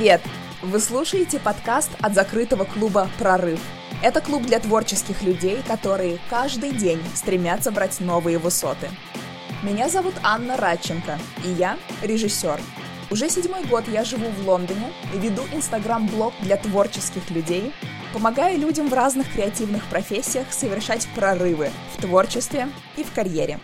Привет! 0.00 0.22
Вы 0.62 0.80
слушаете 0.80 1.38
подкаст 1.38 1.90
от 2.00 2.14
закрытого 2.14 2.64
клуба 2.64 3.10
«Прорыв». 3.18 3.60
Это 4.02 4.22
клуб 4.22 4.44
для 4.44 4.58
творческих 4.58 5.20
людей, 5.20 5.58
которые 5.68 6.18
каждый 6.30 6.72
день 6.72 7.02
стремятся 7.14 7.70
брать 7.70 8.00
новые 8.00 8.38
высоты. 8.38 8.88
Меня 9.62 9.90
зовут 9.90 10.14
Анна 10.22 10.56
Радченко, 10.56 11.18
и 11.44 11.50
я 11.50 11.76
режиссер. 12.00 12.58
Уже 13.10 13.28
седьмой 13.28 13.62
год 13.66 13.84
я 13.88 14.02
живу 14.02 14.30
в 14.30 14.48
Лондоне 14.48 14.90
и 15.14 15.18
веду 15.18 15.42
инстаграм-блог 15.52 16.32
для 16.40 16.56
творческих 16.56 17.28
людей, 17.28 17.70
помогая 18.14 18.56
людям 18.56 18.88
в 18.88 18.94
разных 18.94 19.30
креативных 19.30 19.84
профессиях 19.90 20.50
совершать 20.50 21.06
прорывы 21.14 21.68
в 21.94 22.00
творчестве 22.00 22.70
и 22.96 23.04
в 23.04 23.12
карьере. 23.12 23.60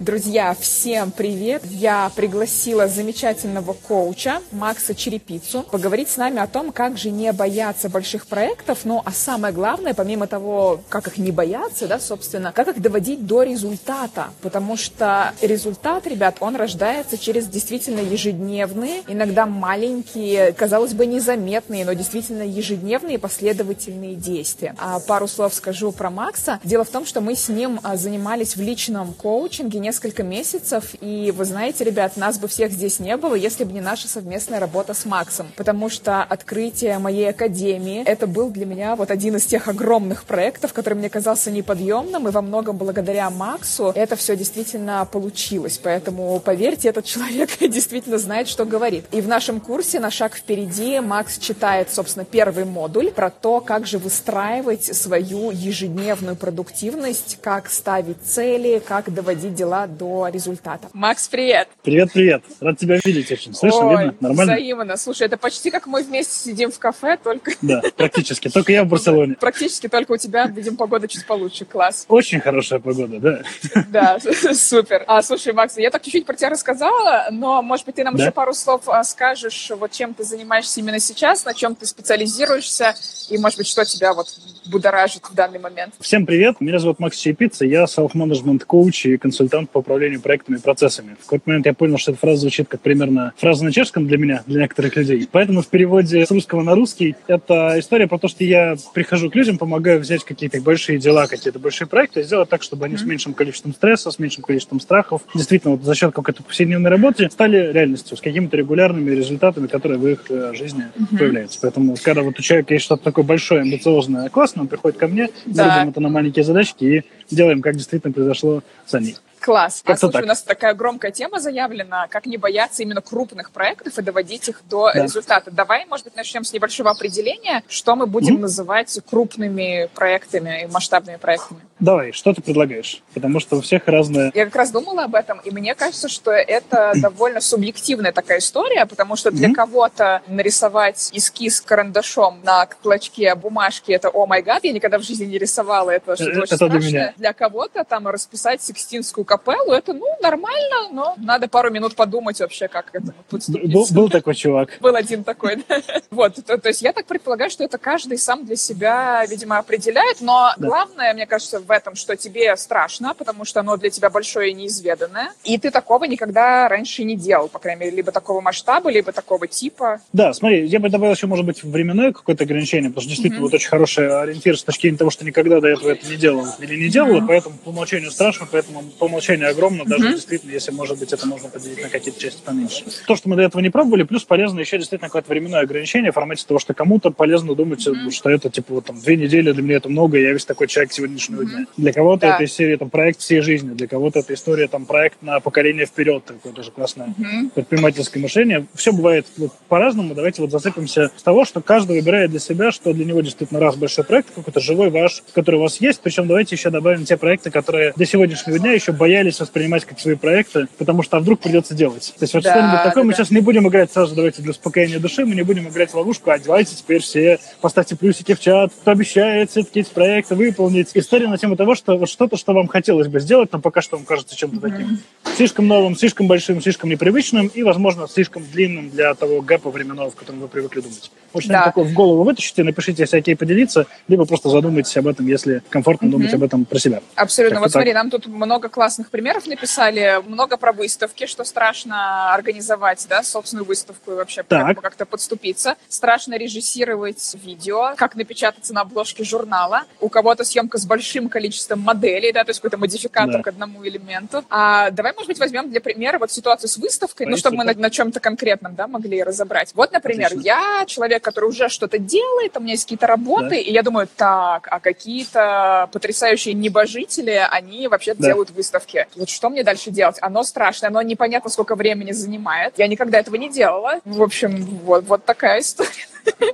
Друзья, 0.00 0.56
всем 0.58 1.10
привет! 1.10 1.62
Я 1.66 2.10
пригласила 2.16 2.88
замечательного 2.88 3.74
коуча 3.74 4.40
Макса 4.50 4.94
Черепицу 4.94 5.62
поговорить 5.70 6.08
с 6.08 6.16
нами 6.16 6.38
о 6.38 6.46
том, 6.46 6.72
как 6.72 6.96
же 6.96 7.10
не 7.10 7.30
бояться 7.34 7.90
больших 7.90 8.26
проектов, 8.26 8.78
ну 8.84 9.02
а 9.04 9.12
самое 9.12 9.52
главное, 9.52 9.92
помимо 9.92 10.26
того, 10.26 10.80
как 10.88 11.08
их 11.08 11.18
не 11.18 11.32
бояться, 11.32 11.86
да, 11.86 12.00
собственно, 12.00 12.50
как 12.50 12.68
их 12.68 12.80
доводить 12.80 13.26
до 13.26 13.42
результата, 13.42 14.30
потому 14.40 14.78
что 14.78 15.34
результат, 15.42 16.06
ребят, 16.06 16.38
он 16.40 16.56
рождается 16.56 17.18
через 17.18 17.46
действительно 17.46 18.00
ежедневные, 18.00 19.02
иногда 19.06 19.44
маленькие, 19.44 20.52
казалось 20.52 20.94
бы, 20.94 21.04
незаметные, 21.04 21.84
но 21.84 21.92
действительно 21.92 22.44
ежедневные 22.44 23.18
последовательные 23.18 24.14
действия. 24.14 24.74
А 24.78 24.98
пару 25.00 25.28
слов 25.28 25.52
скажу 25.52 25.92
про 25.92 26.08
Макса. 26.08 26.58
Дело 26.64 26.84
в 26.84 26.88
том, 26.88 27.04
что 27.04 27.20
мы 27.20 27.36
с 27.36 27.50
ним 27.50 27.80
а, 27.82 27.98
занимались 27.98 28.56
в 28.56 28.62
личном 28.62 29.12
коучинге 29.12 29.89
несколько 29.90 30.22
месяцев, 30.22 30.94
и 31.00 31.32
вы 31.36 31.44
знаете, 31.44 31.82
ребят, 31.82 32.16
нас 32.16 32.38
бы 32.38 32.46
всех 32.46 32.70
здесь 32.70 33.00
не 33.00 33.16
было, 33.16 33.34
если 33.34 33.64
бы 33.64 33.72
не 33.72 33.80
наша 33.80 34.06
совместная 34.06 34.60
работа 34.60 34.94
с 34.94 35.04
Максом, 35.04 35.48
потому 35.56 35.88
что 35.88 36.22
открытие 36.22 37.00
моей 37.00 37.30
академии, 37.30 38.04
это 38.04 38.28
был 38.28 38.50
для 38.50 38.66
меня 38.66 38.94
вот 38.94 39.10
один 39.10 39.34
из 39.34 39.46
тех 39.46 39.66
огромных 39.66 40.22
проектов, 40.22 40.72
который 40.72 40.94
мне 40.94 41.10
казался 41.10 41.50
неподъемным, 41.50 42.28
и 42.28 42.30
во 42.30 42.40
многом 42.40 42.76
благодаря 42.76 43.30
Максу 43.30 43.90
это 43.96 44.14
все 44.14 44.36
действительно 44.36 45.04
получилось, 45.10 45.80
поэтому 45.82 46.38
поверьте, 46.38 46.88
этот 46.88 47.04
человек 47.04 47.50
действительно 47.60 48.18
знает, 48.18 48.46
что 48.46 48.64
говорит. 48.64 49.06
И 49.10 49.20
в 49.20 49.26
нашем 49.26 49.58
курсе 49.58 49.98
«На 49.98 50.12
шаг 50.12 50.36
впереди» 50.36 51.00
Макс 51.00 51.36
читает, 51.36 51.92
собственно, 51.92 52.24
первый 52.24 52.64
модуль 52.64 53.10
про 53.10 53.30
то, 53.30 53.60
как 53.60 53.88
же 53.88 53.98
выстраивать 53.98 54.84
свою 54.84 55.50
ежедневную 55.50 56.36
продуктивность, 56.36 57.38
как 57.42 57.68
ставить 57.68 58.22
цели, 58.22 58.80
как 58.86 59.12
доводить 59.12 59.56
дела 59.56 59.79
до 59.86 60.28
результата. 60.28 60.88
Макс, 60.92 61.28
привет! 61.28 61.68
Привет, 61.82 62.12
привет! 62.12 62.42
Рад 62.60 62.78
тебя 62.78 62.98
видеть 63.04 63.30
очень. 63.32 63.54
Слышно, 63.54 63.86
Ой, 63.86 64.04
видно? 64.04 64.14
Нормально? 64.20 64.54
взаимно. 64.54 64.96
Слушай, 64.96 65.26
это 65.26 65.36
почти 65.36 65.70
как 65.70 65.86
мы 65.86 66.02
вместе 66.02 66.34
сидим 66.50 66.70
в 66.70 66.78
кафе, 66.78 67.16
только... 67.22 67.52
Да, 67.62 67.82
практически. 67.96 68.48
Только 68.48 68.72
я 68.72 68.84
в 68.84 68.88
Барселоне. 68.88 69.34
Практически 69.40 69.88
только 69.88 70.12
у 70.12 70.16
тебя, 70.16 70.46
видим, 70.46 70.76
погода 70.76 71.08
чуть 71.08 71.26
получше. 71.26 71.64
Класс. 71.64 72.06
Очень 72.08 72.40
хорошая 72.40 72.80
погода, 72.80 73.18
да. 73.18 73.42
Да, 73.88 74.18
супер. 74.54 75.04
А, 75.06 75.22
слушай, 75.22 75.52
Макс, 75.52 75.76
я 75.76 75.90
так 75.90 76.02
чуть-чуть 76.02 76.24
про 76.26 76.34
тебя 76.34 76.50
рассказала, 76.50 77.26
но, 77.30 77.62
может 77.62 77.86
быть, 77.86 77.96
ты 77.96 78.04
нам 78.04 78.16
Да. 78.16 78.24
еще 78.24 78.32
пару 78.32 78.54
слов 78.54 78.82
а, 78.88 79.02
скажешь, 79.04 79.70
вот 79.78 79.90
чем 79.92 80.14
ты 80.14 80.24
занимаешься 80.24 80.80
именно 80.80 80.98
сейчас, 80.98 81.44
на 81.44 81.54
чем 81.54 81.74
ты 81.74 81.86
специализируешься, 81.86 82.94
и, 83.28 83.38
может 83.38 83.58
быть, 83.58 83.66
что 83.66 83.84
тебя 83.84 84.14
вот 84.14 84.28
будоражит 84.66 85.24
в 85.28 85.34
данный 85.34 85.58
момент. 85.58 85.94
Всем 86.00 86.24
привет, 86.26 86.60
меня 86.60 86.78
зовут 86.78 86.98
Макс 87.00 87.16
Чайпица, 87.18 87.64
я 87.64 87.86
селф-менеджмент 87.86 88.64
коуч 88.64 89.06
и 89.06 89.16
консультант 89.16 89.59
по 89.66 89.78
управлению 89.78 90.20
проектами 90.20 90.56
и 90.56 90.60
процессами. 90.60 91.16
В 91.20 91.24
какой-то 91.24 91.44
момент 91.46 91.66
я 91.66 91.74
понял, 91.74 91.98
что 91.98 92.12
эта 92.12 92.20
фраза 92.20 92.40
звучит 92.40 92.68
как 92.68 92.80
примерно 92.80 93.32
фраза 93.36 93.64
на 93.64 93.72
чешском 93.72 94.06
для 94.06 94.18
меня, 94.18 94.42
для 94.46 94.62
некоторых 94.62 94.96
людей. 94.96 95.28
Поэтому 95.30 95.62
в 95.62 95.68
переводе 95.68 96.24
с 96.24 96.30
русского 96.30 96.62
на 96.62 96.74
русский 96.74 97.16
это 97.26 97.74
история 97.78 98.06
про 98.06 98.18
то, 98.18 98.28
что 98.28 98.44
я 98.44 98.76
прихожу 98.94 99.30
к 99.30 99.34
людям, 99.34 99.58
помогаю 99.58 100.00
взять 100.00 100.24
какие-то 100.24 100.60
большие 100.60 100.98
дела, 100.98 101.26
какие-то 101.26 101.58
большие 101.58 101.86
проекты 101.88 102.22
сделать 102.22 102.48
так, 102.48 102.62
чтобы 102.62 102.86
они 102.86 102.96
с 102.96 103.04
меньшим 103.04 103.34
количеством 103.34 103.74
стресса, 103.74 104.10
с 104.10 104.18
меньшим 104.18 104.42
количеством 104.42 104.80
страхов, 104.80 105.22
действительно 105.34 105.74
вот 105.76 105.84
за 105.84 105.94
счет 105.94 106.12
какой-то 106.12 106.42
повседневной 106.42 106.90
работы 106.90 107.28
стали 107.30 107.72
реальностью, 107.72 108.16
с 108.16 108.20
какими-то 108.20 108.56
регулярными 108.56 109.10
результатами, 109.10 109.66
которые 109.66 109.98
в 109.98 110.06
их 110.08 110.24
э, 110.30 110.52
жизни 110.54 110.84
появляются. 111.18 111.58
Поэтому, 111.62 111.94
когда 112.02 112.22
вот 112.22 112.38
у 112.38 112.42
человека 112.42 112.74
есть 112.74 112.84
что-то 112.84 113.04
такое 113.04 113.24
большое, 113.24 113.62
амбициозное, 113.62 114.28
классное, 114.28 114.62
он 114.62 114.68
приходит 114.68 114.98
ко 114.98 115.06
мне, 115.08 115.28
мы 115.46 115.54
Да. 115.54 115.74
делим 115.76 115.90
это 115.90 116.00
на 116.00 116.08
маленькие 116.08 116.44
задачки 116.44 116.84
и 116.84 117.34
делаем, 117.34 117.60
как 117.62 117.76
действительно 117.76 118.12
произошло 118.12 118.62
за 118.86 119.00
них. 119.00 119.22
Класс. 119.40 119.82
А 119.86 119.96
слушай, 119.96 120.12
так. 120.12 120.24
у 120.24 120.26
нас 120.26 120.42
такая 120.42 120.74
громкая 120.74 121.10
тема 121.10 121.40
заявлена, 121.40 122.06
как 122.08 122.26
не 122.26 122.36
бояться 122.36 122.82
именно 122.82 123.00
крупных 123.00 123.50
проектов 123.50 123.98
и 123.98 124.02
доводить 124.02 124.48
их 124.48 124.60
до 124.68 124.90
Да. 124.92 125.02
результата. 125.02 125.50
Давай, 125.50 125.86
может 125.86 126.04
быть, 126.04 126.16
начнем 126.16 126.44
с 126.44 126.52
небольшого 126.52 126.90
определения, 126.90 127.62
что 127.68 127.96
мы 127.96 128.06
будем 128.06 128.34
Мгм. 128.34 128.42
называть 128.42 128.98
крупными 129.08 129.88
проектами 129.94 130.64
и 130.64 130.66
масштабными 130.66 131.16
проектами. 131.16 131.60
Давай, 131.78 132.12
что 132.12 132.34
ты 132.34 132.42
предлагаешь? 132.42 133.02
Потому 133.14 133.40
что 133.40 133.56
у 133.56 133.60
всех 133.62 133.86
разное... 133.86 134.30
Я 134.34 134.44
как 134.44 134.56
раз 134.56 134.70
думала 134.70 135.04
об 135.04 135.14
этом, 135.14 135.38
и 135.40 135.50
мне 135.50 135.74
кажется, 135.74 136.08
что 136.10 136.30
это 136.30 136.92
довольно 136.96 137.40
субъективная 137.40 138.12
такая 138.12 138.38
история, 138.38 138.84
потому 138.86 139.16
что 139.16 139.30
для 139.30 139.48
Мгм. 139.48 139.54
кого-то 139.54 140.22
нарисовать 140.26 141.08
эскиз 141.12 141.60
карандашом 141.62 142.40
на 142.42 142.66
клочке 142.66 143.34
бумажки— 143.34 143.90
это 143.92 144.10
«О 144.10 144.26
май 144.26 144.42
гад», 144.42 144.64
я 144.64 144.72
никогда 144.72 144.98
в 144.98 145.02
жизни 145.02 145.24
не 145.24 145.38
рисовала, 145.38 145.90
это 145.90 146.16
что-то 146.16 146.30
Э, 146.30 146.42
очень 146.42 146.54
это 146.54 146.56
для 146.68 146.68
страшное. 146.80 146.90
меня. 146.90 147.14
Для 147.16 147.32
кого-то 147.32 147.84
там 147.84 148.06
расписать 148.08 148.60
Сикстинскую 148.62 149.24
капеллу— 149.30 149.72
это, 149.74 149.92
ну, 149.92 150.06
нормально, 150.20 150.88
но 150.90 151.14
надо 151.18 151.46
пару 151.46 151.70
минут 151.70 151.94
подумать 151.94 152.40
вообще, 152.40 152.66
как 152.66 152.86
к 152.90 152.94
этому 152.96 153.12
Был, 153.12 153.24
подступиться. 153.30 153.94
был 153.94 154.08
такой 154.10 154.34
чувак. 154.34 154.70
Был 154.80 154.96
один 154.96 155.22
такой, 155.22 155.62
да. 155.68 155.80
Вот, 156.10 156.34
то, 156.44 156.58
то 156.58 156.68
есть 156.68 156.82
я 156.82 156.92
так 156.92 157.06
предполагаю, 157.06 157.48
что 157.50 157.62
это 157.62 157.78
каждый 157.78 158.18
сам 158.18 158.44
для 158.44 158.56
себя, 158.56 159.24
видимо, 159.26 159.58
определяет, 159.58 160.20
но 160.20 160.52
Да. 160.58 160.66
главное, 160.66 161.14
мне 161.14 161.26
кажется, 161.26 161.60
в 161.60 161.70
этом, 161.70 161.94
что 161.94 162.16
тебе 162.16 162.56
страшно, 162.56 163.14
потому 163.14 163.44
что 163.44 163.60
оно 163.60 163.76
для 163.76 163.90
тебя 163.90 164.10
большое 164.10 164.50
и 164.50 164.54
неизведанное, 164.54 165.30
и 165.44 165.56
ты 165.58 165.70
такого 165.70 166.04
никогда 166.04 166.68
раньше 166.68 167.04
не 167.04 167.14
делал, 167.16 167.48
по 167.48 167.60
крайней 167.60 167.80
мере, 167.84 167.96
либо 167.96 168.10
такого 168.10 168.40
масштаба, 168.40 168.90
либо 168.90 169.12
такого 169.12 169.46
типа. 169.46 170.00
Да, 170.12 170.32
смотри, 170.32 170.66
я 170.66 170.80
бы 170.80 170.90
добавил 170.90 171.14
еще, 171.14 171.28
может 171.28 171.46
быть, 171.46 171.62
временное 171.62 172.12
какое-то 172.12 172.42
ограничение, 172.42 172.90
потому 172.90 173.02
что 173.02 173.10
действительно 173.10 173.40
Мгм. 173.42 173.44
вот 173.50 173.54
очень 173.54 173.68
хороший 173.68 174.08
ориентир 174.22 174.58
с 174.58 174.64
точки 174.64 174.82
зрения 174.82 174.98
того, 174.98 175.10
что 175.10 175.24
никогда 175.24 175.60
до 175.60 175.68
этого 175.68 175.90
это 175.90 176.04
не 176.08 176.16
делал 176.16 176.46
или 176.58 176.74
не 176.76 176.88
делала, 176.88 177.24
поэтому 177.26 177.56
по 177.64 177.68
умолчанию 177.70 178.10
страшно, 178.10 178.48
поэтому 178.50 178.82
по 178.98 179.04
умолчанию 179.20 179.50
огромно, 179.50 179.84
даже 179.84 180.04
Мгм. 180.04 180.14
действительно, 180.14 180.50
если, 180.52 180.72
может 180.72 180.98
быть, 180.98 181.12
это 181.12 181.26
можно 181.26 181.48
поделить 181.48 181.82
на 181.82 181.88
какие-то 181.88 182.18
части 182.20 182.40
поменьше. 182.44 182.84
То, 183.06 183.16
что 183.16 183.28
мы 183.28 183.36
до 183.36 183.42
этого 183.42 183.60
не 183.60 183.70
пробовали, 183.70 184.02
плюс 184.04 184.24
полезно 184.24 184.60
еще 184.60 184.78
действительно 184.78 185.08
какое-то 185.08 185.28
временное 185.28 185.60
ограничение 185.60 186.10
в 186.10 186.14
формате 186.14 186.44
того, 186.46 186.58
что 186.58 186.74
кому-то 186.74 187.10
полезно 187.10 187.54
думать, 187.54 187.86
Мгм. 187.86 188.10
что 188.10 188.30
это, 188.30 188.48
типа, 188.50 188.74
вот 188.74 188.86
там, 188.86 189.00
две 189.00 189.16
недели 189.16 189.52
для 189.52 189.62
меня 189.62 189.76
это 189.76 189.88
много, 189.88 190.18
я 190.18 190.32
весь 190.32 190.44
такой 190.44 190.66
человек 190.68 190.92
сегодняшнего 190.92 191.44
дня. 191.44 191.66
Для 191.76 191.92
кого-то 191.92 192.22
Да. 192.26 192.34
это 192.34 192.44
из 192.44 192.52
серии, 192.52 192.76
там, 192.76 192.90
проект 192.90 193.20
всей 193.20 193.40
жизни, 193.40 193.70
для 193.74 193.86
кого-то 193.86 194.20
это 194.20 194.32
история, 194.34 194.68
там, 194.68 194.86
проект 194.86 195.22
на 195.22 195.40
поколение 195.40 195.86
вперед, 195.86 196.24
такое 196.24 196.52
тоже 196.52 196.70
классное 196.70 197.14
Мгм. 197.16 197.50
предпринимательское 197.50 198.22
мышление. 198.22 198.66
Все 198.74 198.92
бывает 198.92 199.26
вот 199.36 199.52
по-разному. 199.68 200.14
Давайте 200.14 200.42
вот 200.42 200.50
зацепимся 200.50 201.10
с 201.16 201.22
того, 201.22 201.44
что 201.44 201.60
каждый 201.60 201.96
выбирает 202.00 202.30
для 202.30 202.40
себя, 202.40 202.70
что 202.72 202.92
для 202.92 203.04
него 203.04 203.20
действительно 203.20 203.60
раз 203.60 203.76
большой 203.76 204.04
проект, 204.04 204.30
какой-то 204.34 204.60
живой 204.60 204.90
ваш, 204.90 205.22
который 205.34 205.56
у 205.56 205.60
вас 205.62 205.80
есть. 205.80 206.00
Причем 206.00 206.26
давайте 206.26 206.54
еще 206.56 206.70
добавим 206.70 207.04
те 207.04 207.16
проекты, 207.16 207.50
которые 207.50 207.92
до 207.96 208.04
сегодняшнего 208.06 208.58
дня 208.58 208.72
еще 208.72 208.92
боялись 209.10 209.40
воспринимать 209.40 209.84
как 209.84 209.98
свои 209.98 210.14
проекты, 210.14 210.68
потому 210.78 211.02
что 211.02 211.16
а 211.16 211.20
вдруг 211.20 211.40
придется 211.40 211.74
делать. 211.74 212.14
То 212.16 212.22
есть 212.22 212.32
вот 212.34 212.44
Да, 212.44 212.52
что-нибудь 212.52 212.78
такое 212.84 213.02
да, 213.02 213.06
мы 213.06 213.12
да. 213.12 213.16
сейчас 213.16 213.30
не 213.32 213.40
будем 213.40 213.66
играть 213.68 213.92
сразу, 213.92 214.14
давайте 214.14 214.40
для 214.40 214.52
успокоения 214.52 215.00
души, 215.00 215.24
мы 215.26 215.34
не 215.34 215.42
будем 215.42 215.68
играть 215.68 215.90
в 215.90 215.94
ловушку, 215.96 216.30
а 216.30 216.38
давайте 216.38 216.76
теперь 216.76 217.02
все 217.02 217.40
поставьте 217.60 217.96
плюсики 217.96 218.34
в 218.34 218.40
чат, 218.40 218.72
кто 218.72 218.92
обещает 218.92 219.50
все-таки 219.50 219.80
эти 219.80 219.90
проекты 219.90 220.36
выполнить. 220.36 220.90
История 220.94 221.26
на 221.26 221.38
тему 221.38 221.56
того, 221.56 221.74
что 221.74 221.98
вот 221.98 222.08
что-то, 222.08 222.36
что 222.36 222.52
вам 222.52 222.68
хотелось 222.68 223.08
бы 223.08 223.18
сделать, 223.18 223.50
но 223.52 223.58
пока 223.60 223.80
что 223.82 223.96
вам 223.96 224.06
кажется 224.06 224.36
чем-то 224.36 224.60
таким 224.60 225.00
слишком 225.36 225.66
новым, 225.66 225.96
слишком 225.96 226.28
большим, 226.28 226.62
слишком 226.62 226.88
непривычным 226.90 227.48
и, 227.48 227.62
возможно, 227.64 228.06
слишком 228.06 228.44
длинным 228.44 228.90
для 228.90 229.14
того 229.14 229.40
гэпа 229.40 229.70
временного, 229.70 230.10
в 230.10 230.14
котором 230.14 230.38
вы 230.40 230.46
привыкли 230.48 230.80
думать. 230.82 231.10
Вот 231.32 231.42
что-нибудь 231.42 231.60
Да. 231.60 231.66
такое 231.66 231.84
в 231.84 231.92
голову 231.94 232.22
вытащите, 232.24 232.62
напишите, 232.62 233.02
если 233.02 233.18
окей, 233.18 233.34
поделиться, 233.36 233.86
либо 234.08 234.24
просто 234.24 234.50
задумайтесь 234.50 234.96
об 234.96 235.06
этом, 235.08 235.26
если 235.26 235.62
комфортно 235.68 236.06
Мгм. 236.08 236.12
думать 236.18 236.34
об 236.34 236.42
этом 236.42 236.64
про 236.64 236.78
себя. 236.78 237.00
Абсолютно. 237.16 237.56
Как-то 237.56 237.64
Вот 237.66 237.72
смотри, 237.72 237.92
так. 237.92 238.02
нам 238.02 238.10
тут 238.10 238.26
много 238.26 238.68
классных 238.68 238.99
примеров 239.08 239.46
написали, 239.46 240.20
много 240.26 240.56
про 240.56 240.72
выставки, 240.72 241.26
что 241.26 241.44
страшно 241.44 242.34
организовать, 242.34 243.06
да, 243.08 243.22
собственную 243.22 243.64
выставку 243.64 244.12
и 244.12 244.14
вообще 244.14 244.42
как 244.42 244.80
как-то 244.82 245.06
подступиться. 245.06 245.76
Страшно 245.88 246.34
режиссировать 246.36 247.34
видео, 247.34 247.94
как 247.96 248.14
напечататься 248.16 248.74
на 248.74 248.82
обложке 248.82 249.24
журнала. 249.24 249.84
У 250.00 250.08
кого-то 250.08 250.44
съемка 250.44 250.78
с 250.78 250.84
большим 250.86 251.28
количеством 251.28 251.80
моделей, 251.80 252.32
да, 252.32 252.44
то 252.44 252.50
есть 252.50 252.60
какой-то 252.60 252.76
модификатор 252.78 253.36
Да. 253.38 253.42
к 253.42 253.46
одному 253.46 253.86
элементу. 253.86 254.44
А 254.50 254.90
давай, 254.90 255.12
может 255.14 255.28
быть, 255.28 255.38
возьмем 255.38 255.70
для 255.70 255.80
примера 255.80 256.18
вот 256.18 256.30
ситуацию 256.32 256.68
с 256.68 256.76
выставкой, 256.76 257.26
ну, 257.26 257.32
Ой, 257.32 257.38
чтобы 257.38 257.56
мы 257.56 257.64
на, 257.64 257.74
на 257.74 257.90
чем-то 257.90 258.20
конкретном, 258.20 258.74
да, 258.74 258.86
могли 258.86 259.22
разобрать. 259.22 259.72
Вот, 259.74 259.92
например, 259.92 260.26
Отлично. 260.26 260.46
я 260.46 260.84
человек, 260.86 261.22
который 261.22 261.46
уже 261.46 261.68
что-то 261.68 261.98
делает, 261.98 262.56
у 262.56 262.60
меня 262.60 262.72
есть 262.72 262.84
какие-то 262.84 263.06
работы, 263.06 263.60
и 263.60 263.72
я 263.72 263.82
думаю, 263.82 264.08
так, 264.16 264.66
а 264.70 264.80
какие-то 264.80 265.88
потрясающие 265.92 266.54
небожители, 266.54 267.46
они 267.50 267.88
вообще 267.88 268.14
Да. 268.14 268.26
делают 268.28 268.50
выставки. 268.50 268.89
Выставке. 268.90 269.06
Вот 269.16 269.28
что 269.28 269.50
мне 269.50 269.62
дальше 269.62 269.90
делать? 269.90 270.16
Оно 270.20 270.42
страшное, 270.42 270.90
оно 270.90 271.02
непонятно 271.02 271.50
сколько 271.50 271.74
времени 271.74 272.12
занимает. 272.12 272.74
Я 272.78 272.86
никогда 272.86 273.18
этого 273.18 273.36
не 273.36 273.50
делала. 273.50 274.00
В 274.04 274.22
общем, 274.22 274.64
вот, 274.84 275.04
вот 275.04 275.24
такая 275.24 275.60
история. 275.60 276.06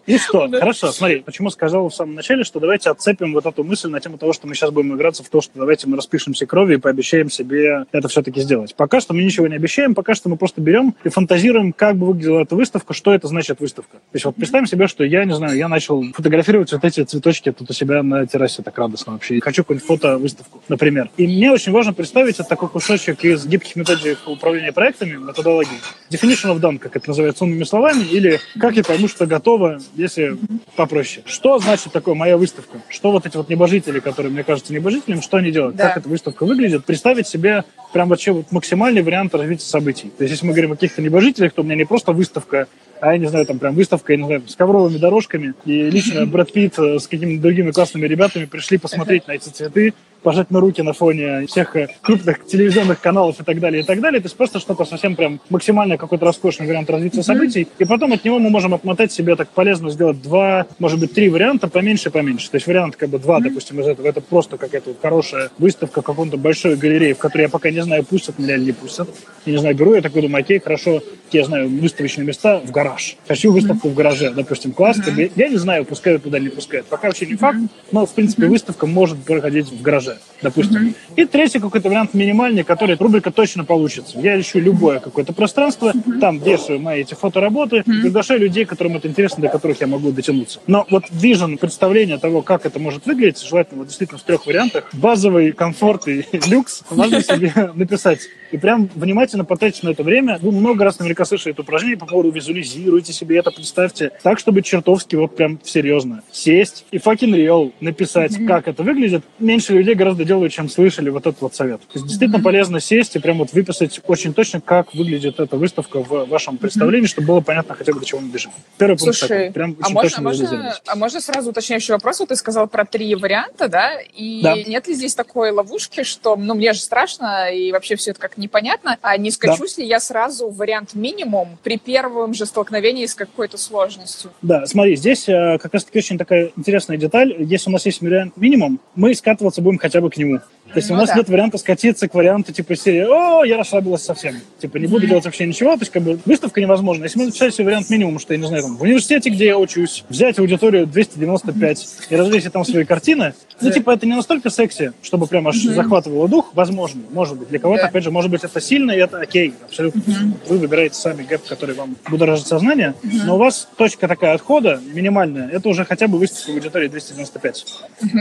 И 0.06 0.18
что? 0.18 0.48
Хорошо, 0.48 0.92
смотри, 0.92 1.20
почему 1.20 1.50
сказал 1.50 1.88
в 1.88 1.94
самом 1.94 2.14
начале, 2.14 2.44
что 2.44 2.60
давайте 2.60 2.90
отцепим 2.90 3.32
вот 3.32 3.44
эту 3.46 3.64
мысль 3.64 3.88
на 3.88 4.00
тему 4.00 4.18
того, 4.18 4.32
что 4.32 4.46
мы 4.46 4.54
сейчас 4.54 4.70
будем 4.70 4.94
играться 4.94 5.24
в 5.24 5.28
то, 5.28 5.40
что 5.40 5.52
давайте 5.54 5.88
мы 5.88 5.96
распишемся 5.96 6.46
кровью 6.46 6.78
и 6.78 6.80
пообещаем 6.80 7.28
себе 7.28 7.86
это 7.90 8.08
все-таки 8.08 8.40
сделать. 8.40 8.74
Пока 8.76 9.00
что 9.00 9.14
мы 9.14 9.22
ничего 9.22 9.46
не 9.48 9.56
обещаем, 9.56 9.94
пока 9.94 10.14
что 10.14 10.28
мы 10.28 10.36
просто 10.36 10.60
берем 10.60 10.94
и 11.02 11.08
фантазируем, 11.08 11.72
как 11.72 11.96
бы 11.96 12.06
выглядела 12.06 12.40
эта 12.40 12.54
выставка, 12.54 12.94
что 12.94 13.12
это 13.12 13.26
значит 13.26 13.60
выставка. 13.60 13.96
То 13.96 14.14
есть 14.14 14.24
вот 14.24 14.36
представим 14.36 14.66
себе, 14.66 14.86
что 14.86 15.02
я, 15.04 15.24
не 15.24 15.34
знаю, 15.34 15.56
я 15.56 15.68
начал 15.68 16.04
фотографировать 16.12 16.72
вот 16.72 16.84
эти 16.84 17.02
цветочки 17.02 17.50
тут 17.50 17.70
у 17.70 17.72
себя 17.72 18.02
на 18.02 18.26
террасе, 18.26 18.62
так 18.62 18.78
радостно 18.78 19.14
вообще. 19.14 19.40
Хочу 19.40 19.62
какую-нибудь 19.62 19.86
фото-выставку, 19.86 20.62
например. 20.68 21.10
И 21.16 21.26
мне 21.26 21.50
очень 21.50 21.72
важно 21.72 21.92
представить 21.92 22.36
это 22.36 22.48
такой 22.48 22.68
кусочек 22.68 23.24
из 23.24 23.46
гибких 23.46 23.76
методик 23.76 24.18
управления 24.26 24.72
проектами, 24.72 25.16
методологии. 25.16 25.78
Definition 26.10 26.54
of 26.54 26.60
done, 26.60 26.78
как 26.78 26.94
это 26.96 27.08
называется 27.08 27.44
умными 27.44 27.64
словами, 27.64 28.04
или 28.04 28.40
как 28.60 28.76
я 28.76 28.84
пойму, 28.84 29.08
что 29.08 29.26
готово, 29.56 29.80
если 29.94 30.36
попроще. 30.76 31.24
Что 31.26 31.58
значит 31.58 31.92
такое 31.92 32.14
моя 32.14 32.36
выставка? 32.36 32.78
Что 32.88 33.12
вот 33.12 33.26
эти 33.26 33.36
вот 33.36 33.48
небожители, 33.48 34.00
которые 34.00 34.32
мне 34.32 34.44
кажутся 34.44 34.72
небожителями, 34.72 35.20
что 35.20 35.38
они 35.38 35.50
делают? 35.50 35.76
Да. 35.76 35.88
Как 35.88 35.98
эта 35.98 36.08
выставка 36.08 36.44
выглядит? 36.44 36.84
Представить 36.84 37.26
себе 37.26 37.64
прям 37.92 38.08
вообще 38.08 38.32
вот 38.32 38.52
максимальный 38.52 39.02
вариант 39.02 39.34
развития 39.34 39.64
событий. 39.64 40.12
То 40.16 40.24
есть 40.24 40.32
если 40.32 40.46
мы 40.46 40.52
говорим 40.52 40.72
о 40.72 40.74
каких-то 40.74 41.02
небожителях, 41.02 41.52
то 41.52 41.62
у 41.62 41.64
меня 41.64 41.76
не 41.76 41.84
просто 41.84 42.12
выставка, 42.12 42.68
а 43.00 43.12
я 43.12 43.18
не 43.18 43.26
знаю, 43.26 43.46
там 43.46 43.58
прям 43.58 43.74
выставка, 43.74 44.12
я 44.12 44.18
не 44.18 44.26
знаю, 44.26 44.42
с 44.46 44.54
ковровыми 44.56 44.98
дорожками, 44.98 45.54
и 45.64 45.90
лично 45.90 46.26
Брэд 46.26 46.52
Питт 46.52 46.78
э, 46.78 46.98
с 46.98 47.06
какими-то 47.06 47.42
другими 47.42 47.70
классными 47.70 48.06
ребятами 48.06 48.46
пришли 48.46 48.78
посмотреть 48.78 49.26
на 49.26 49.32
эти 49.32 49.48
цветы, 49.48 49.94
пожать 50.26 50.50
на 50.50 50.58
руки 50.58 50.82
на 50.82 50.92
фоне 50.92 51.46
всех 51.46 51.76
э, 51.76 51.86
крупных 52.02 52.44
телевизионных 52.46 53.00
каналов 53.00 53.40
и 53.40 53.44
так 53.44 53.60
далее, 53.60 53.84
и 53.84 53.86
так 53.86 54.00
далее. 54.00 54.20
То 54.20 54.26
есть 54.26 54.36
просто 54.36 54.58
что-то 54.58 54.84
совсем 54.84 55.14
прям 55.14 55.40
максимально 55.50 55.96
какой-то 55.98 56.24
роскошный 56.24 56.66
вариант 56.66 56.90
развития 56.90 57.22
событий. 57.22 57.68
И 57.78 57.84
потом 57.84 58.12
от 58.12 58.24
него 58.24 58.40
мы 58.40 58.50
можем 58.50 58.74
отмотать 58.74 59.12
себе 59.12 59.36
так 59.36 59.48
полезно 59.50 59.88
сделать 59.88 60.20
два, 60.20 60.66
может 60.80 60.98
быть, 60.98 61.12
три 61.12 61.28
варианта, 61.28 61.68
поменьше, 61.68 62.10
поменьше. 62.10 62.50
То 62.50 62.56
есть 62.56 62.66
вариант 62.66 62.96
как 62.96 63.08
бы 63.10 63.20
два, 63.20 63.38
допустим, 63.38 63.78
из 63.80 63.86
этого. 63.86 64.08
Это 64.08 64.20
просто 64.20 64.56
какая-то 64.56 64.90
вот 64.90 64.98
хорошая 65.00 65.50
выставка 65.58 66.02
в 66.02 66.04
каком-то 66.04 66.36
большой 66.36 66.74
галерее, 66.74 67.14
в 67.14 67.18
которой 67.18 67.42
я 67.42 67.48
пока 67.48 67.70
не 67.70 67.84
знаю, 67.84 68.02
пустят 68.02 68.40
меня 68.40 68.56
или 68.56 68.64
не 68.64 68.72
пустят. 68.72 69.08
Я 69.44 69.52
не 69.52 69.58
знаю, 69.60 69.76
беру 69.76 69.94
я 69.94 70.02
такой, 70.02 70.22
думаю, 70.22 70.40
окей, 70.40 70.58
хорошо, 70.58 71.02
я 71.30 71.44
знаю, 71.44 71.68
выставочные 71.68 72.26
места 72.26 72.58
в 72.58 72.72
гараж. 72.72 73.16
Хочу 73.28 73.52
выставку 73.52 73.90
в 73.90 73.94
гараже, 73.94 74.32
допустим, 74.32 74.72
класс. 74.72 74.98
Я 75.36 75.48
не 75.48 75.56
знаю, 75.56 75.84
пускают 75.84 76.24
туда 76.24 76.40
не 76.40 76.48
пускают. 76.48 76.86
Пока 76.86 77.06
вообще 77.06 77.26
не 77.26 77.36
факт, 77.36 77.60
но, 77.92 78.06
в 78.06 78.12
принципе, 78.12 78.46
выставка 78.46 78.88
может 78.88 79.22
проходить 79.22 79.70
в 79.70 79.80
гараже 79.82 80.15
допустим. 80.42 80.88
Mm-hmm. 80.88 80.94
И 81.16 81.24
третий 81.26 81.58
какой-то 81.58 81.88
вариант 81.88 82.14
минимальный, 82.14 82.64
который 82.64 82.96
рубрика 82.96 83.30
точно 83.30 83.64
получится. 83.64 84.18
Я 84.18 84.38
ищу 84.38 84.58
любое 84.58 85.00
какое-то 85.00 85.32
пространство, 85.32 85.92
mm-hmm. 85.92 86.18
там 86.20 86.38
вешаю 86.38 86.80
мои 86.80 87.02
эти 87.02 87.14
фотоработы, 87.14 87.78
mm-hmm. 87.78 88.02
приглашаю 88.02 88.40
людей, 88.40 88.64
которым 88.64 88.96
это 88.96 89.08
интересно, 89.08 89.42
до 89.42 89.48
которых 89.48 89.80
я 89.80 89.86
могу 89.86 90.12
дотянуться. 90.12 90.60
Но 90.66 90.86
вот 90.90 91.04
вижен, 91.10 91.58
представление 91.58 92.18
того, 92.18 92.42
как 92.42 92.66
это 92.66 92.78
может 92.78 93.06
выглядеть, 93.06 93.42
желательно 93.42 93.78
вот 93.78 93.88
действительно 93.88 94.18
в 94.18 94.22
трех 94.22 94.46
вариантах. 94.46 94.88
Базовый 94.92 95.52
комфорт 95.52 96.08
и 96.08 96.24
люкс 96.48 96.82
можно 96.90 97.22
себе 97.22 97.52
написать. 97.74 98.20
И 98.52 98.58
прям 98.58 98.88
внимательно 98.94 99.44
потратить 99.44 99.82
на 99.82 99.90
это 99.90 100.02
время. 100.02 100.38
Вы 100.40 100.52
много 100.52 100.84
раз 100.84 100.98
наверняка 100.98 101.24
слышали 101.24 101.52
это 101.52 101.62
упражнение 101.62 101.98
по 101.98 102.06
поводу 102.06 102.30
визуализируйте 102.30 103.12
себе 103.12 103.38
это, 103.38 103.50
представьте. 103.50 104.12
Так, 104.22 104.38
чтобы 104.38 104.62
чертовски 104.62 105.16
вот 105.16 105.36
прям 105.36 105.60
серьезно 105.64 106.22
сесть 106.32 106.84
и 106.90 106.98
fucking 106.98 107.34
real 107.34 107.72
написать, 107.80 108.32
mm-hmm. 108.32 108.46
как 108.46 108.68
это 108.68 108.82
выглядит. 108.82 109.24
Меньше 109.38 109.74
людей 109.74 109.94
гораздо 109.94 110.24
делают, 110.24 110.52
чем 110.52 110.68
слышали 110.68 111.10
вот 111.10 111.26
этот 111.26 111.40
вот 111.40 111.54
совет. 111.54 111.80
То 111.80 111.94
есть 111.94 112.06
действительно 112.06 112.38
mm-hmm. 112.38 112.42
полезно 112.42 112.80
сесть 112.80 113.16
и 113.16 113.18
прям 113.18 113.38
вот 113.38 113.52
выписать 113.52 114.00
очень 114.06 114.34
точно, 114.34 114.60
как 114.60 114.94
выглядит 114.94 115.40
эта 115.40 115.56
выставка 115.56 116.02
в 116.02 116.26
вашем 116.26 116.58
представлении, 116.58 117.06
mm-hmm. 117.06 117.10
чтобы 117.10 117.28
было 117.28 117.40
понятно 117.40 117.74
хотя 117.74 117.92
бы, 117.92 118.00
до 118.00 118.06
чего 118.06 118.20
мы 118.20 118.28
бежим. 118.28 118.52
Первый 118.78 118.96
пункт 118.96 119.16
Слушай, 119.16 119.28
такой. 119.28 119.52
Прям 119.52 119.76
а, 119.80 119.90
можно, 119.90 120.22
можно, 120.22 120.76
а 120.86 120.96
можно 120.96 121.20
сразу 121.20 121.50
уточняющий 121.50 121.94
вопрос? 121.94 122.20
Вот 122.20 122.28
ты 122.28 122.36
сказал 122.36 122.68
про 122.68 122.84
три 122.84 123.14
варианта, 123.14 123.68
да? 123.68 124.00
И 124.00 124.42
да. 124.42 124.54
нет 124.54 124.86
ли 124.86 124.94
здесь 124.94 125.14
такой 125.14 125.50
ловушки, 125.50 126.02
что, 126.02 126.36
ну, 126.36 126.54
мне 126.54 126.72
же 126.72 126.80
страшно, 126.80 127.52
и 127.52 127.72
вообще 127.72 127.96
все 127.96 128.12
это 128.12 128.20
как 128.20 128.35
непонятно, 128.36 128.98
а 129.02 129.16
не 129.16 129.30
скачусь 129.30 129.76
да. 129.76 129.82
ли 129.82 129.88
я 129.88 130.00
сразу 130.00 130.48
в 130.48 130.56
вариант 130.56 130.94
минимум 130.94 131.58
при 131.62 131.78
первом 131.78 132.34
же 132.34 132.46
столкновении 132.46 133.06
с 133.06 133.14
какой-то 133.14 133.58
сложностью? 133.58 134.30
Да, 134.42 134.66
смотри, 134.66 134.96
здесь 134.96 135.28
э, 135.28 135.58
как 135.58 135.74
раз-таки 135.74 135.98
очень 135.98 136.18
такая 136.18 136.50
интересная 136.56 136.96
деталь. 136.96 137.34
Если 137.38 137.70
у 137.70 137.72
нас 137.72 137.86
есть 137.86 138.00
вариант 138.00 138.36
минимум, 138.36 138.80
мы 138.94 139.14
скатываться 139.14 139.62
будем 139.62 139.78
хотя 139.78 140.00
бы 140.00 140.10
к 140.10 140.16
нему. 140.16 140.40
То 140.72 140.78
есть 140.78 140.90
ну, 140.90 140.96
у 140.96 140.98
нас 140.98 141.08
да. 141.08 141.16
нет 141.16 141.28
варианта 141.28 141.58
скатиться 141.58 142.08
к 142.08 142.14
варианту 142.14 142.52
типа 142.52 142.76
серии 142.76 143.06
«О, 143.08 143.44
я 143.44 143.56
расслабилась 143.56 144.02
совсем». 144.02 144.34
Типа 144.58 144.76
не 144.78 144.86
буду 144.86 145.06
делать 145.06 145.24
вообще 145.24 145.46
ничего. 145.46 145.74
То 145.74 145.82
есть 145.82 145.92
как 145.92 146.02
бы 146.02 146.18
выставка 146.24 146.60
невозможна. 146.60 147.04
Если 147.04 147.18
мы 147.18 147.26
написали 147.26 147.50
себе 147.50 147.66
вариант 147.66 147.88
минимум, 147.88 148.18
что 148.18 148.34
я 148.34 148.40
не 148.40 148.46
знаю, 148.46 148.62
там, 148.62 148.76
в 148.76 148.82
университете, 148.82 149.30
где 149.30 149.46
я 149.46 149.58
учусь, 149.58 150.04
взять 150.08 150.38
аудиторию 150.38 150.86
295 150.86 151.88
и 152.10 152.16
развесить 152.16 152.52
там 152.52 152.64
свои 152.64 152.84
картины, 152.84 153.34
ну 153.60 153.70
типа 153.70 153.92
это 153.92 154.06
не 154.06 154.14
настолько 154.14 154.50
секси, 154.50 154.92
чтобы 155.02 155.26
прям 155.26 155.48
аж 155.48 155.56
захватывало 155.56 156.28
дух. 156.28 156.50
Возможно, 156.54 157.02
может 157.10 157.38
быть. 157.38 157.48
Для 157.48 157.58
кого-то, 157.58 157.86
опять 157.86 158.04
же, 158.04 158.10
может 158.10 158.30
быть 158.30 158.44
это 158.44 158.60
сильно, 158.60 158.92
и 158.92 158.98
это 158.98 159.18
окей, 159.18 159.54
абсолютно. 159.64 160.02
Вы 160.48 160.58
выбираете 160.58 160.94
сами 160.94 161.22
гэп, 161.22 161.44
который 161.48 161.74
вам 161.74 161.96
будоражит 162.10 162.46
сознание, 162.46 162.94
но 163.02 163.36
у 163.36 163.38
вас 163.38 163.68
точка 163.76 164.08
такая 164.08 164.34
отхода 164.34 164.80
минимальная, 164.92 165.48
это 165.48 165.68
уже 165.68 165.84
хотя 165.84 166.08
бы 166.08 166.18
выставка 166.18 166.52
аудитории 166.52 166.88
295, 166.88 167.66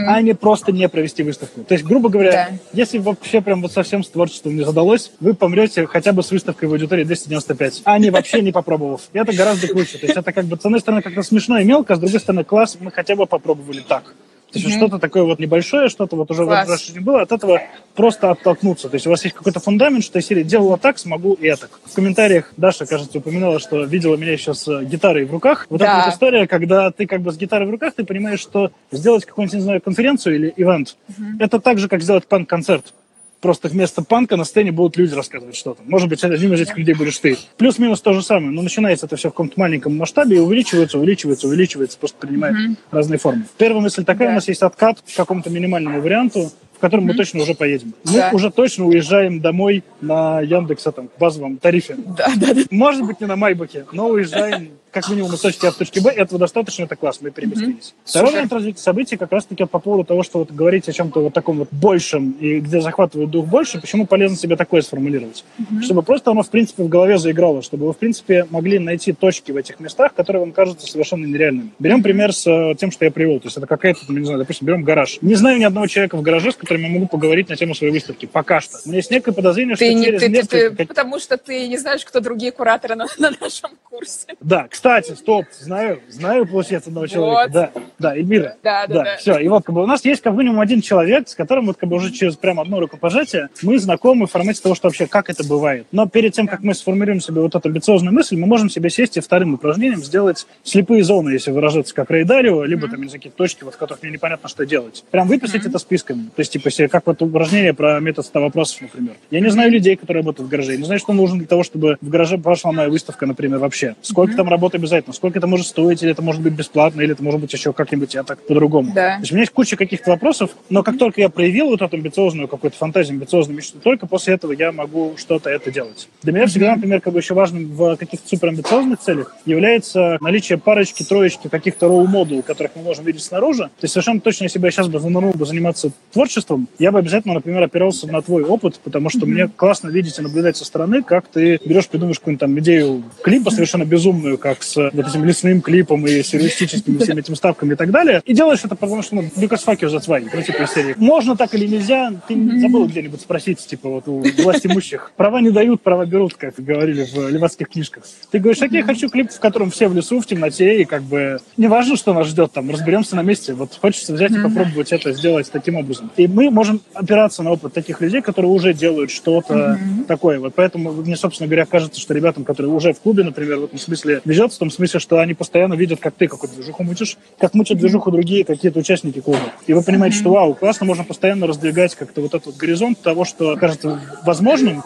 а 0.06 0.22
не 0.22 0.34
просто 0.34 0.72
не 0.72 0.88
провести 0.88 1.22
выставку. 1.22 1.62
То 1.64 1.74
есть, 1.74 1.84
грубо 1.84 2.08
говоря, 2.08 2.45
Если 2.72 2.98
вообще 2.98 3.40
прям 3.40 3.62
вот 3.62 3.72
совсем 3.72 4.02
с 4.02 4.08
творчеством 4.08 4.56
не 4.56 4.64
задалось, 4.64 5.12
вы 5.20 5.34
помрете 5.34 5.86
хотя 5.86 6.12
бы 6.12 6.22
с 6.22 6.30
выставкой 6.30 6.68
в 6.68 6.72
аудитории 6.72 7.04
295, 7.04 7.82
а 7.84 7.98
не 7.98 8.10
вообще 8.10 8.42
не 8.42 8.52
попробовав. 8.52 9.02
И 9.12 9.18
это 9.18 9.32
гораздо 9.32 9.68
круче. 9.68 9.98
То 9.98 10.06
есть 10.06 10.16
это 10.16 10.32
как 10.32 10.46
бы, 10.46 10.56
с 10.56 10.64
одной 10.64 10.80
стороны, 10.80 11.02
как-то 11.02 11.22
смешно 11.22 11.58
и 11.58 11.64
мелко, 11.64 11.94
а 11.94 11.96
с 11.96 12.00
другой 12.00 12.20
стороны, 12.20 12.44
класс, 12.44 12.76
мы 12.80 12.90
хотя 12.90 13.16
бы 13.16 13.26
попробовали 13.26 13.80
так. 13.80 14.14
То 14.56 14.68
есть 14.68 14.76
mm-hmm. 14.76 14.78
что-то 14.78 14.98
такое 14.98 15.22
вот 15.22 15.38
небольшое, 15.38 15.88
что-то 15.88 16.16
вот 16.16 16.30
уже 16.30 16.44
Класс. 16.44 16.68
в 16.68 16.94
не 16.94 17.00
было, 17.00 17.22
от 17.22 17.32
этого 17.32 17.62
просто 17.94 18.30
оттолкнуться. 18.30 18.88
То 18.88 18.94
есть 18.94 19.06
у 19.06 19.10
вас 19.10 19.24
есть 19.24 19.36
какой-то 19.36 19.60
фундамент, 19.60 20.04
что 20.04 20.18
я 20.18 20.22
серия 20.22 20.44
делала 20.44 20.78
так, 20.78 20.98
смогу 20.98 21.34
и 21.34 21.46
это. 21.46 21.68
В 21.84 21.94
комментариях 21.94 22.52
Даша, 22.56 22.86
кажется, 22.86 23.18
упоминала, 23.18 23.58
что 23.58 23.84
видела 23.84 24.16
меня 24.16 24.36
сейчас 24.36 24.64
с 24.64 24.82
гитарой 24.82 25.24
в 25.24 25.32
руках. 25.32 25.66
Вот 25.68 25.80
да. 25.80 25.86
эта 25.86 26.06
вот 26.06 26.14
история, 26.14 26.46
когда 26.46 26.90
ты 26.90 27.06
как 27.06 27.22
бы 27.22 27.32
с 27.32 27.36
гитарой 27.36 27.66
в 27.66 27.70
руках, 27.70 27.94
ты 27.94 28.04
понимаешь, 28.04 28.40
что 28.40 28.70
сделать 28.90 29.24
какую-нибудь, 29.24 29.54
не 29.54 29.62
знаю, 29.62 29.80
конференцию 29.80 30.36
или 30.36 30.54
ивент, 30.56 30.96
mm-hmm. 31.08 31.36
это 31.40 31.60
так 31.60 31.78
же, 31.78 31.88
как 31.88 32.02
сделать 32.02 32.26
панк-концерт 32.26 32.92
просто 33.40 33.68
вместо 33.68 34.02
панка 34.02 34.36
на 34.36 34.44
сцене 34.44 34.72
будут 34.72 34.96
люди 34.96 35.14
рассказывать 35.14 35.56
что-то. 35.56 35.82
Может 35.84 36.08
быть, 36.08 36.22
одним 36.24 36.54
из 36.54 36.60
этих 36.60 36.76
людей 36.76 36.94
будешь 36.94 37.18
ты. 37.18 37.36
Плюс-минус 37.56 38.00
то 38.00 38.12
же 38.12 38.22
самое. 38.22 38.50
Но 38.50 38.62
начинается 38.62 39.06
это 39.06 39.16
все 39.16 39.28
в 39.28 39.32
каком-то 39.32 39.58
маленьком 39.58 39.96
масштабе 39.96 40.36
и 40.36 40.40
увеличивается, 40.40 40.98
увеличивается, 40.98 41.46
увеличивается, 41.48 41.98
просто 41.98 42.18
принимает 42.18 42.56
mm-hmm. 42.56 42.76
разные 42.90 43.18
формы. 43.18 43.44
Первая 43.58 43.82
мысль 43.82 44.04
такая, 44.04 44.28
да. 44.28 44.32
у 44.32 44.34
нас 44.36 44.48
есть 44.48 44.62
откат 44.62 45.00
к 45.00 45.16
какому-то 45.16 45.50
минимальному 45.50 46.00
варианту, 46.00 46.50
в 46.76 46.78
котором 46.78 47.04
mm-hmm. 47.04 47.08
мы 47.08 47.14
точно 47.14 47.42
уже 47.42 47.54
поедем. 47.54 47.94
Да. 48.04 48.28
Мы 48.30 48.36
уже 48.36 48.50
точно 48.50 48.86
уезжаем 48.86 49.40
домой 49.40 49.82
на 50.00 50.40
Яндекса 50.40 50.92
там, 50.92 51.08
базовом 51.18 51.56
тарифе. 51.58 51.96
Да, 51.96 52.30
да, 52.36 52.54
да. 52.54 52.62
Может 52.70 53.06
быть, 53.06 53.20
не 53.20 53.26
на 53.26 53.36
Майбаке, 53.36 53.86
но 53.92 54.08
уезжаем 54.08 54.70
как 54.90 55.08
минимум 55.10 55.34
из 55.34 55.40
точки 55.40 55.66
А 55.66 55.70
в 55.70 55.76
точке 55.76 56.00
Б, 56.00 56.10
этого 56.10 56.38
достаточно, 56.38 56.84
это 56.84 56.96
классно, 56.96 57.26
мы 57.28 57.30
переместились. 57.30 57.94
Mm-hmm. 57.94 58.08
Второй 58.08 58.32
момент 58.32 58.52
развития 58.52 58.80
событий 58.80 59.16
как 59.16 59.32
раз-таки 59.32 59.64
по 59.64 59.78
поводу 59.78 60.04
того, 60.04 60.22
что 60.22 60.38
вот 60.38 60.50
говорить 60.50 60.88
о 60.88 60.92
чем-то 60.92 61.20
вот 61.20 61.34
таком 61.34 61.58
вот 61.58 61.68
большем, 61.70 62.32
и 62.32 62.60
где 62.60 62.80
захватывает 62.80 63.30
дух 63.30 63.46
больше, 63.46 63.80
почему 63.80 64.06
полезно 64.06 64.36
себе 64.36 64.56
такое 64.56 64.82
сформулировать? 64.82 65.44
Mm-hmm. 65.58 65.82
Чтобы 65.82 66.02
просто 66.02 66.30
оно, 66.30 66.42
в 66.42 66.50
принципе, 66.50 66.82
в 66.82 66.88
голове 66.88 67.18
заиграло, 67.18 67.62
чтобы 67.62 67.86
вы, 67.86 67.92
в 67.92 67.98
принципе, 67.98 68.46
могли 68.50 68.78
найти 68.78 69.12
точки 69.12 69.52
в 69.52 69.56
этих 69.56 69.80
местах, 69.80 70.14
которые 70.14 70.40
вам 70.40 70.52
кажутся 70.52 70.86
совершенно 70.86 71.26
нереальными. 71.26 71.70
Берем 71.78 72.02
пример 72.02 72.32
с 72.32 72.46
э, 72.46 72.74
тем, 72.76 72.90
что 72.90 73.04
я 73.04 73.10
привел, 73.10 73.38
то 73.40 73.48
есть 73.48 73.56
это 73.58 73.66
какая-то, 73.66 74.00
не 74.08 74.24
знаю, 74.24 74.38
допустим, 74.38 74.66
берем 74.66 74.82
гараж. 74.82 75.18
Не 75.20 75.34
знаю 75.34 75.58
ни 75.58 75.64
одного 75.64 75.86
человека 75.86 76.16
в 76.16 76.22
гараже, 76.22 76.52
с 76.52 76.56
которым 76.56 76.82
я 76.84 76.88
могу 76.88 77.06
поговорить 77.06 77.48
на 77.48 77.56
тему 77.56 77.74
своей 77.74 77.92
выставки, 77.92 78.26
пока 78.26 78.60
что. 78.60 78.78
У 78.84 78.88
меня 78.88 78.98
есть 78.98 79.10
некое 79.10 79.32
подозрение, 79.32 79.76
ты 79.76 79.84
что 79.84 79.94
не, 79.94 80.04
через 80.06 80.20
ты, 80.20 80.28
несколько... 80.28 80.70
Ты, 80.70 80.76
ты, 80.76 80.86
потому 80.86 81.18
что 81.18 81.36
ты 81.36 81.68
не 81.68 81.76
знаешь, 81.76 82.04
кто 82.04 82.20
другие 82.20 82.52
кураторы 82.52 82.94
на, 82.94 83.06
на 83.18 83.30
нашем 83.40 83.70
курсе. 83.84 84.34
Да, 84.40 84.66
кстати, 84.70 84.85
стоп, 85.16 85.46
Знаю, 85.58 86.00
знаю, 86.08 86.46
получается, 86.46 86.90
одного 86.90 87.06
человека. 87.06 87.42
Вот. 87.42 87.52
Да, 87.52 87.70
да, 87.98 88.16
Эльмира. 88.16 88.56
Да, 88.62 88.86
да, 88.86 88.94
да, 88.94 89.04
да. 89.04 89.16
Все, 89.16 89.38
и 89.38 89.48
вот 89.48 89.64
как 89.64 89.74
бы 89.74 89.82
у 89.82 89.86
нас 89.86 90.04
есть 90.04 90.22
как 90.22 90.34
минимум 90.34 90.60
один 90.60 90.80
человек, 90.80 91.28
с 91.28 91.34
которым 91.34 91.66
вот 91.66 91.76
как 91.76 91.88
бы 91.88 91.96
уже 91.96 92.12
через 92.12 92.36
прям 92.36 92.60
одно 92.60 92.80
рукопожатие 92.80 93.48
мы 93.62 93.78
знакомы 93.78 94.26
в 94.26 94.30
формате 94.30 94.60
того, 94.62 94.74
что 94.74 94.88
вообще 94.88 95.06
как 95.06 95.30
это 95.30 95.44
бывает. 95.44 95.86
Но 95.92 96.06
перед 96.06 96.32
тем, 96.34 96.46
как 96.46 96.62
мы 96.62 96.74
сформируем 96.74 97.20
себе 97.20 97.40
вот 97.40 97.54
эту 97.54 97.68
амбициозную 97.68 98.14
мысль, 98.14 98.36
мы 98.36 98.46
можем 98.46 98.70
себе 98.70 98.90
сесть 98.90 99.16
и 99.16 99.20
вторым 99.20 99.54
упражнением 99.54 100.02
сделать 100.04 100.46
слепые 100.62 101.02
зоны, 101.02 101.30
если 101.30 101.50
выражаться 101.50 101.94
как 101.94 102.10
Рейдарио, 102.10 102.64
либо 102.64 102.86
mm-hmm. 102.86 102.90
там 102.90 103.08
какие-то 103.08 103.36
точки, 103.36 103.64
вот 103.64 103.74
в 103.74 103.78
которых 103.78 104.02
мне 104.02 104.12
непонятно, 104.12 104.48
что 104.48 104.66
делать. 104.66 105.04
Прям 105.10 105.26
выписать 105.28 105.64
mm-hmm. 105.64 105.68
это 105.68 105.78
списками. 105.78 106.22
То 106.34 106.40
есть, 106.40 106.52
типа, 106.52 106.70
себе, 106.70 106.88
как 106.88 107.06
вот 107.06 107.22
упражнение 107.22 107.74
про 107.74 107.98
метод 108.00 108.26
100 108.26 108.40
вопросов, 108.40 108.82
например. 108.82 109.14
Я 109.30 109.40
не 109.40 109.50
знаю 109.50 109.70
людей, 109.70 109.96
которые 109.96 110.22
работают 110.22 110.48
в 110.48 110.50
гараже. 110.50 110.72
Я 110.72 110.78
не 110.78 110.84
знаю, 110.84 111.00
что 111.00 111.12
нужно 111.12 111.38
для 111.38 111.46
того, 111.46 111.62
чтобы 111.62 111.96
в 112.00 112.08
гараже 112.08 112.38
прошла 112.38 112.72
моя 112.72 112.88
выставка, 112.88 113.26
например, 113.26 113.58
вообще. 113.58 113.96
Сколько 114.02 114.32
mm-hmm. 114.32 114.36
там 114.36 114.48
работает 114.48 114.65
работу 114.66 114.76
обязательно. 114.78 115.14
Сколько 115.14 115.38
это 115.38 115.46
может 115.46 115.66
стоить, 115.66 116.02
или 116.02 116.10
это 116.10 116.22
может 116.22 116.42
быть 116.42 116.52
бесплатно, 116.52 117.00
или 117.00 117.12
это 117.12 117.22
может 117.22 117.40
быть 117.40 117.52
еще 117.52 117.72
как-нибудь, 117.72 118.14
я 118.14 118.22
так 118.22 118.42
по-другому. 118.42 118.92
Да. 118.94 119.14
То 119.14 119.20
есть 119.20 119.32
у 119.32 119.34
меня 119.34 119.42
есть 119.42 119.52
куча 119.52 119.76
каких-то 119.76 120.10
вопросов, 120.10 120.50
но 120.70 120.82
как 120.82 120.98
только 120.98 121.20
я 121.20 121.28
проявил 121.28 121.68
вот 121.68 121.82
эту 121.82 121.96
амбициозную 121.96 122.48
какую-то 122.48 122.76
фантазию, 122.76 123.14
амбициозную 123.14 123.56
мечту, 123.56 123.78
только 123.78 124.06
после 124.06 124.34
этого 124.34 124.52
я 124.52 124.72
могу 124.72 125.14
что-то 125.16 125.50
это 125.50 125.70
делать. 125.70 126.08
Для 126.22 126.32
меня 126.32 126.46
всегда, 126.46 126.74
например, 126.74 127.00
как 127.00 127.12
бы 127.12 127.20
еще 127.20 127.34
важным 127.34 127.68
в 127.68 127.96
каких-то 127.96 128.28
суперамбициозных 128.28 128.98
целях 128.98 129.36
является 129.44 130.18
наличие 130.20 130.58
парочки, 130.58 131.04
троечки 131.04 131.48
каких-то 131.48 131.88
роу-модул, 131.88 132.42
которых 132.42 132.72
мы 132.76 132.82
можем 132.82 133.04
видеть 133.04 133.22
снаружи. 133.22 133.64
То 133.64 133.84
есть 133.84 133.92
совершенно 133.92 134.20
точно, 134.20 134.44
если 134.44 134.58
бы 134.58 134.66
я 134.66 134.70
сейчас 134.70 134.88
бы 134.88 134.98
занырнул 134.98 135.32
бы 135.32 135.46
заниматься 135.46 135.92
творчеством, 136.12 136.68
я 136.78 136.90
бы 136.90 136.98
обязательно, 136.98 137.34
например, 137.34 137.62
опирался 137.62 138.06
на 138.06 138.22
твой 138.22 138.42
опыт, 138.42 138.80
потому 138.82 139.10
что 139.10 139.20
mm-hmm. 139.20 139.26
мне 139.26 139.48
классно 139.48 139.88
видеть 139.88 140.18
и 140.18 140.22
наблюдать 140.22 140.56
со 140.56 140.64
стороны, 140.64 141.02
как 141.02 141.28
ты 141.28 141.60
берешь, 141.64 141.88
придумаешь 141.88 142.18
какую-нибудь 142.18 142.40
там 142.40 142.58
идею 142.58 143.04
клипа 143.22 143.50
совершенно 143.50 143.84
безумную, 143.84 144.38
как 144.38 144.55
с 144.62 144.76
вот 144.76 145.06
этим 145.06 145.24
лесным 145.24 145.60
клипом 145.60 146.06
и 146.06 146.22
сюрреалистическими 146.22 146.98
всеми 146.98 147.20
этими 147.20 147.34
ставками 147.34 147.72
и 147.74 147.76
так 147.76 147.90
далее, 147.90 148.22
и 148.24 148.34
делаешь 148.34 148.60
это 148.64 148.76
потому, 148.76 149.02
что, 149.02 149.16
ну, 149.16 149.22
you, 149.22 149.48
that's 149.48 149.64
why, 150.06 150.28
ну, 150.32 150.42
типа 150.42 150.62
из 150.62 150.72
серии. 150.72 150.94
Можно 150.96 151.36
так 151.36 151.54
или 151.54 151.66
нельзя, 151.66 152.12
ты 152.28 152.60
забыл 152.60 152.86
где-нибудь 152.86 153.20
спросить, 153.20 153.58
типа, 153.66 153.88
вот 153.88 154.08
у 154.08 154.24
власть 154.42 154.66
имущих. 154.66 155.12
Права 155.16 155.40
не 155.40 155.50
дают, 155.50 155.82
права 155.82 156.06
берут, 156.06 156.34
как 156.34 156.54
говорили 156.56 157.04
в 157.04 157.28
левацких 157.28 157.68
книжках. 157.68 158.04
Ты 158.30 158.38
говоришь, 158.38 158.62
окей, 158.62 158.82
хочу 158.82 159.08
клип, 159.08 159.30
в 159.30 159.40
котором 159.40 159.70
все 159.70 159.88
в 159.88 159.94
лесу, 159.94 160.20
в 160.20 160.26
темноте, 160.26 160.80
и 160.80 160.84
как 160.84 161.02
бы 161.02 161.38
не 161.56 161.68
важно, 161.68 161.96
что 161.96 162.12
нас 162.12 162.26
ждет 162.26 162.52
там, 162.52 162.70
разберемся 162.70 163.16
на 163.16 163.22
месте. 163.22 163.54
Вот 163.54 163.78
хочется 163.80 164.12
взять 164.12 164.32
и 164.32 164.40
попробовать 164.40 164.92
это 164.92 165.12
сделать 165.12 165.50
таким 165.50 165.76
образом. 165.76 166.10
И 166.16 166.26
мы 166.26 166.50
можем 166.50 166.80
опираться 166.94 167.42
на 167.42 167.52
опыт 167.52 167.72
таких 167.72 168.00
людей, 168.00 168.22
которые 168.22 168.50
уже 168.50 168.74
делают 168.74 169.10
что-то 169.10 169.78
такое. 170.08 170.38
Вот 170.40 170.54
поэтому 170.54 170.92
мне, 170.92 171.16
собственно 171.16 171.48
говоря, 171.48 171.66
кажется, 171.66 172.00
что 172.00 172.14
ребятам, 172.14 172.44
которые 172.44 172.72
уже 172.72 172.92
в 172.92 173.00
клубе, 173.00 173.24
например, 173.24 173.58
в 173.58 173.64
этом 173.64 173.78
смысле 173.78 174.20
везет, 174.24 174.45
в 174.52 174.58
том 174.58 174.70
смысле, 174.70 175.00
что 175.00 175.18
они 175.18 175.34
постоянно 175.34 175.74
видят, 175.74 176.00
как 176.00 176.14
ты 176.14 176.28
какую-то 176.28 176.56
движуху 176.56 176.82
мутишь, 176.82 177.16
как 177.38 177.54
мутят 177.54 177.78
движуху 177.78 178.10
другие 178.10 178.44
какие-то 178.44 178.78
участники 178.78 179.20
клуба. 179.20 179.40
И 179.66 179.72
вы 179.72 179.82
понимаете, 179.82 180.16
что 180.16 180.30
вау, 180.30 180.54
классно, 180.54 180.86
можно 180.86 181.04
постоянно 181.04 181.46
раздвигать 181.46 181.94
как-то 181.94 182.20
вот 182.20 182.34
этот 182.34 182.46
вот 182.46 182.56
горизонт 182.56 183.00
того, 183.00 183.24
что 183.24 183.56
кажется 183.56 184.00
возможным, 184.24 184.82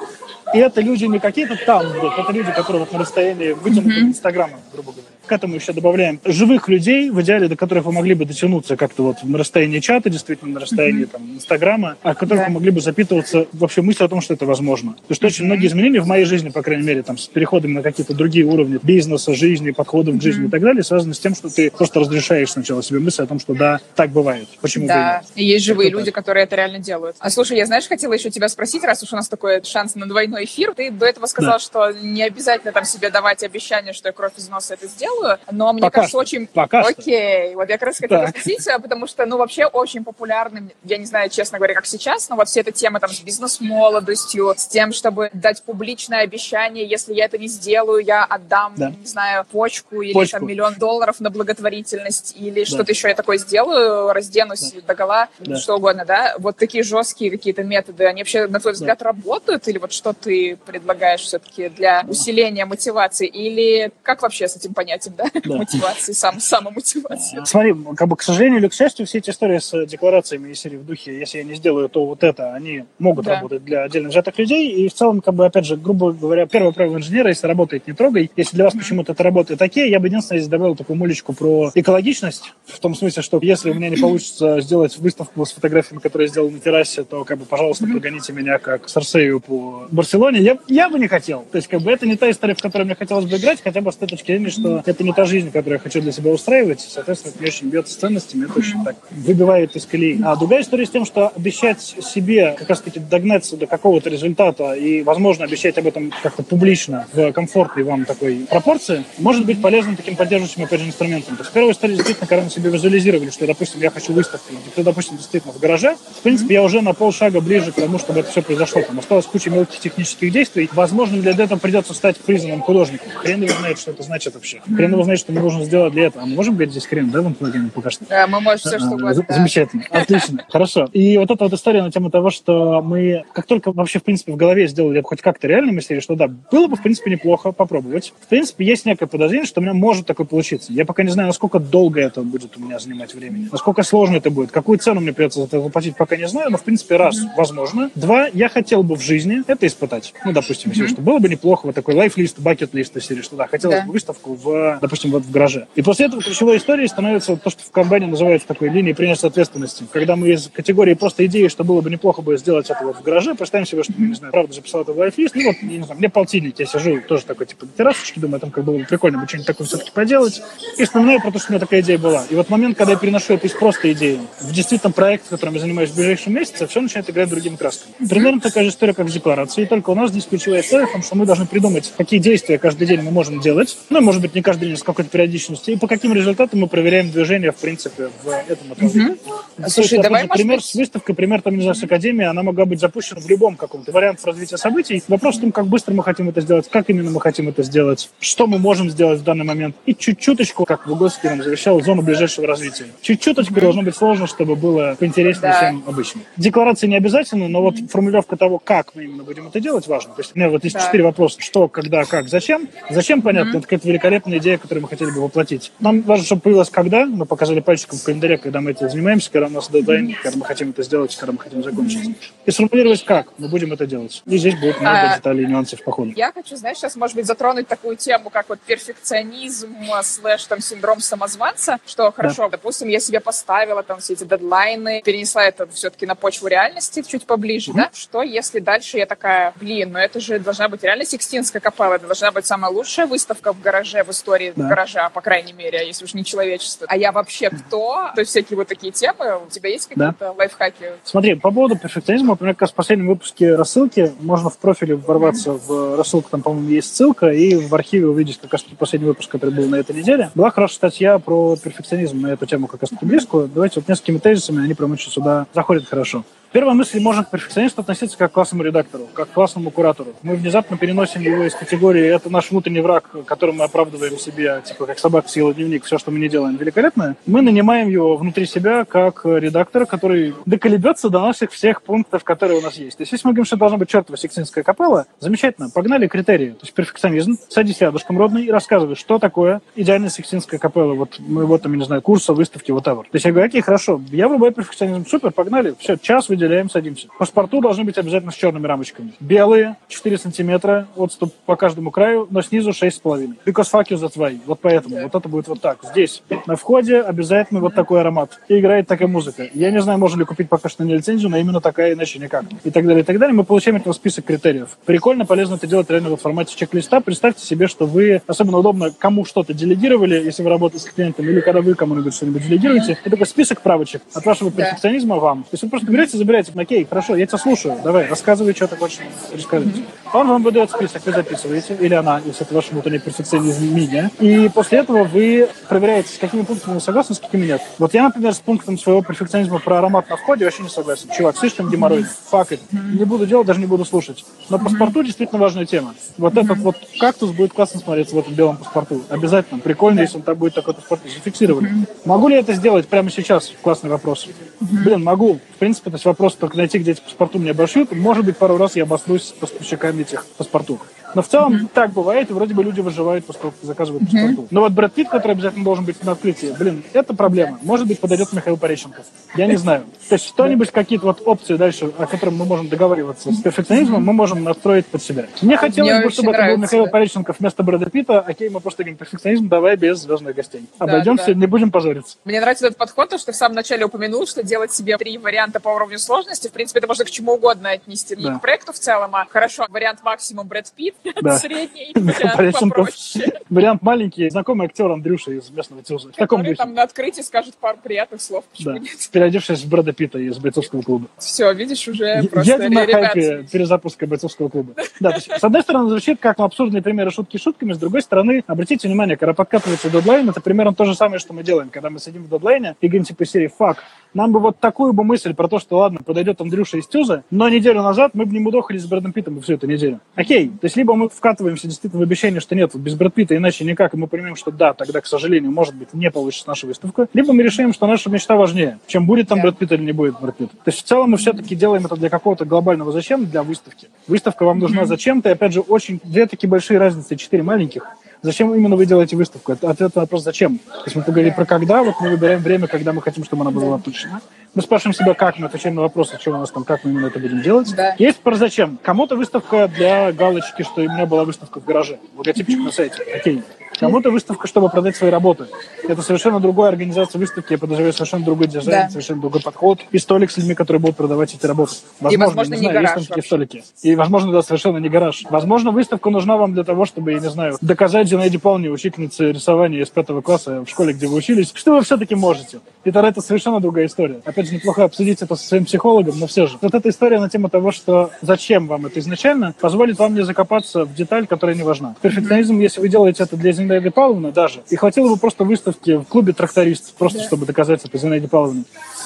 и 0.54 0.59
это 0.59 0.80
люди 0.80 1.04
не 1.04 1.19
какие-то 1.19 1.57
там, 1.64 1.87
это 1.87 2.33
люди, 2.33 2.52
которые 2.52 2.80
вот 2.80 2.92
на 2.92 2.99
расстоянии 2.99 3.52
вытянутого 3.52 4.00
mm-hmm. 4.00 4.09
Инстаграма, 4.09 4.59
грубо 4.73 4.92
говоря 4.92 5.11
к 5.30 5.33
этому 5.33 5.54
еще 5.54 5.73
добавляем 5.73 6.19
живых 6.25 6.69
людей, 6.69 7.09
в 7.09 7.21
идеале, 7.23 7.47
до 7.47 7.54
которых 7.54 7.85
вы 7.85 7.92
могли 7.92 8.14
бы 8.14 8.25
дотянуться 8.25 8.76
как-то 8.76 9.04
вот 9.04 9.23
на 9.23 9.38
расстоянии 9.38 9.78
чата, 9.78 10.11
действительно, 10.11 10.54
на 10.54 10.61
расстоянии 10.61 11.04
там, 11.04 11.23
Инстаграма, 11.37 11.97
о 12.02 12.16
которых 12.16 12.42
да. 12.42 12.47
вы 12.49 12.54
могли 12.54 12.73
бы 12.73 12.80
запитываться 12.80 13.47
вообще 13.52 13.80
мысль 13.80 14.02
о 14.02 14.09
том, 14.09 14.21
что 14.23 14.35
это 14.35 14.45
возможно. 14.45 14.95
То 14.95 15.11
есть 15.11 15.23
очень 15.23 15.45
многие 15.45 15.69
изменения 15.69 16.00
в 16.00 16.07
моей 16.09 16.25
жизни, 16.25 16.49
по 16.49 16.62
крайней 16.62 16.85
мере, 16.85 17.04
там, 17.04 17.16
с 17.16 17.28
переходами 17.28 17.75
на 17.75 17.83
какие-то 17.83 18.12
другие 18.12 18.45
уровни 18.45 18.80
бизнеса, 18.83 19.33
жизни, 19.33 19.71
подходов 19.71 20.19
к 20.19 20.21
жизни 20.21 20.49
и 20.49 20.50
так 20.50 20.62
далее, 20.62 20.83
связаны 20.83 21.14
с 21.14 21.21
тем, 21.21 21.37
что 21.37 21.49
ты 21.49 21.71
просто 21.71 22.00
разрешаешь 22.00 22.50
сначала 22.50 22.83
себе 22.83 22.99
мысль 22.99 23.23
о 23.23 23.26
том, 23.28 23.38
что 23.38 23.54
да, 23.54 23.78
так 23.95 24.11
бывает. 24.11 24.49
Почему 24.61 24.88
да, 24.88 25.23
и 25.37 25.45
есть 25.45 25.64
живые 25.64 25.90
люди, 25.90 26.07
так. 26.07 26.14
которые 26.14 26.42
это 26.42 26.57
реально 26.57 26.80
делают. 26.80 27.14
А 27.21 27.30
слушай, 27.30 27.57
я, 27.57 27.66
знаешь, 27.66 27.87
хотела 27.87 28.14
еще 28.14 28.30
тебя 28.30 28.49
спросить, 28.49 28.83
раз 28.83 29.00
уж 29.04 29.12
у 29.12 29.16
нас 29.16 29.28
такой 29.28 29.62
шанс 29.62 29.95
на 29.95 30.09
двойной 30.09 30.39
эфир, 30.44 30.75
ты 30.75 30.90
до 30.90 31.06
этого 31.06 31.26
сказал, 31.26 31.54
да. 31.54 31.59
что 31.59 31.90
не 31.92 32.23
обязательно 32.23 32.73
там 32.73 32.85
себе 32.85 33.11
давать 33.11 33.42
обещание, 33.42 33.92
что 33.92 34.09
я 34.09 34.12
кровь 34.12 34.32
из 34.37 34.49
носа 34.49 34.75
это 34.75 34.87
сделаю, 34.87 35.38
но 35.50 35.73
мне 35.73 35.82
Пока 35.82 36.00
кажется, 36.00 36.18
очень... 36.18 36.47
Пока 36.47 36.80
Окей, 36.82 37.54
вот 37.54 37.68
я 37.68 37.78
как 37.78 37.88
раз 37.88 37.99
хотела 37.99 38.26
так. 38.26 38.30
спросить, 38.30 38.66
а, 38.68 38.78
потому 38.78 39.06
что, 39.06 39.26
ну, 39.26 39.37
вообще 39.37 39.66
очень 39.66 40.04
популярным, 40.04 40.70
я 40.85 40.99
не 40.99 41.06
знаю, 41.06 41.30
честно 41.30 41.59
говоря, 41.59 41.75
как 41.75 41.87
сейчас, 41.87 42.28
но 42.28 42.37
вот 42.37 42.49
все 42.49 42.61
эта 42.61 42.73
тема 42.73 43.00
там 43.00 43.11
с 43.11 43.20
бизнес-молодостью, 43.20 44.54
с 44.56 44.66
тем, 44.66 44.92
чтобы 44.92 45.30
дать 45.32 45.62
публичное 45.62 46.20
обещание, 46.20 46.87
если 46.87 47.14
я 47.14 47.26
это 47.26 47.38
не 47.38 47.49
сделаю, 47.49 48.04
я 48.04 48.25
отдам, 48.25 48.75
да. 48.76 48.90
не 48.90 49.06
знаю, 49.06 49.44
почку 49.50 50.00
или 50.02 50.12
почку. 50.12 50.38
там 50.38 50.49
миллион 50.49 50.75
долларов 50.75 51.20
на 51.20 51.30
благотворительность 51.30 52.35
или 52.37 52.61
да. 52.61 52.66
что-то 52.66 52.92
еще 52.92 53.09
я 53.09 53.14
такое 53.14 53.38
сделаю, 53.38 54.12
разденусь 54.12 54.73
да. 54.73 54.80
догола, 54.87 55.28
да. 55.38 55.56
что 55.56 55.76
угодно, 55.76 56.04
да? 56.04 56.35
Вот 56.38 56.56
такие 56.56 56.82
жесткие 56.82 57.30
какие-то 57.30 57.62
методы, 57.62 58.06
они 58.06 58.23
вообще, 58.23 58.47
на 58.47 58.61
твой 58.61 58.75
взгляд, 58.75 58.99
да. 58.99 59.06
работают? 59.06 59.68
Или 59.68 59.78
вот 59.78 59.92
что 59.92 60.12
ты 60.12 60.29
предлагаешь 60.64 61.20
все-таки 61.20 61.68
для 61.68 62.04
усиления 62.08 62.64
мотивации? 62.64 63.26
Или 63.26 63.92
как 64.02 64.22
вообще 64.22 64.49
с 64.49 64.56
этим 64.56 64.75
понятием, 64.75 65.14
да? 65.16 65.25
да. 65.32 65.56
мотивации, 65.56 66.12
сам, 66.12 66.40
самомотивации. 66.40 67.40
Смотри, 67.44 67.75
как 67.96 68.08
бы, 68.08 68.16
к 68.16 68.22
сожалению 68.22 68.60
или 68.60 68.68
к 68.68 68.75
счастью, 68.75 69.06
все 69.06 69.18
эти 69.18 69.30
истории 69.30 69.58
с 69.58 69.87
декларациями 69.87 70.50
из 70.50 70.60
серии 70.60 70.76
в 70.76 70.87
духе 70.87 71.18
«если 71.18 71.38
я 71.38 71.44
не 71.44 71.54
сделаю, 71.54 71.88
то 71.88 72.06
вот 72.06 72.22
это», 72.22 72.54
они 72.54 72.84
могут 72.99 73.25
да. 73.25 73.37
работать 73.37 73.64
для 73.64 73.82
отдельно 73.82 74.08
взятых 74.08 74.38
людей. 74.38 74.70
И 74.72 74.88
в 74.88 74.94
целом, 74.94 75.20
как 75.20 75.34
бы, 75.34 75.46
опять 75.46 75.66
же, 75.66 75.76
грубо 75.76 76.12
говоря, 76.12 76.46
первое 76.46 76.72
правило 76.72 76.96
инженера, 76.96 77.28
если 77.28 77.46
работает, 77.46 77.87
не 77.87 77.92
трогай. 77.92 78.30
Если 78.37 78.56
для 78.56 78.64
вас 78.64 78.75
mm-hmm. 78.75 78.78
почему-то 78.78 79.12
это 79.12 79.22
работает 79.22 79.60
окей, 79.60 79.90
я 79.90 80.00
бы 80.00 80.06
единственное 80.06 80.40
здесь 80.40 80.50
добавил 80.50 80.76
такую 80.76 80.96
мулечку 80.96 81.32
про 81.32 81.70
экологичность, 81.75 82.52
в 82.66 82.78
том 82.78 82.94
смысле, 82.94 83.22
что 83.22 83.38
если 83.42 83.70
у 83.70 83.75
меня 83.75 83.88
не 83.88 83.96
получится 83.96 84.60
сделать 84.60 84.96
выставку 84.99 85.44
с 85.44 85.52
фотографиями, 85.52 86.00
которые 86.00 86.26
я 86.26 86.30
сделал 86.30 86.50
на 86.50 86.60
террасе, 86.60 87.04
то, 87.04 87.25
как 87.25 87.38
бы, 87.38 87.44
пожалуйста, 87.44 87.87
прогоните 87.87 88.32
меня 88.32 88.58
как 88.58 88.88
Сарсею 88.88 89.40
по 89.40 89.87
Барселоне. 89.90 90.20
Я, 90.29 90.59
я 90.69 90.89
бы 90.89 90.99
не 90.99 91.09
хотел. 91.09 91.47
То 91.50 91.57
есть, 91.57 91.69
как 91.69 91.81
бы, 91.81 91.91
это 91.91 92.07
не 92.07 92.17
та 92.17 92.31
история, 92.31 92.55
в 92.55 92.61
которой 92.61 92.85
мне 92.85 92.95
хотелось 92.95 93.25
бы 93.25 93.37
играть, 93.37 93.62
хотя 93.62 93.81
бы 93.81 93.91
с 93.91 93.97
той 93.97 94.09
точки 94.09 94.27
зрения, 94.27 94.50
что 94.50 94.83
это 94.85 95.03
не 95.03 95.12
та 95.12 95.25
жизнь, 95.25 95.50
которую 95.50 95.75
я 95.75 95.79
хочу 95.79 96.00
для 96.00 96.12
себя 96.12 96.31
устраивать, 96.33 96.81
соответственно, 96.81 97.33
это 97.33 97.43
не 97.43 97.49
очень 97.49 97.69
бьется 97.69 97.95
с 97.95 97.97
ценностями, 97.97 98.45
это 98.45 98.59
очень 98.59 98.85
так 98.85 98.97
выбивает 99.11 99.75
из 99.77 99.87
колеи. 99.87 100.21
А 100.23 100.37
другая 100.37 100.62
история 100.62 100.87
с 100.87 100.91
тем, 100.91 101.05
что 101.05 101.29
обещать 101.29 101.81
себе 101.81 102.55
как 102.59 102.69
раз-таки 102.69 103.00
догнаться 103.00 103.57
до 103.57 103.67
какого-то 103.67 104.11
результата 104.11 104.73
и, 104.73 105.03
возможно, 105.03 105.45
обещать 105.45 105.79
об 105.79 105.87
этом 105.87 106.12
как-то 106.23 106.43
публично 106.43 107.07
в 107.12 107.33
комфортной 107.33 107.85
вам 107.85 108.05
такой 108.05 108.47
пропорции, 108.49 109.05
может 109.19 109.47
быть 109.47 109.62
полезным 109.62 109.97
таким 109.97 110.17
поддерживающим, 110.17 110.65
опять 110.65 110.81
же, 110.81 110.87
инструментом. 110.87 111.37
То 111.37 111.43
есть 111.43 111.53
первая 111.53 111.73
история 111.73 111.95
действительно, 111.95 112.27
когда 112.27 112.45
мы 112.45 112.50
себе 112.50 112.71
визуализировали, 112.71 113.31
что, 113.31 113.47
допустим, 113.47 113.81
я 113.81 113.91
хочу 113.91 114.12
выставку, 114.12 114.53
где, 114.75 114.83
допустим, 114.83 115.17
действительно 115.17 115.53
в 115.53 115.59
гараже, 115.59 115.97
в 116.19 116.23
принципе, 116.23 116.55
я 116.55 116.62
уже 116.62 116.81
на 116.81 116.95
полшага 116.95 117.41
ближе 117.41 117.73
к 117.73 117.77
тому, 117.77 117.99
чтобы 117.99 118.21
это 118.21 118.31
все 118.31 118.43
произошло. 118.43 118.83
Там 118.83 118.99
осталось 118.99 119.27
куча 119.27 119.50
мелких 119.50 119.79
технических 119.81 120.10
действий. 120.19 120.69
Возможно, 120.73 121.21
для 121.21 121.33
этого 121.33 121.59
придется 121.59 121.95
стать 121.95 122.17
признанным 122.17 122.61
художником. 122.61 123.09
Хрен 123.14 123.43
его 123.43 123.52
знает, 123.59 123.79
что 123.79 123.90
это 123.90 124.02
значит 124.02 124.35
вообще. 124.35 124.61
Хрен 124.75 124.93
его 124.93 125.02
знает, 125.02 125.21
что 125.21 125.33
мы 125.33 125.40
должен 125.40 125.64
сделать 125.64 125.93
для 125.93 126.07
этого. 126.07 126.25
А 126.25 126.26
мы 126.26 126.35
можем 126.35 126.55
говорить 126.55 126.73
здесь 126.73 126.87
хрен, 126.87 127.11
да, 127.11 127.21
в 127.21 127.33
плагине 127.35 127.71
пока 127.75 127.90
что? 127.90 128.05
Да, 128.09 128.26
мы 128.26 128.40
можем 128.40 128.59
все, 128.59 128.79
что 128.79 128.88
угодно. 128.88 129.25
Замечательно, 129.29 129.85
отлично, 129.90 130.45
хорошо. 130.49 130.88
И 130.93 131.17
вот 131.19 131.31
эта 131.31 131.45
вот 131.45 131.52
история 131.52 131.83
на 131.83 131.90
тему 131.90 132.11
того, 132.11 132.31
что 132.31 132.83
мы 132.83 133.25
как 133.33 133.47
только 133.47 133.73
вообще, 133.73 133.99
в 133.99 134.05
принципе, 134.05 134.33
в 134.33 134.37
голове 134.37 134.67
сделали 134.69 135.00
хоть 135.02 135.21
как-то 135.21 135.47
реально 135.47 135.73
мыслили, 135.73 136.00
что 136.00 136.14
да, 136.14 136.29
было 136.29 136.67
бы, 136.67 136.76
в 136.76 136.83
принципе, 136.83 137.11
неплохо 137.11 137.52
попробовать. 137.52 138.12
В 138.21 138.26
принципе, 138.29 138.64
есть 138.64 138.87
некое 138.87 139.07
подозрение, 139.07 139.47
что 139.47 139.61
у 139.61 139.62
меня 139.62 139.75
может 139.75 140.07
такое 140.07 140.26
получиться. 140.26 140.73
Я 140.73 140.85
пока 140.85 141.02
не 141.02 141.11
знаю, 141.11 141.29
насколько 141.29 141.59
долго 141.59 142.00
это 142.00 142.23
будет 142.23 142.57
у 142.57 142.61
меня 142.61 142.79
занимать 142.79 143.14
времени, 143.14 143.49
насколько 143.50 143.83
сложно 143.83 144.17
это 144.17 144.31
будет, 144.31 144.50
какую 144.50 144.79
цену 144.79 145.00
мне 145.00 145.12
придется 145.12 145.40
за 145.40 145.47
это 145.47 145.61
заплатить, 145.61 145.97
пока 145.97 146.17
не 146.17 146.29
знаю, 146.29 146.50
но, 146.50 146.57
в 146.57 146.64
принципе, 146.64 146.97
раз, 146.97 147.17
возможно. 147.37 147.90
Два, 147.95 148.29
я 148.33 148.49
хотел 148.49 148.83
бы 148.83 148.97
в 148.97 149.00
жизни 149.00 149.43
это 149.47 149.67
испытать. 149.67 150.00
Ну, 150.25 150.33
допустим, 150.33 150.71
если 150.71 150.87
что 150.87 151.02
было 151.02 151.19
бы 151.19 151.28
неплохо, 151.28 151.66
вот 151.66 151.75
такой 151.75 151.95
лайф-лист, 151.95 152.38
бакет-лист 152.38 152.97
из 152.97 153.07
серии, 153.07 153.23
что 153.23 153.37
да, 153.37 153.47
хотелось 153.47 153.80
да. 153.80 153.87
бы 153.87 153.92
выставку 153.92 154.35
в, 154.35 154.78
допустим, 154.80 155.11
вот 155.11 155.23
в 155.23 155.30
гараже. 155.30 155.66
И 155.75 155.83
после 155.83 156.07
этого 156.07 156.23
ключевой 156.23 156.59
историей 156.59 156.88
становится 156.88 157.37
то, 157.37 157.50
что 157.50 157.62
в 157.62 157.71
Канбане 157.71 158.07
называется 158.07 158.49
такой 158.49 158.69
линией 158.71 158.95
принятия 158.95 159.26
ответственности. 159.26 159.85
Когда 159.92 160.16
мы 160.16 160.30
из 160.30 160.49
категории 160.49 160.95
просто 160.95 161.26
идеи, 161.26 161.49
что 161.49 161.64
было 161.64 161.80
бы 161.80 161.90
неплохо 161.90 162.23
бы 162.23 162.37
сделать 162.37 162.71
это 162.71 162.85
вот 162.85 162.97
в 162.99 163.02
гараже, 163.02 163.35
представим 163.35 163.66
себе, 163.66 163.83
что, 163.83 163.92
не 163.97 164.14
знаю, 164.14 164.33
правда 164.33 164.52
записал 164.52 164.83
это 164.83 164.92
в 164.92 164.99
лайфлист, 164.99 165.35
ну 165.35 165.45
вот, 165.45 165.57
я 165.62 165.78
не 165.78 165.85
знаю, 165.85 165.99
мне 165.99 166.09
полтинник, 166.09 166.59
я 166.59 166.66
сижу 166.66 167.00
тоже 167.02 167.25
такой, 167.25 167.47
типа, 167.47 167.66
на 167.66 167.73
террасочке, 167.73 168.21
думаю, 168.21 168.40
там 168.40 168.50
как 168.50 168.64
было 168.64 168.78
бы 168.78 168.85
прикольно 168.85 169.19
бы 169.19 169.28
что-нибудь 169.28 169.47
такое 169.47 169.66
все-таки 169.66 169.90
поделать, 169.92 170.42
и 170.78 170.85
вспоминаю 170.85 171.21
про 171.21 171.30
то, 171.30 171.38
что 171.38 171.49
у 171.49 171.52
меня 171.52 171.61
такая 171.61 171.80
идея 171.80 171.99
была. 171.99 172.25
И 172.30 172.35
вот 172.35 172.49
момент, 172.50 172.76
когда 172.76 172.92
я 172.92 172.99
переношу 172.99 173.35
это 173.35 173.47
из 173.47 173.52
просто 173.52 173.92
идеи 173.92 174.21
в 174.40 174.52
действительно 174.52 174.92
проект, 174.92 175.28
которым 175.28 175.54
я 175.54 175.61
занимаюсь 175.61 175.90
в 175.90 175.97
ближайшие 175.97 176.35
месяцы, 176.35 176.66
все 176.66 176.80
начинает 176.80 177.09
играть 177.11 177.28
другими 177.28 177.57
красками. 177.57 177.95
Примерно 178.09 178.40
такая 178.40 178.64
же 178.64 178.71
история, 178.71 178.95
как 178.95 179.09
с 179.09 179.12
декларацией, 179.12 179.66
только 179.66 179.89
у 179.90 179.94
нас 179.94 180.11
здесь 180.11 180.25
ключевая 180.25 180.62
история 180.62 180.87
в 180.87 180.92
том, 180.92 181.02
что 181.02 181.16
мы 181.16 181.26
должны 181.26 181.47
придумать, 181.47 181.92
какие 181.97 182.20
действия 182.20 182.59
каждый 182.59 182.87
день 182.87 183.02
мы 183.02 183.11
можем 183.11 183.40
делать, 183.40 183.76
ну, 183.90 184.00
может 184.00 184.23
быть, 184.23 184.35
не 184.35 184.42
каждый 184.42 184.66
день, 184.66 184.75
а 184.75 184.76
с 184.76 184.82
какой-то 184.82 185.11
периодичностью, 185.11 185.75
и 185.75 185.76
по 185.76 185.87
каким 185.87 186.12
результатам 186.14 186.61
мы 186.61 186.66
проверяем 186.66 187.11
движение, 187.11 187.52
в 187.52 187.56
принципе, 187.56 188.11
в 188.23 188.28
этом 188.28 188.68
направлении. 188.68 189.12
Угу. 189.12 189.68
Слушай, 189.68 189.94
есть, 189.94 190.02
давай, 190.02 190.28
пример 190.28 190.56
быть... 190.56 190.64
с 190.64 190.75
выставкой, 190.75 191.14
пример, 191.14 191.42
там, 191.42 191.56
не 191.56 191.62
знаю, 191.62 191.75
с 191.75 191.82
академией, 191.82 192.28
она 192.28 192.42
могла 192.42 192.64
быть 192.64 192.80
запущена 192.80 193.20
в 193.20 193.28
любом 193.28 193.56
каком-то 193.56 193.92
варианте 193.92 194.23
развития 194.25 194.56
событий. 194.56 195.02
Вопрос 195.09 195.37
в 195.37 195.40
том, 195.40 195.52
как 195.52 195.66
быстро 195.66 195.92
мы 195.94 196.02
хотим 196.02 196.28
это 196.28 196.40
сделать, 196.40 196.68
как 196.70 196.88
именно 196.90 197.11
мы 197.11 197.20
хотим 197.20 197.49
это 197.49 197.62
сделать, 197.62 198.11
что 198.20 198.47
мы 198.47 198.59
можем 198.59 198.90
сделать 198.90 199.20
в 199.20 199.25
данный 199.25 199.44
момент. 199.44 199.76
И 199.87 199.94
чуть-чуточку, 199.94 200.64
как 200.64 200.87
Выгодский 200.87 201.28
нам 201.28 201.42
завещал, 201.42 201.80
зону 201.82 202.02
ближайшего 202.02 202.47
развития. 202.47 202.87
Чуть-чуточку 203.02 203.54
угу. 203.54 203.61
должно 203.61 203.82
быть 203.82 203.97
сложно, 203.97 204.26
чтобы 204.26 204.56
было 204.56 204.97
поинтереснее, 204.99 205.52
да. 205.52 205.61
чем 205.61 205.85
обычно. 205.87 206.20
Декларации 206.37 206.87
не 206.87 206.97
обязательно, 206.97 207.49
но 207.49 207.62
вот 207.62 207.76
формулировка 207.90 208.37
того, 208.37 208.59
как 208.59 208.94
мы 208.94 209.04
именно 209.04 209.23
будем 209.23 209.47
это 209.47 209.61
делать, 209.61 209.70
важно. 209.87 210.15
То 210.15 210.21
есть 210.21 210.33
у 210.35 210.39
меня 210.39 210.50
вот 210.50 210.65
есть 210.65 210.79
четыре 210.79 211.03
да. 211.03 211.09
вопроса. 211.09 211.41
Что, 211.41 211.69
когда, 211.69 212.05
как, 212.05 212.29
зачем. 212.29 212.69
Зачем, 212.91 213.23
понятно, 213.23 213.50
mm-hmm. 213.50 213.59
это 213.59 213.62
какая-то 213.62 213.89
великолепная 213.89 214.39
идея 214.39 214.59
которую 214.59 214.83
мы 214.83 214.89
хотели 214.89 215.11
бы 215.11 215.23
воплотить. 215.23 215.73
Нам 215.81 216.03
важно, 216.03 216.25
чтобы 216.25 216.43
появилось 216.43 216.71
когда, 216.71 217.07
мы 217.07 217.27
показали 217.27 217.61
пальчиком 217.61 217.99
в 217.99 218.05
календаре, 218.05 218.39
когда 218.39 218.61
мы 218.61 218.73
этим 218.73 218.89
занимаемся, 218.89 219.31
когда 219.31 219.47
у 219.47 219.50
нас 219.50 219.69
дедлайн, 219.71 220.15
когда 220.23 220.39
мы 220.39 220.45
хотим 220.45 220.71
это 220.71 220.83
сделать, 220.83 221.17
когда 221.17 221.33
мы 221.33 221.39
хотим 221.39 221.62
закончить. 221.62 222.17
И 222.47 222.50
сформулировать, 222.50 223.05
как 223.05 223.33
мы 223.39 223.49
будем 223.49 223.73
это 223.73 223.87
делать. 223.87 224.23
И 224.27 224.39
здесь 224.39 224.55
будет 224.59 224.81
много 224.81 225.00
а, 225.00 225.17
деталей 225.17 225.45
и 225.45 225.47
нюансов 225.47 225.83
по 225.83 225.93
ходу. 225.93 226.12
Я 226.15 226.33
хочу, 226.33 226.57
знаешь, 226.57 226.79
сейчас, 226.79 226.97
может 226.97 227.17
быть, 227.17 227.27
затронуть 227.27 227.67
такую 227.67 227.97
тему, 227.97 228.31
как 228.31 228.49
вот 228.49 228.61
перфекционизм 228.61 229.75
слэш 230.03 230.45
там 230.45 230.61
синдром 230.61 231.00
самозванца, 231.00 231.79
что 231.87 232.12
хорошо, 232.12 232.45
да. 232.45 232.50
допустим, 232.50 232.89
я 232.89 233.00
себе 233.00 233.21
поставила 233.21 233.83
там 233.83 234.00
все 234.00 234.15
эти 234.15 234.25
дедлайны, 234.25 235.03
перенесла 235.05 235.45
это 235.45 235.67
все-таки 235.69 236.07
на 236.07 236.15
почву 236.15 236.49
реальности 236.49 237.03
чуть 237.07 237.25
поближе, 237.25 237.73
mm-hmm. 237.73 237.77
да? 237.77 237.91
Что 237.93 238.23
если 238.23 238.61
дальше 238.61 238.99
я 238.99 239.07
такая, 239.07 239.53
блин, 239.61 239.93
ну 239.93 239.99
это 239.99 240.21
же 240.21 240.38
должна 240.38 240.69
быть 240.69 240.83
реально 240.83 241.05
Сикстинская 241.05 241.61
капелла, 241.61 241.95
это 241.95 242.07
должна 242.07 242.33
быть 242.33 242.47
самая 242.47 242.73
лучшая 242.73 243.07
выставка 243.07 243.52
в 243.52 243.61
гараже, 243.61 244.02
в 244.02 244.11
истории 244.11 244.52
да. 244.57 244.69
гаража, 244.69 245.09
по 245.11 245.21
крайней 245.21 245.52
мере, 245.52 245.87
если 245.87 246.05
уж 246.05 246.14
не 246.14 246.25
человечество. 246.25 246.87
А 246.88 246.97
я 246.97 247.12
вообще 247.12 247.50
кто? 247.50 248.11
То 248.14 248.21
есть 248.21 248.31
всякие 248.31 248.57
вот 248.57 248.69
такие 248.69 248.93
темы. 248.93 249.38
У 249.47 249.50
тебя 249.50 249.69
есть 249.69 249.88
какие-то 249.88 250.14
да. 250.19 250.33
лайфхаки? 250.33 250.93
Смотри, 251.05 251.35
по 251.35 251.50
поводу 251.50 251.79
перфекционизма, 251.79 252.31
например, 252.31 252.55
как 252.55 252.62
раз 252.62 252.73
в 252.73 252.75
последнем 252.75 253.09
выпуске 253.09 253.55
рассылки, 253.55 254.12
можно 254.21 254.50
в 254.50 254.59
профиле 254.59 254.97
ворваться 254.97 255.52
в 255.52 255.97
рассылку, 255.97 256.31
там, 256.31 256.43
по-моему, 256.43 256.69
есть 256.71 256.95
ссылка, 256.95 257.29
и 257.29 257.55
в 257.55 257.75
архиве 257.75 258.07
увидеть 258.07 258.40
как 258.40 258.52
раз 258.52 258.62
последний 258.79 259.09
выпуск, 259.09 259.31
который 259.31 259.55
был 259.55 259.67
на 259.67 259.76
этой 259.76 259.95
неделе. 259.95 260.31
Была 260.35 260.50
хорошая 260.50 260.76
статья 260.76 261.19
про 261.19 261.57
перфекционизм 261.57 262.21
на 262.21 262.29
эту 262.29 262.47
тему 262.47 262.67
как 262.67 262.81
раз 262.83 262.90
близкую. 263.00 263.49
Давайте 263.49 263.81
вот 263.81 263.88
несколькими 263.88 264.19
тезисами, 264.19 264.64
они 264.64 264.75
прям 264.75 264.93
очень 264.93 265.11
сюда 265.11 265.47
заходят 265.52 265.87
хорошо. 265.87 266.25
Первая 266.52 266.75
мысль, 266.75 266.99
можно 266.99 267.23
к 267.23 267.30
перфекционисту 267.30 267.83
относиться 267.83 268.19
как 268.19 268.33
к 268.33 268.35
классному 268.35 268.64
редактору, 268.64 269.07
как 269.14 269.28
к 269.28 269.33
классному 269.33 269.71
куратору. 269.71 270.14
Мы 270.23 270.35
внезапно 270.35 270.76
переносим 270.76 271.21
его 271.21 271.45
из 271.45 271.54
категории 271.54 272.04
«это 272.04 272.28
наш 272.28 272.50
внутренний 272.50 272.80
враг, 272.80 273.09
которым 273.25 273.59
мы 273.59 273.64
оправдываем 273.64 274.19
себе, 274.19 274.61
типа 274.64 274.87
как 274.87 274.99
собака 274.99 275.28
съела 275.28 275.54
дневник, 275.54 275.85
все, 275.85 275.97
что 275.97 276.11
мы 276.11 276.19
не 276.19 276.28
делаем, 276.28 276.57
великолепно». 276.57 277.14
Мы 277.25 277.42
нанимаем 277.42 277.88
его 277.88 278.16
внутри 278.16 278.47
себя 278.47 278.85
как 278.85 279.25
редактора, 279.25 279.85
который 279.85 280.35
доколебется 280.45 281.09
до 281.09 281.21
наших 281.21 281.52
всех 281.52 281.83
пунктов, 281.83 282.25
которые 282.25 282.59
у 282.59 282.62
нас 282.62 282.75
есть. 282.75 282.97
То 282.97 283.02
есть 283.02 283.12
если 283.12 283.28
мы 283.28 283.33
говорим, 283.33 283.45
что 283.45 283.57
должна 283.57 283.78
быть 283.78 283.88
чертова 283.88 284.16
сексинская 284.16 284.64
капелла, 284.64 285.07
замечательно, 285.21 285.71
погнали 285.71 286.09
критерии. 286.09 286.50
То 286.50 286.62
есть 286.62 286.75
перфекционизм, 286.75 287.38
садись 287.49 287.80
рядышком 287.80 288.19
родный 288.19 288.47
и 288.47 288.50
рассказывай, 288.50 288.97
что 288.97 289.21
такое 289.21 289.61
идеальная 289.76 290.11
сексинская 290.11 290.59
капелла. 290.59 290.95
Вот 290.95 291.21
мы 291.21 291.47
вот 291.47 291.62
там, 291.62 291.76
не 291.76 291.85
знаю, 291.85 292.02
курса, 292.02 292.33
выставки, 292.33 292.73
whatever. 292.73 293.02
То 293.02 293.11
есть 293.12 293.25
я 293.25 293.30
говорю, 293.30 293.47
окей, 293.47 293.61
хорошо, 293.61 294.02
я 294.11 294.26
врубаю 294.26 294.52
перфекционизм, 294.52 295.07
супер, 295.07 295.30
погнали, 295.30 295.76
все, 295.78 295.97
час 295.97 296.28
выделяем, 296.40 296.70
садимся. 296.70 297.09
Паспорту 297.18 297.61
должны 297.61 297.85
быть 297.85 297.99
обязательно 297.99 298.32
с 298.32 298.35
черными 298.35 298.66
рамочками. 298.66 299.12
Белые, 299.20 299.76
4 299.88 300.18
сантиметра, 300.18 300.88
отступ 300.97 301.35
по 301.47 301.56
каждому 301.56 301.90
краю, 301.90 302.26
но 302.30 302.42
снизу 302.42 302.70
6,5. 302.70 303.37
Because 303.44 303.70
fuck 303.73 303.87
you, 303.90 304.00
that's 304.00 304.16
why. 304.16 304.38
Вот 304.47 304.61
поэтому. 304.61 305.00
Вот 305.02 305.14
это 305.14 305.28
будет 305.28 305.49
вот 305.49 305.61
так. 305.61 305.78
Здесь, 305.82 306.23
на 306.47 306.56
входе, 306.56 307.00
обязательно 307.00 307.61
вот 307.61 307.75
такой 307.75 308.00
аромат. 308.00 308.40
И 308.49 308.59
играет 308.59 308.87
такая 308.87 309.09
музыка. 309.09 309.49
Я 309.52 309.70
не 309.70 309.80
знаю, 309.80 309.99
можно 309.99 310.20
ли 310.20 310.25
купить 310.25 310.49
пока 310.49 310.68
что 310.68 310.85
на 310.85 310.90
лицензию, 310.90 311.30
но 311.30 311.37
именно 311.37 311.61
такая, 311.61 311.92
иначе 311.92 312.18
никак. 312.18 312.44
И 312.64 312.70
так 312.70 312.87
далее, 312.87 313.02
и 313.02 313.04
так 313.04 313.18
далее. 313.18 313.35
Мы 313.35 313.44
получаем 313.44 313.76
этого 313.76 313.92
список 313.92 314.25
критериев. 314.25 314.78
Прикольно, 314.87 315.26
полезно 315.26 315.56
это 315.56 315.66
делать 315.66 315.90
реально 315.90 316.16
в 316.16 316.20
формате 316.20 316.54
чек-листа. 316.56 317.00
Представьте 317.00 317.44
себе, 317.44 317.66
что 317.66 317.87
вы, 317.87 318.23
особенно 318.26 318.59
удобно, 318.59 318.90
кому 318.90 319.25
что-то 319.25 319.52
делегировали, 319.52 320.14
если 320.23 320.42
вы 320.42 320.50
работаете 320.50 320.87
с 320.87 320.90
клиентом, 320.90 321.26
или 321.26 321.40
когда 321.40 321.61
вы 321.61 321.75
кому-нибудь 321.75 322.14
что-нибудь 322.14 322.47
делегируете, 322.47 322.99
это 323.00 323.11
такой 323.11 323.26
список 323.26 323.61
правочек 323.61 324.02
от 324.14 324.25
вашего 324.25 324.50
перфекционизма 324.50 325.16
вам. 325.16 325.42
То 325.42 325.50
есть 325.52 325.62
вы 325.62 325.70
просто 325.70 325.90
берете, 325.90 326.16
забираете, 326.16 326.29
окей, 326.54 326.87
хорошо, 326.88 327.16
я 327.16 327.26
тебя 327.26 327.38
слушаю, 327.38 327.76
давай, 327.82 328.06
рассказывай, 328.08 328.54
что 328.54 328.66
ты 328.66 328.76
хочешь 328.76 329.00
рассказать. 329.32 329.68
Он 330.12 330.28
вам 330.28 330.42
выдает 330.42 330.70
список, 330.70 331.06
вы 331.06 331.12
записываете, 331.12 331.76
или 331.80 331.94
она, 331.94 332.20
если 332.25 332.44
это 332.44 332.54
ваш 332.54 332.70
внутренний 332.70 332.99
перфекционизм 332.99 333.75
меня. 333.75 334.10
И 334.18 334.50
после 334.52 334.78
этого 334.78 335.04
вы 335.04 335.49
проверяете, 335.68 336.08
с 336.08 336.18
какими 336.18 336.42
пунктами 336.42 336.75
вы 336.75 336.80
согласны, 336.80 337.14
с 337.14 337.20
какими 337.20 337.46
нет. 337.46 337.62
Вот 337.78 337.94
я, 337.94 338.04
например, 338.04 338.34
с 338.34 338.38
пунктом 338.38 338.78
своего 338.78 339.02
перфекционизма 339.02 339.60
про 339.60 339.78
аромат 339.78 340.08
на 340.08 340.16
входе 340.16 340.44
вообще 340.44 340.62
не 340.64 340.68
согласен. 340.68 341.08
Чувак, 341.16 341.37
слишком 341.37 341.70
геморрой, 341.70 342.04
фак 342.30 342.50
Не 342.72 343.04
буду 343.04 343.26
делать, 343.26 343.46
даже 343.46 343.60
не 343.60 343.66
буду 343.66 343.84
слушать. 343.84 344.25
Но 344.49 344.58
паспорту 344.58 345.02
действительно 345.02 345.40
важная 345.40 345.66
тема. 345.66 345.94
Вот 346.18 346.37
этот 346.37 346.58
вот 346.58 346.76
кактус 346.99 347.30
будет 347.30 347.52
классно 347.52 347.80
смотреться 347.80 348.16
в 348.16 348.18
этом 348.18 348.34
белом 348.34 348.56
паспорту. 348.56 349.02
Обязательно. 349.08 349.60
Прикольно, 349.60 350.00
если 350.00 350.16
он 350.16 350.22
там 350.22 350.37
будет 350.37 350.54
такой 350.54 350.75
паспорт. 350.75 351.02
Зафиксировали. 351.04 351.70
Могу 352.04 352.28
ли 352.28 352.34
я 352.34 352.40
это 352.40 352.52
сделать 352.54 352.88
прямо 352.88 353.10
сейчас? 353.10 353.52
Классный 353.62 353.90
вопрос. 353.90 354.26
Блин, 354.60 355.04
могу. 355.04 355.38
В 355.54 355.58
принципе, 355.58 355.90
то 355.90 355.96
есть 355.96 356.04
вопрос 356.21 356.35
только 356.35 356.59
найти, 356.59 356.79
где 356.79 356.93
эти 356.93 357.00
паспорту 357.00 357.39
мне 357.39 357.53
обошьют. 357.53 357.93
Может 357.93 358.27
быть, 358.27 358.37
пару 358.37 358.59
раз 358.59 358.77
я 358.77 358.83
обосрусь 358.83 359.29
с 359.29 359.33
поставщиками 359.33 360.03
этих 360.03 360.27
паспортов. 360.37 360.81
Но 361.14 361.23
в 361.23 361.29
целом 361.29 361.55
mm-hmm. 361.55 361.69
так 361.73 361.93
бывает, 361.93 362.31
и 362.31 362.33
вроде 362.33 362.55
бы 362.55 362.62
люди 362.62 362.81
выживают, 362.81 363.25
поскольку 363.25 363.57
заказывают 363.62 364.04
mm-hmm. 364.04 364.26
паспорту. 364.26 364.49
Но 364.50 364.61
вот 364.61 364.73
Брэд 364.73 364.93
Питт, 364.93 365.08
который 365.08 365.32
обязательно 365.32 365.65
должен 365.65 365.84
быть 365.84 366.02
на 366.04 366.13
открытии, 366.13 366.54
блин, 366.58 366.82
это 366.93 367.15
проблема. 367.15 367.58
Может 367.63 367.87
быть, 367.87 368.00
подойдет 368.00 368.32
Михаил 368.32 368.56
Пореченков. 368.56 369.04
Я 369.37 369.47
не 369.47 369.56
знаю. 369.56 369.84
То 370.08 370.15
есть 370.15 370.26
что-нибудь, 370.26 370.71
какие-то 370.71 371.06
вот 371.06 371.23
опции 371.25 371.56
дальше, 371.56 371.93
о 371.99 372.06
которых 372.06 372.34
мы 372.34 372.45
можем 372.45 372.69
договариваться 372.69 373.32
с 373.32 373.41
перфекционизмом, 373.41 374.04
мы 374.04 374.13
можем 374.13 374.43
настроить 374.43 374.87
под 374.87 375.02
себя. 375.02 375.26
Мне 375.43 375.56
хотелось 375.56 375.93
Мне 375.93 376.04
бы, 376.04 376.11
чтобы 376.11 376.32
это 376.32 376.47
был 376.47 376.56
Михаил 376.56 376.87
Пореченков 376.89 377.37
вместо 377.39 377.63
Брэда 377.63 377.91
Питта. 377.91 378.21
Окей, 378.21 378.49
мы 378.49 378.61
просто 378.61 378.82
говорим 378.82 378.97
перфекционизм, 378.97 379.49
давай 379.49 379.76
без 379.76 379.99
звездных 379.99 380.34
гостей. 380.34 380.69
Обойдемся, 380.78 381.26
да, 381.26 381.34
да. 381.34 381.41
не 381.41 381.47
будем 381.47 381.71
позориться. 381.71 382.17
Мне 382.25 382.41
нравится 382.41 382.67
этот 382.67 382.78
подход, 382.78 383.11
то, 383.11 383.19
что 383.19 383.26
ты 383.26 383.32
в 383.32 383.37
самом 383.37 383.54
начале 383.54 383.84
упомянул, 383.84 384.26
что 384.26 384.43
делать 384.43 384.73
себе 384.73 384.97
три 384.97 385.19
варианта 385.19 385.61
по 385.61 385.69
уровню 385.69 385.99
сложности. 385.99 386.49
В 386.49 386.52
принципе, 386.52 386.80
это 386.80 386.89
можно 386.89 387.04
к 387.04 387.11
чему 387.11 387.34
угодно 387.34 387.71
отнести. 387.71 388.17
Не 388.17 388.25
да. 388.25 388.39
к 388.39 388.41
проекту 388.41 388.73
в 388.73 388.78
целом, 388.78 389.15
а 389.15 389.26
хорошо, 389.28 389.67
вариант 389.69 390.00
максимум 390.02 390.47
Брэд 390.49 390.73
Питт, 390.73 390.95
да. 391.23 391.39
средний 391.39 391.93
Вариант 393.50 393.82
маленький, 393.82 394.28
знакомый 394.30 394.67
актер 394.67 394.91
Андрюша 394.91 395.32
из 395.32 395.50
местного 395.50 395.82
Тюза. 395.82 396.10
В 396.10 396.17
таком 396.17 396.43
духе. 396.43 396.56
там 396.56 396.75
на 396.75 396.82
открытии 396.82 397.23
скажет 397.23 397.54
пару 397.56 397.78
приятных 397.78 398.21
слов. 398.21 398.45
Да. 398.60 398.76
Переодевшись 399.13 399.65
в 399.65 399.69
Брэда 399.69 399.93
Питта 399.93 400.19
из 400.19 400.39
бойцовского 400.39 400.82
клуба. 400.82 401.08
Все, 401.19 401.52
видишь, 401.52 401.86
уже 401.89 402.23
просто 402.25 402.50
Я 402.50 402.69
на 402.69 402.86
хайпе 402.86 403.47
перезапуска 403.50 404.06
бойцовского 404.06 404.49
клуба. 404.49 404.75
Да, 405.00 405.10
то 405.10 405.17
есть, 405.17 405.30
с 405.30 405.45
одной 405.45 405.63
стороны, 405.63 405.91
звучит 405.91 406.21
как 406.21 406.39
абсурдные 406.41 406.82
примеры 406.82 407.10
шутки 407.10 407.36
шутками, 407.36 407.73
с 407.73 407.78
другой 407.78 408.02
стороны, 408.02 408.45
обратите 408.47 408.89
внимание, 408.89 409.17
когда 409.17 409.34
подкатывается 409.34 409.91
дедлайн, 409.91 410.28
это 410.28 410.41
примерно 410.41 410.75
то 410.75 410.84
же 410.84 410.95
самое, 410.95 411.19
что 411.19 411.32
мы 411.32 411.43
делаем, 411.43 411.71
когда 411.71 411.91
мы 411.91 411.99
сидим 411.99 412.25
в 412.25 412.30
дедлайне 412.30 412.76
и 412.80 412.86
говорим 412.86 413.04
типа 413.04 413.25
серии 413.25 413.49
«фак». 413.49 413.84
Нам 414.12 414.32
бы 414.32 414.40
вот 414.40 414.58
такую 414.58 414.92
бы 414.92 415.04
мысль 415.04 415.34
про 415.34 415.49
то, 415.49 415.58
что 415.58 415.78
ладно, 415.78 416.00
подойдет 416.04 416.40
Андрюша 416.40 416.78
из 416.78 416.86
Тюза, 416.86 417.23
но 417.30 417.49
неделю 417.49 417.82
назад 417.82 418.12
мы 418.14 418.26
бы 418.26 418.32
не 418.32 418.40
мудохались 418.40 418.82
с 418.82 418.86
Брэдом 418.86 419.12
Питтом 419.12 419.40
всю 419.40 419.54
эту 419.54 419.66
неделю. 419.66 420.00
Окей, 420.16 420.49
то 420.49 420.64
есть 420.64 420.76
либо 420.76 420.94
мы 420.94 421.08
вкатываемся 421.08 421.68
действительно 421.68 422.00
в 422.00 422.02
обещание, 422.02 422.40
что 422.40 422.54
нет, 422.56 422.75
без 422.75 422.94
Брэд 422.94 423.14
Питта 423.14 423.36
иначе 423.36 423.64
никак, 423.64 423.94
и 423.94 423.96
мы 423.96 424.08
понимаем, 424.08 424.36
что 424.36 424.50
да, 424.50 424.73
тогда, 424.73 425.00
к 425.00 425.06
сожалению, 425.06 425.52
может 425.52 425.75
быть, 425.75 425.94
не 425.94 426.10
получится 426.10 426.49
наша 426.49 426.66
выставка, 426.66 427.08
либо 427.14 427.32
мы 427.32 427.42
решим, 427.42 427.73
что 427.73 427.86
наша 427.86 428.10
мечта 428.10 428.36
важнее, 428.36 428.78
чем 428.86 429.06
будет 429.06 429.28
там 429.28 429.40
Брэд 429.40 429.58
Питт 429.58 429.73
или 429.73 429.84
не 429.84 429.92
будет 429.92 430.20
Брэд 430.20 430.36
Питт. 430.36 430.50
То 430.50 430.70
есть 430.70 430.80
в 430.80 430.84
целом 430.84 431.10
мы 431.10 431.16
все-таки 431.16 431.54
делаем 431.54 431.86
это 431.86 431.96
для 431.96 432.08
какого-то 432.08 432.44
глобального 432.44 432.92
зачем, 432.92 433.26
для 433.26 433.42
выставки. 433.42 433.88
Выставка 434.08 434.44
вам 434.44 434.58
нужна 434.58 434.86
зачем-то, 434.86 435.28
и 435.28 435.32
опять 435.32 435.52
же, 435.52 435.60
очень 435.60 436.00
две 436.02 436.26
такие 436.26 436.49
большие 436.49 436.78
разницы, 436.78 437.16
четыре 437.16 437.42
маленьких. 437.42 437.86
Зачем 438.23 438.54
именно 438.54 438.76
вы 438.76 438.87
делаете 438.87 439.17
выставку? 439.17 439.52
Ответ 439.52 439.95
на 439.95 440.02
вопрос 440.02 440.25
«зачем?». 440.25 440.59
То 440.59 440.83
есть 440.85 440.97
мы 440.97 441.02
поговорили 441.02 441.33
про 441.33 441.47
«когда», 441.47 441.83
вот 441.83 441.95
мы 442.00 442.11
выбираем 442.11 442.41
время, 442.41 442.67
когда 442.67 442.93
мы 442.93 443.00
хотим, 443.00 443.25
чтобы 443.25 443.43
она 443.43 443.50
была 443.50 443.78
точно. 443.78 444.21
Мы 444.54 444.63
спрашиваем 444.63 444.95
себя, 444.95 445.15
как 445.15 445.39
мы 445.39 445.47
отвечаем 445.47 445.76
на 445.76 445.83
вопрос, 445.83 446.13
что 446.19 446.30
у 446.30 446.37
нас 446.37 446.50
там, 446.50 446.65
как 446.65 446.85
мы 446.85 446.91
именно 446.91 447.06
это 447.06 447.19
будем 447.21 447.41
делать. 447.41 447.73
Да. 447.75 447.95
Есть 447.99 448.19
про 448.19 448.35
зачем. 448.35 448.78
Кому-то 448.83 449.17
выставка 449.17 449.69
для 449.69 450.13
галочки, 450.13 450.63
что 450.63 450.80
у 450.80 450.85
меня 450.85 451.06
была 451.06 451.25
выставка 451.25 451.61
в 451.61 451.65
гараже. 451.65 451.99
Логотипчик 452.17 452.59
на 452.59 452.73
сайте. 452.73 453.02
Окей. 453.15 453.43
Кому-то 453.78 454.11
выставка, 454.11 454.47
чтобы 454.47 454.69
продать 454.69 454.97
свои 454.97 455.11
работы. 455.11 455.47
Это 455.89 456.02
совершенно 456.02 456.39
другая 456.39 456.69
организация 456.69 457.19
выставки, 457.19 457.52
я 457.52 457.59
подозреваю, 457.59 457.95
совершенно 457.95 458.25
другой 458.25 458.49
дизайн, 458.49 458.83
да. 458.83 458.91
совершенно 458.91 459.23
другой 459.23 459.41
подход. 459.41 459.80
И 459.91 459.99
столик 459.99 460.30
с 460.30 460.37
людьми, 460.37 460.54
которые 460.54 460.80
будут 460.80 460.97
продавать 460.97 461.35
эти 461.35 461.47
работы. 461.47 461.76
Возможно, 461.99 462.15
и, 462.15 462.26
возможно, 462.26 462.54
не, 462.54 462.61
не 462.61 462.67
знаю, 462.67 462.75
гараж 462.75 462.97
есть 462.97 463.09
там 463.09 463.17
такие 463.17 463.26
столики. 463.26 463.65
И, 463.83 463.95
возможно, 463.95 464.33
да, 464.33 464.43
совершенно 464.43 464.76
не 464.78 464.91
гараж. 464.91 465.25
Возможно, 465.30 465.71
выставка 465.71 466.11
нужна 466.11 466.37
вам 466.37 466.52
для 466.52 466.65
того, 466.65 466.85
чтобы, 466.85 467.13
я 467.13 467.21
не 467.21 467.30
знаю, 467.30 467.56
доказать 467.63 468.09
Зинаиде 468.10 468.38
Павловне, 468.38 468.70
учительнице 468.70 469.32
рисования 469.32 469.82
из 469.82 469.88
пятого 469.88 470.20
класса 470.20 470.64
в 470.64 470.68
школе, 470.68 470.92
где 470.92 471.06
вы 471.06 471.16
учились, 471.16 471.52
что 471.54 471.76
вы 471.76 471.82
все-таки 471.82 472.14
можете. 472.14 472.60
И 472.84 472.90
тогда 472.90 473.08
это 473.08 473.20
совершенно 473.20 473.60
другая 473.60 473.86
история. 473.86 474.20
Опять 474.25 474.49
же, 474.49 474.54
неплохо 474.54 474.84
обсудить 474.84 475.23
это 475.23 475.36
со 475.36 475.46
своим 475.46 475.64
психологом, 475.64 476.18
но 476.18 476.26
все 476.26 476.46
же. 476.46 476.58
Вот 476.60 476.75
эта 476.75 476.88
история 476.88 477.20
на 477.20 477.28
тему 477.28 477.49
того, 477.49 477.73
что 477.73 478.10
зачем 478.20 478.66
вам 478.66 478.86
это 478.86 478.99
изначально, 479.00 479.54
позволит 479.60 479.99
вам 479.99 480.14
не 480.14 480.25
закопаться 480.25 480.84
в 480.84 480.94
деталь, 480.94 481.26
которая 481.26 481.54
не 481.54 481.62
важна. 481.62 481.94
Перфекционизм, 482.02 482.58
если 482.58 482.80
вы 482.80 482.88
делаете 482.88 483.23
это 483.23 483.36
для 483.36 483.52
Зинаиды 483.52 483.90
Павловны, 483.90 484.32
даже. 484.32 484.62
И 484.70 484.76
хватило 484.76 485.08
бы 485.08 485.16
просто 485.16 485.44
выставки 485.44 485.96
в 485.99 486.04
клубе 486.04 486.32
тракторист, 486.32 486.94
просто 486.94 487.18
да. 487.18 487.25
чтобы 487.25 487.46
доказать 487.46 487.84
это 487.84 487.96
Зинаиде 487.96 488.28
Павловне. 488.28 488.64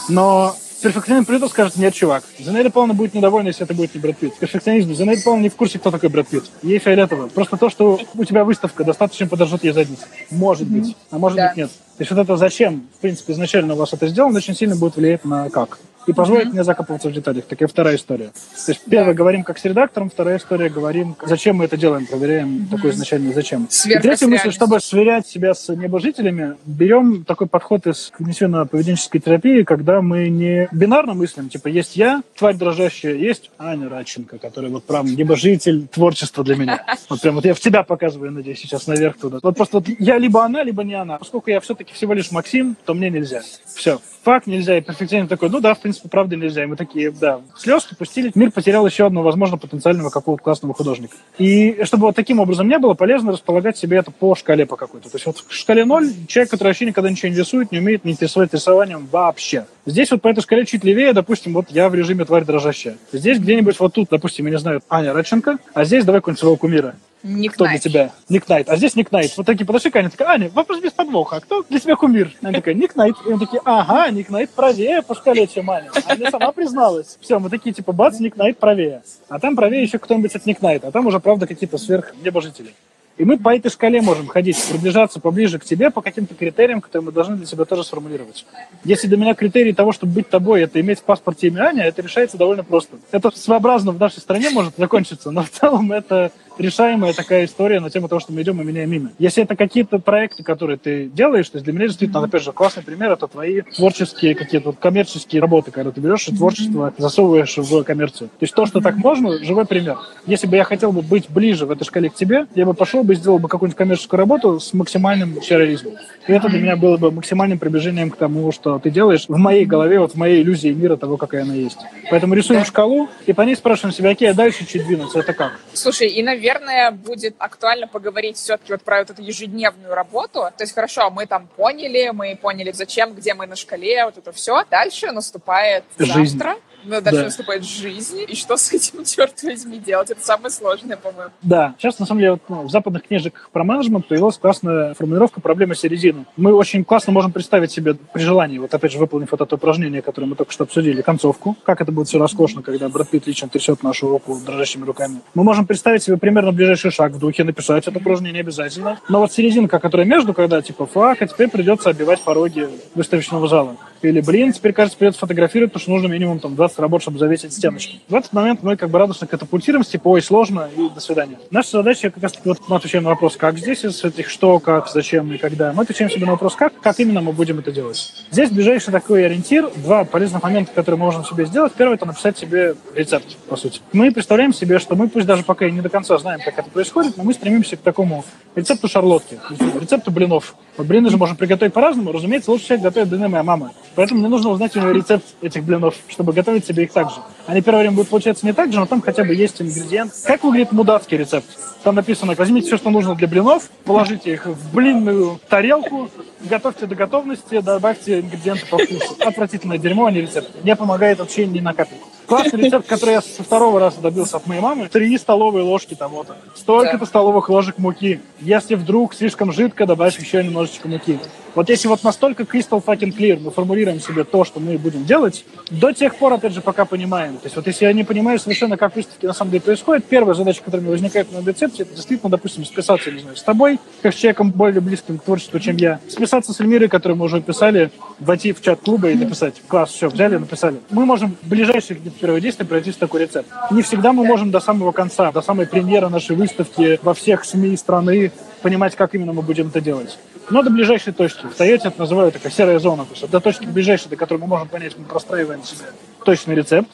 Но 0.09 0.55
перфекционизм 0.85 1.25
придет 1.27 1.45
и 1.45 1.49
скажет, 1.49 1.77
нет, 1.77 1.95
чувак, 1.95 2.25
Зинаида 2.39 2.71
Павловна 2.71 2.93
будет 2.93 3.15
недовольна, 3.15 3.49
если 3.49 3.65
это 3.65 3.73
будет 3.73 3.95
не 3.95 4.01
Брэд 4.01 4.19
Питт. 4.19 4.37
Перфекционизм. 4.37 4.95
Зинаида 4.95 5.23
Павловна 5.23 5.45
не 5.45 5.49
в 5.49 5.57
курсе, 5.57 5.79
кто 5.79 5.91
такой 5.91 6.11
Брэд 6.11 6.29
Питт. 6.29 6.45
Ей 6.63 6.79
фиолетово. 6.79 7.29
Просто 7.29 7.57
то, 7.57 7.71
что 7.71 7.99
у 8.15 8.25
тебя 8.25 8.45
выставка, 8.45 8.85
достаточно 8.85 9.27
подожжет 9.27 9.65
ей 9.65 9.73
задницу. 9.73 10.03
Может 10.31 10.69
mm-hmm. 10.69 10.81
быть. 10.81 10.97
А 11.11 11.19
может 11.19 11.37
да. 11.37 11.49
быть 11.49 11.57
нет. 11.57 11.71
То 11.71 12.03
есть 12.03 12.11
вот 12.11 12.21
это 12.21 12.37
зачем, 12.37 12.87
в 12.99 13.01
принципе, 13.01 13.33
изначально 13.33 13.75
у 13.75 13.77
вас 13.79 13.93
это 13.93 14.09
сделано, 14.09 14.39
очень 14.39 14.55
сильно 14.55 14.77
будет 14.77 14.97
влиять 14.97 15.25
на 15.25 15.49
как. 15.49 15.79
И 16.07 16.13
позволит 16.13 16.49
mm-hmm. 16.49 16.53
мне 16.53 16.65
закапываться 16.65 17.09
в 17.09 17.13
деталях. 17.13 17.45
Такая 17.45 17.69
вторая 17.69 17.97
история. 17.97 18.31
То 18.67 18.73
есть 18.73 18.83
первая 18.89 19.15
говорим 19.15 19.43
как 19.43 19.59
с 19.59 19.65
редактором, 19.65 20.11
вторая 20.11 20.39
история 20.39 20.69
говорим, 20.69 21.17
зачем 21.25 21.57
мы 21.57 21.65
это 21.65 21.77
делаем, 21.77 22.07
проверяем 22.07 22.57
mm-hmm. 22.57 22.71
такое 22.71 22.93
изначальное 22.93 23.33
зачем. 23.33 23.69
И 23.87 23.99
третья 23.99 24.27
мысль, 24.27 24.51
чтобы 24.51 24.81
сверять 24.81 25.27
себя 25.27 25.55
с 25.55 25.69
небожителями, 25.75 26.57
берем 26.67 27.25
такой 27.25 27.47
подход 27.47 27.87
из 27.87 28.13
когнитивно-поведенческой 28.19 29.21
терапии, 29.21 29.63
когда 29.63 30.03
мы 30.03 30.29
не 30.29 30.69
бинарно 30.73 31.15
мыслим, 31.15 31.49
типа 31.49 31.69
есть 31.69 31.97
я, 31.97 32.23
тварь 32.37 32.57
дрожащая, 32.57 33.15
есть 33.15 33.51
Аня 33.59 33.89
Радченко, 33.89 34.39
которая 34.39 34.71
вот 34.71 34.85
прям 34.85 35.07
небожитель 35.07 35.87
творчества 35.89 36.45
для 36.45 36.57
меня. 36.57 36.85
Вот 37.09 37.21
прям 37.21 37.35
вот 37.35 37.45
я 37.45 37.55
в 37.55 37.61
тебя 37.61 37.83
показываю, 37.83 38.33
надеюсь, 38.33 38.61
сейчас 38.61 38.87
наверх 38.87 39.19
туда. 39.19 39.39
Вот 39.43 39.57
просто 39.57 39.79
вот 39.79 39.89
я 39.99 40.19
либо 40.19 40.45
она, 40.45 40.63
либо 40.63 40.83
не 40.83 40.95
она. 40.95 41.19
Поскольку 41.19 41.51
я 41.51 41.61
все-таки 41.61 41.93
всего 41.93 42.15
лишь 42.15 42.31
Максим, 42.31 42.77
то 42.85 42.95
мне 42.95 43.11
нельзя. 43.11 43.43
Все, 43.75 44.01
факт 44.23 44.47
нельзя. 44.47 44.79
И 44.79 44.81
перфекционизм 44.81 45.29
такой, 45.29 45.51
ну 45.51 45.61
да, 45.61 45.75
в 45.75 45.81
принципе, 45.81 45.94
правда 46.11 46.37
нельзя. 46.37 46.65
И 46.65 46.67
мы 46.67 46.77
такие, 46.77 47.11
да, 47.11 47.41
слезки 47.57 47.95
пустили. 47.95 48.31
Мир 48.35 48.51
потерял 48.51 48.87
еще 48.87 49.07
одного, 49.07 49.27
возможно, 49.27 49.57
потенциального 49.57 50.11
какого-то 50.11 50.43
классного 50.43 50.75
художника. 50.75 51.17
И 51.39 51.85
чтобы 51.85 52.07
вот 52.07 52.17
таким 52.17 52.41
образом 52.41 52.69
не 52.69 52.79
было, 52.79 52.95
полезно 52.95 53.33
располагать 53.33 53.77
себе 53.77 53.99
это 53.99 54.11
по 54.11 54.35
шкале 54.35 54.67
по 54.67 54.77
какой-то. 54.77 55.11
То 55.11 55.17
есть 55.17 55.27
вот 55.27 55.45
в 55.47 55.53
шкале 55.53 55.85
0 55.85 56.27
человек, 56.29 56.51
который 56.51 56.69
вообще 56.69 56.87
никогда 56.87 57.11
ничего 57.11 57.31
не 57.31 57.39
рисует, 57.39 57.73
не 57.73 57.79
умеет, 57.79 58.05
не 58.05 58.13
интересует 58.13 58.55
рисованием 58.55 59.09
вообще. 59.11 59.67
Здесь 59.87 60.11
вот 60.11 60.23
по 60.23 60.29
этой 60.29 60.41
шкале 60.41 60.65
чуть 60.65 60.85
левее, 60.85 61.13
допустим, 61.13 61.53
вот 61.53 61.67
я 61.71 61.89
в 61.89 61.95
режиме 61.95 62.25
тварь 62.25 62.45
дрожащая. 62.45 62.97
Здесь 63.13 63.39
где-нибудь 63.39 63.79
вот 63.79 63.93
тут, 63.93 64.09
допустим, 64.11 64.47
я 64.47 64.53
не 64.53 64.59
знаю, 64.59 64.83
Аня 64.89 65.13
Радченко, 65.13 65.59
а 65.75 65.85
здесь 65.85 66.05
давай 66.05 66.21
какой-нибудь 66.21 66.41
своего 66.41 66.57
кумира. 66.57 66.95
Ник 67.25 67.55
кто 67.55 67.65
Найт. 67.65 67.81
для 67.81 67.91
тебя? 67.91 68.13
Ник 68.29 68.49
Найт. 68.49 68.69
А 68.69 68.77
здесь 68.77 68.95
Ник 68.97 69.11
Найт. 69.11 69.35
Вот 69.37 69.47
такие 69.47 69.65
подошли 69.65 69.91
к 69.91 69.97
Ане, 69.97 70.11
такая, 70.11 70.29
Аня, 70.29 70.51
вопрос 70.53 70.81
без 70.81 70.93
подвоха. 70.93 71.37
А 71.37 71.41
кто 71.41 71.65
для 71.69 71.81
тебя 71.81 71.97
кумир? 71.97 72.31
Она 72.43 72.53
такая, 72.53 72.75
Ник 72.75 72.95
Найт. 72.97 73.17
И 73.27 73.33
он 73.33 73.41
такие, 73.41 73.63
ага, 73.65 74.11
Ник 74.11 74.29
Найт 74.29 74.51
правее 74.51 75.01
по 75.01 75.15
шкале, 75.15 75.47
чем 75.47 75.71
Аня. 75.71 75.91
Аня 76.07 76.31
сама 76.31 76.53
призналась. 76.53 77.17
Все, 77.21 77.39
мы 77.39 77.49
такие, 77.49 77.75
типа, 77.75 77.93
бац, 77.93 78.21
Ник 78.21 78.37
Найт 78.37 78.59
правее. 78.59 79.03
А 79.29 79.41
там 79.41 79.57
правее 79.57 79.83
еще 79.83 79.99
кто-нибудь 79.99 80.35
от 80.37 80.45
Ник 80.45 80.61
Найта. 80.61 80.89
А 80.89 80.93
там 80.93 81.07
уже, 81.07 81.19
правда, 81.19 81.47
какие-то 81.47 81.79
сверх 81.79 82.15
небожители. 82.23 82.75
И 83.17 83.25
мы 83.25 83.39
по 83.39 83.55
этой 83.55 83.71
шкале 83.71 84.03
можем 84.03 84.27
ходить, 84.27 84.61
приближаться 84.69 85.21
поближе 85.21 85.61
к 85.61 85.65
тебе 85.65 85.91
по 85.91 86.03
каким-то 86.03 86.35
критериям, 86.35 86.81
которые 86.81 87.07
мы 87.07 87.13
должны 87.13 87.37
для 87.37 87.47
себя 87.47 87.65
тоже 87.65 87.85
сформулировать. 87.85 88.45
Если 88.83 89.07
для 89.07 89.17
меня 89.17 89.35
критерий 89.35 89.73
того, 89.73 89.93
чтобы 89.93 90.15
быть 90.15 90.29
тобой, 90.29 90.63
это 90.63 90.81
иметь 90.81 90.99
в 90.99 91.05
паспорте 91.05 91.47
имя 91.47 91.67
Аня, 91.67 91.85
это 91.85 92.03
решается 92.03 92.37
довольно 92.37 92.65
просто. 92.65 92.97
Это 93.13 93.31
своеобразно 93.31 93.93
в 93.93 94.01
нашей 94.01 94.19
стране 94.19 94.51
может 94.51 94.75
закончиться, 94.77 95.31
но 95.31 95.45
в 95.45 95.51
целом 95.51 95.93
это 95.93 96.33
решаемая 96.59 97.13
такая 97.13 97.45
история 97.45 97.81
на 97.81 97.91
тему 97.91 98.09
того, 98.09 98.21
что 98.21 98.33
мы 98.33 98.43
идем 98.43 98.61
и 98.61 98.65
меняем 98.65 98.93
имя. 98.93 99.13
Если 99.19 99.43
это 99.43 99.57
какие-то 99.57 99.99
проекты, 99.99 100.43
которые 100.43 100.77
ты 100.77 101.07
делаешь, 101.07 101.49
то 101.49 101.57
есть 101.57 101.65
для 101.65 101.73
меня 101.73 101.87
действительно, 101.87 102.23
опять 102.23 102.43
же, 102.43 102.53
классный 102.53 102.83
пример, 102.83 103.13
это 103.13 103.27
твои 103.27 103.63
творческие 103.63 104.35
какие-то 104.35 104.71
вот 104.71 104.77
коммерческие 104.79 105.41
работы, 105.41 105.71
когда 105.71 105.91
ты 105.91 106.01
берешь 106.01 106.29
и 106.29 106.37
творчество 106.37 106.93
засовываешь 106.99 107.57
в 107.57 107.83
коммерцию. 107.85 108.29
То 108.29 108.43
есть 108.43 108.55
то, 108.55 108.67
что 108.67 108.81
так 108.81 108.97
можно, 108.97 109.43
живой 109.45 109.67
пример. 109.67 109.99
Если 110.27 110.47
бы 110.47 110.57
я 110.57 110.65
хотел 110.65 110.93
бы 110.93 111.03
быть 111.03 111.29
ближе 111.29 111.67
в 111.67 111.71
этой 111.71 111.85
шкале 111.85 112.11
к 112.11 112.15
тебе, 112.15 112.47
я 112.55 112.67
бы 112.67 112.75
пошел 112.75 113.03
бы 113.03 113.15
и 113.15 113.17
сделал 113.17 113.39
бы 113.39 113.49
какую-нибудь 113.49 113.77
коммерческую 113.77 114.19
работу 114.19 114.61
с 114.61 114.73
максимальным 114.73 115.43
сюрреализмом. 115.43 115.95
И 116.27 116.33
это 116.33 116.49
для 116.49 116.61
меня 116.61 116.77
было 116.77 116.97
бы 116.97 117.11
максимальным 117.11 117.59
приближением 117.59 118.11
к 118.11 118.17
тому, 118.17 118.53
что 118.53 118.79
ты 118.79 118.91
делаешь 118.91 119.25
в 119.29 119.37
моей 119.37 119.65
голове, 119.65 119.99
вот 120.01 120.13
в 120.13 120.17
моей 120.17 120.43
иллюзии 120.43 120.69
мира 120.69 120.97
того, 120.97 121.17
какая 121.17 121.43
она 121.43 121.55
есть. 121.55 121.79
Поэтому 122.11 122.35
рисуем 122.35 122.65
шкалу 122.65 123.09
и 123.27 123.33
по 123.33 123.43
ней 123.43 123.57
спрашиваем 123.57 123.95
себя, 123.95 124.11
окей, 124.11 124.31
а 124.31 124.35
дальше 124.35 124.67
чуть 124.67 124.87
двинуться, 124.87 125.19
это 125.19 125.33
как? 125.33 125.61
Слушай, 125.73 126.09
и, 126.09 126.23
наверное, 126.23 126.44
наверное, 126.45 126.91
будет 126.91 127.35
актуально 127.39 127.87
поговорить 127.87 128.37
все-таки 128.37 128.73
вот 128.73 128.83
про 128.83 128.99
вот 128.99 129.11
эту 129.11 129.23
ежедневную 129.23 129.95
работу. 129.95 130.41
То 130.57 130.65
есть, 130.65 130.75
хорошо, 130.75 131.11
мы 131.11 131.27
там 131.27 131.49
поняли, 131.57 132.11
мы 132.13 132.37
поняли, 132.37 132.73
зачем, 132.73 133.15
где 133.15 133.35
мы 133.35 133.47
на 133.47 133.57
шкале, 133.57 134.05
вот 134.05 134.19
это 134.19 134.33
все. 134.33 134.65
Дальше 134.71 135.11
наступает 135.13 135.85
Жизнь. 135.99 136.39
завтра 136.39 136.57
но 136.85 137.01
дальше 137.01 137.21
да. 137.21 137.25
наступает 137.27 137.65
жизнь, 137.65 138.21
и 138.27 138.35
что 138.35 138.57
с 138.57 138.73
этим, 138.73 139.05
черт 139.05 139.43
возьми, 139.43 139.79
делать? 139.79 140.11
Это 140.11 140.25
самое 140.25 140.51
сложное, 140.51 140.97
по-моему. 140.97 141.31
Да, 141.43 141.75
сейчас, 141.79 141.99
на 141.99 142.07
самом 142.07 142.21
деле, 142.21 142.39
ну, 142.49 142.63
в 142.63 142.71
западных 142.71 143.07
книжках 143.07 143.51
про 143.53 143.65
менеджмент 143.65 144.07
появилась 144.07 144.39
классная 144.39 144.95
формулировка 144.95 145.41
проблемы 145.41 145.75
середины. 145.75 146.27
Мы 146.37 146.53
очень 146.53 146.85
классно 146.85 147.13
можем 147.13 147.33
представить 147.33 147.71
себе 147.71 147.95
при 147.95 148.23
желании, 148.23 148.59
вот 148.59 148.73
опять 148.75 148.93
же, 148.93 148.99
выполнив 148.99 149.31
вот 149.31 149.41
это 149.41 149.55
упражнение, 149.55 150.03
которое 150.03 150.27
мы 150.27 150.37
только 150.37 150.53
что 150.53 150.65
обсудили, 150.65 151.03
концовку, 151.03 151.57
как 151.65 151.81
это 151.81 151.93
будет 151.93 152.09
все 152.09 152.19
роскошно, 152.19 152.63
когда 152.63 152.89
Брэд 152.89 153.11
Питт 153.11 153.27
лично 153.27 153.49
трясет 153.49 153.83
нашу 153.83 154.09
руку 154.09 154.39
дрожащими 154.45 154.85
руками. 154.85 155.21
Мы 155.35 155.45
можем 155.45 155.67
представить 155.67 156.03
себе 156.03 156.17
примерно 156.17 156.53
ближайший 156.53 156.91
шаг 156.91 157.13
в 157.13 157.19
духе, 157.19 157.45
написать 157.45 157.87
это 157.87 157.99
упражнение 157.99 158.41
обязательно. 158.41 158.99
Но 159.09 159.21
вот 159.21 159.33
серединка, 159.33 159.79
которая 159.79 160.07
между, 160.07 160.35
когда 160.35 160.61
типа, 160.63 160.87
фак, 160.87 161.23
а 161.23 161.27
теперь 161.27 161.49
придется 161.49 161.91
обивать 161.91 162.23
пороги 162.23 162.69
выставочного 162.95 163.49
зала. 163.49 163.77
Или, 164.03 164.21
блин, 164.21 164.53
теперь, 164.53 164.73
кажется, 164.73 164.99
придется 164.99 165.21
фотографировать, 165.21 165.73
потому 165.73 165.83
что 165.83 165.91
нужно 165.93 166.13
минимум 166.13 166.39
там 166.39 166.55
20 166.55 166.74
работ, 166.83 167.03
чтобы 167.03 167.19
завесить 167.19 167.53
стеночки. 167.53 168.01
В 168.09 168.15
этот 168.15 168.33
момент 168.33 168.63
мы 168.63 168.77
как 168.77 168.91
бы 168.91 168.99
радостно 168.99 169.27
катапультируемся, 169.27 169.93
типа, 169.93 170.09
ой, 170.09 170.23
сложно, 170.23 170.69
и 170.77 170.89
до 170.89 171.01
свидания. 171.01 171.39
Наша 171.51 171.71
задача 171.71 172.11
как 172.11 172.23
раз-таки, 172.23 172.49
вот 172.49 172.59
мы 172.69 172.77
отвечаем 172.77 173.05
на 173.05 173.11
вопрос, 173.11 173.37
как 173.37 173.59
здесь 173.59 173.85
из 173.85 174.03
этих 174.05 174.29
что, 174.29 174.59
как, 174.59 174.89
зачем 174.89 175.33
и 175.33 175.39
когда. 175.39 175.73
Мы 175.73 175.83
отвечаем 175.83 176.11
себе 176.11 176.27
на 176.27 176.33
вопрос, 176.33 176.55
как, 176.55 176.79
как 176.81 176.99
именно 177.01 177.21
мы 177.21 177.33
будем 177.33 177.59
это 177.59 177.73
делать. 177.73 178.13
Здесь 178.31 178.51
ближайший 178.51 178.93
такой 178.93 179.27
ориентир, 179.27 179.71
два 179.77 180.05
полезных 180.05 180.43
момента, 180.43 180.73
которые 180.73 180.99
мы 180.99 181.07
можем 181.07 181.25
себе 181.25 181.47
сделать. 181.47 181.73
Первый– 181.75 181.95
это 181.97 182.07
написать 182.07 182.39
себе 182.39 182.77
рецепт, 182.95 183.37
по 183.49 183.57
сути. 183.57 183.81
Мы 183.93 184.13
представляем 184.13 184.53
себе, 184.53 184.79
что 184.79 184.97
мы, 184.97 185.09
пусть 185.09 185.27
даже 185.27 185.45
пока 185.45 185.69
не 185.69 185.81
до 185.81 185.89
конца 185.89 186.19
знаем, 186.19 186.41
как 186.45 186.59
это 186.59 186.71
происходит, 186.71 187.17
но 187.17 187.25
мы 187.25 187.35
стремимся 187.35 187.77
к 187.77 187.81
такому 187.81 188.25
рецепту 188.55 188.89
шарлотки, 188.89 189.39
рецепту 189.81 190.11
блинов. 190.11 190.55
Вот 190.77 190.87
блины 190.87 191.09
же 191.09 191.17
можем 191.17 191.37
приготовить 191.37 191.73
по-разному. 191.73 192.11
Разумеется, 192.11 192.51
лучше 192.51 192.65
всех 192.65 192.81
готовит 192.81 193.09
блины 193.09 193.29
моя 193.29 193.43
мама. 193.43 193.73
Поэтому 193.95 194.21
мне 194.21 194.29
нужно 194.29 194.51
узнать 194.51 194.75
у 194.77 194.81
нее 194.81 194.93
рецепт 194.93 195.25
этих 195.41 195.63
блинов, 195.63 195.95
чтобы 196.09 196.33
готовить 196.33 196.67
себе 196.67 196.85
их 196.85 196.93
так 196.93 197.11
же. 197.11 197.17
Они 197.47 197.61
первое 197.63 197.83
время 197.83 197.97
будут 197.97 198.11
получаться 198.11 198.45
не 198.45 198.53
так 198.53 198.73
же, 198.73 198.81
но 198.81 198.87
там 198.87 199.01
хотя 199.01 199.23
бы 199.23 199.35
есть 199.35 199.63
ингредиент. 199.63 200.13
Как 200.25 200.43
выглядит 200.43 200.73
мудацкий 200.73 201.17
рецепт? 201.17 201.47
Там 201.85 201.95
написано, 201.95 202.35
возьмите 202.35 202.67
все, 202.67 202.77
что 202.77 202.91
нужно 202.91 203.15
для 203.15 203.29
блинов, 203.29 203.71
положите 203.85 204.33
их 204.33 204.47
в 204.47 204.75
блинную 204.75 205.39
тарелку, 205.49 206.09
готовьте 206.41 206.87
до 206.87 206.95
готовности, 206.95 207.61
добавьте 207.61 208.21
ингредиенты 208.21 208.67
по 208.67 208.79
вкусу. 208.79 209.17
Отвратительное 209.21 209.79
дерьмо, 209.79 210.07
а 210.07 210.11
не 210.11 210.23
рецепт. 210.23 210.51
Не 210.65 210.75
помогает 210.75 211.19
вообще 211.19 211.47
ни 211.47 211.61
на 211.61 211.75
капельку. 211.75 212.09
Классный 212.27 212.65
рецепт, 212.65 212.87
который 212.87 213.13
я 213.13 213.23
со 213.23 213.43
второго 213.43 213.81
раза 213.81 214.01
добился 214.01 214.37
от 214.37 214.47
моей 214.47 214.61
мамы. 214.61 214.89
Три 214.89 215.17
столовые 215.19 215.65
ложки 215.65 215.95
того-то. 215.95 216.37
Столько-то 216.55 216.99
да. 216.99 217.07
столовых 217.07 217.49
ложек 217.51 217.79
муки. 217.79 218.21
Если 218.41 218.75
вдруг 218.75 219.15
слишком 219.15 219.53
жидко, 219.53 219.87
добавь 219.87 220.19
еще 220.19 220.43
немножечко 220.43 220.89
муки. 220.89 221.19
Вот 221.55 221.69
если 221.69 221.87
вот 221.87 222.03
настолько 222.03 222.43
crystal 222.43 222.83
fucking 222.85 223.17
clear 223.17 223.39
мы 223.39 223.51
формулируем 223.51 224.01
себе 224.01 224.25
то, 224.25 224.45
что 224.45 224.59
мы 224.59 224.77
будем 224.77 225.05
делать, 225.05 225.45
до 225.71 225.93
тех 225.93 226.17
пор, 226.17 226.33
опять 226.33 226.53
же, 226.53 226.61
пока 226.61 226.85
понимаем. 226.85 227.35
То 227.35 227.45
есть 227.45 227.57
вот 227.57 227.67
если 227.67 227.85
я 227.85 227.93
не 227.93 228.03
понимаю 228.03 228.41
совершенно, 228.41 228.77
как 228.77 228.97
выставки 228.97 229.25
на 229.25 229.33
самом 229.33 229.53
деле 229.53 229.63
происходят, 229.63 230.05
первая 230.05 230.35
задача, 230.35 230.63
которая 230.65 230.83
мне 230.83 230.91
возникает 230.91 231.31
на 231.33 231.47
рецепте, 231.47 231.85
это 231.85 231.95
действительно, 231.95 232.31
допустим, 232.31 232.65
списаться, 232.65 233.11
не 233.13 233.21
знаю, 233.21 233.37
с 233.37 233.43
тобой, 233.43 233.79
как 234.03 234.15
с 234.15 234.17
человеком 234.17 234.51
более 234.51 234.81
близким 234.81 235.19
к 235.19 235.23
творчеству, 235.23 235.61
чем 235.61 235.77
я. 235.77 236.01
Списаться 236.09 236.53
с 236.53 236.61
Эльмирой, 236.61 236.89
которую 236.89 237.19
мы 237.19 237.27
уже 237.27 237.41
писали, 237.41 237.93
войти 238.19 238.53
в 238.53 238.61
чат 238.61 238.81
клуба 238.81 239.11
и 239.11 239.15
написать. 239.15 239.55
Класс, 239.69 239.91
все, 239.91 240.09
взяли, 240.09 240.37
написали. 240.37 240.79
Мы 240.91 241.07
можем 241.07 241.37
ближайшие 241.43 241.99
где-то 241.99 242.14
первые 242.21 242.41
действия 242.41 242.65
пройти 242.65 242.93
с 242.93 242.97
такой 242.97 243.23
рецепт. 243.23 243.49
Не 243.71 243.83
всегда 243.83 244.13
мы 244.13 244.25
можем 244.25 244.51
до 244.51 244.61
самого 244.61 244.93
конца, 244.93 245.33
до 245.33 245.43
самой 245.43 245.67
премьеры 245.67 246.09
нашей 246.09 246.37
выставки 246.37 246.99
во 247.03 247.15
всех 247.15 247.45
СМИ 247.45 247.77
страны 247.77 248.33
понимать, 248.63 248.97
как 248.97 249.15
именно 249.15 249.33
мы 249.33 249.43
будем 249.43 249.69
это 249.69 249.81
делать. 249.81 250.19
Но 250.51 250.63
до 250.63 250.71
ближайшей 250.71 251.13
точки. 251.13 251.47
В 251.47 251.55
Тойоте 251.55 251.89
это 251.89 251.99
называют 251.99 252.35
такая 252.35 252.53
серая 252.53 252.79
зона. 252.79 253.05
То 253.05 253.13
есть 253.13 253.31
до 253.31 253.41
точки 253.41 253.65
ближайшей, 253.65 254.09
до 254.11 254.17
которой 254.17 254.39
мы 254.39 254.47
можем 254.47 254.69
понять, 254.69 254.97
мы 254.99 255.05
простраиваем 255.05 255.63
себе 255.65 255.87
точный 256.25 256.55
рецепт. 256.55 256.89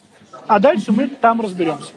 А 0.46 0.58
дальше 0.58 0.92
мы 0.92 1.08
там 1.08 1.40
разберемся 1.40 1.92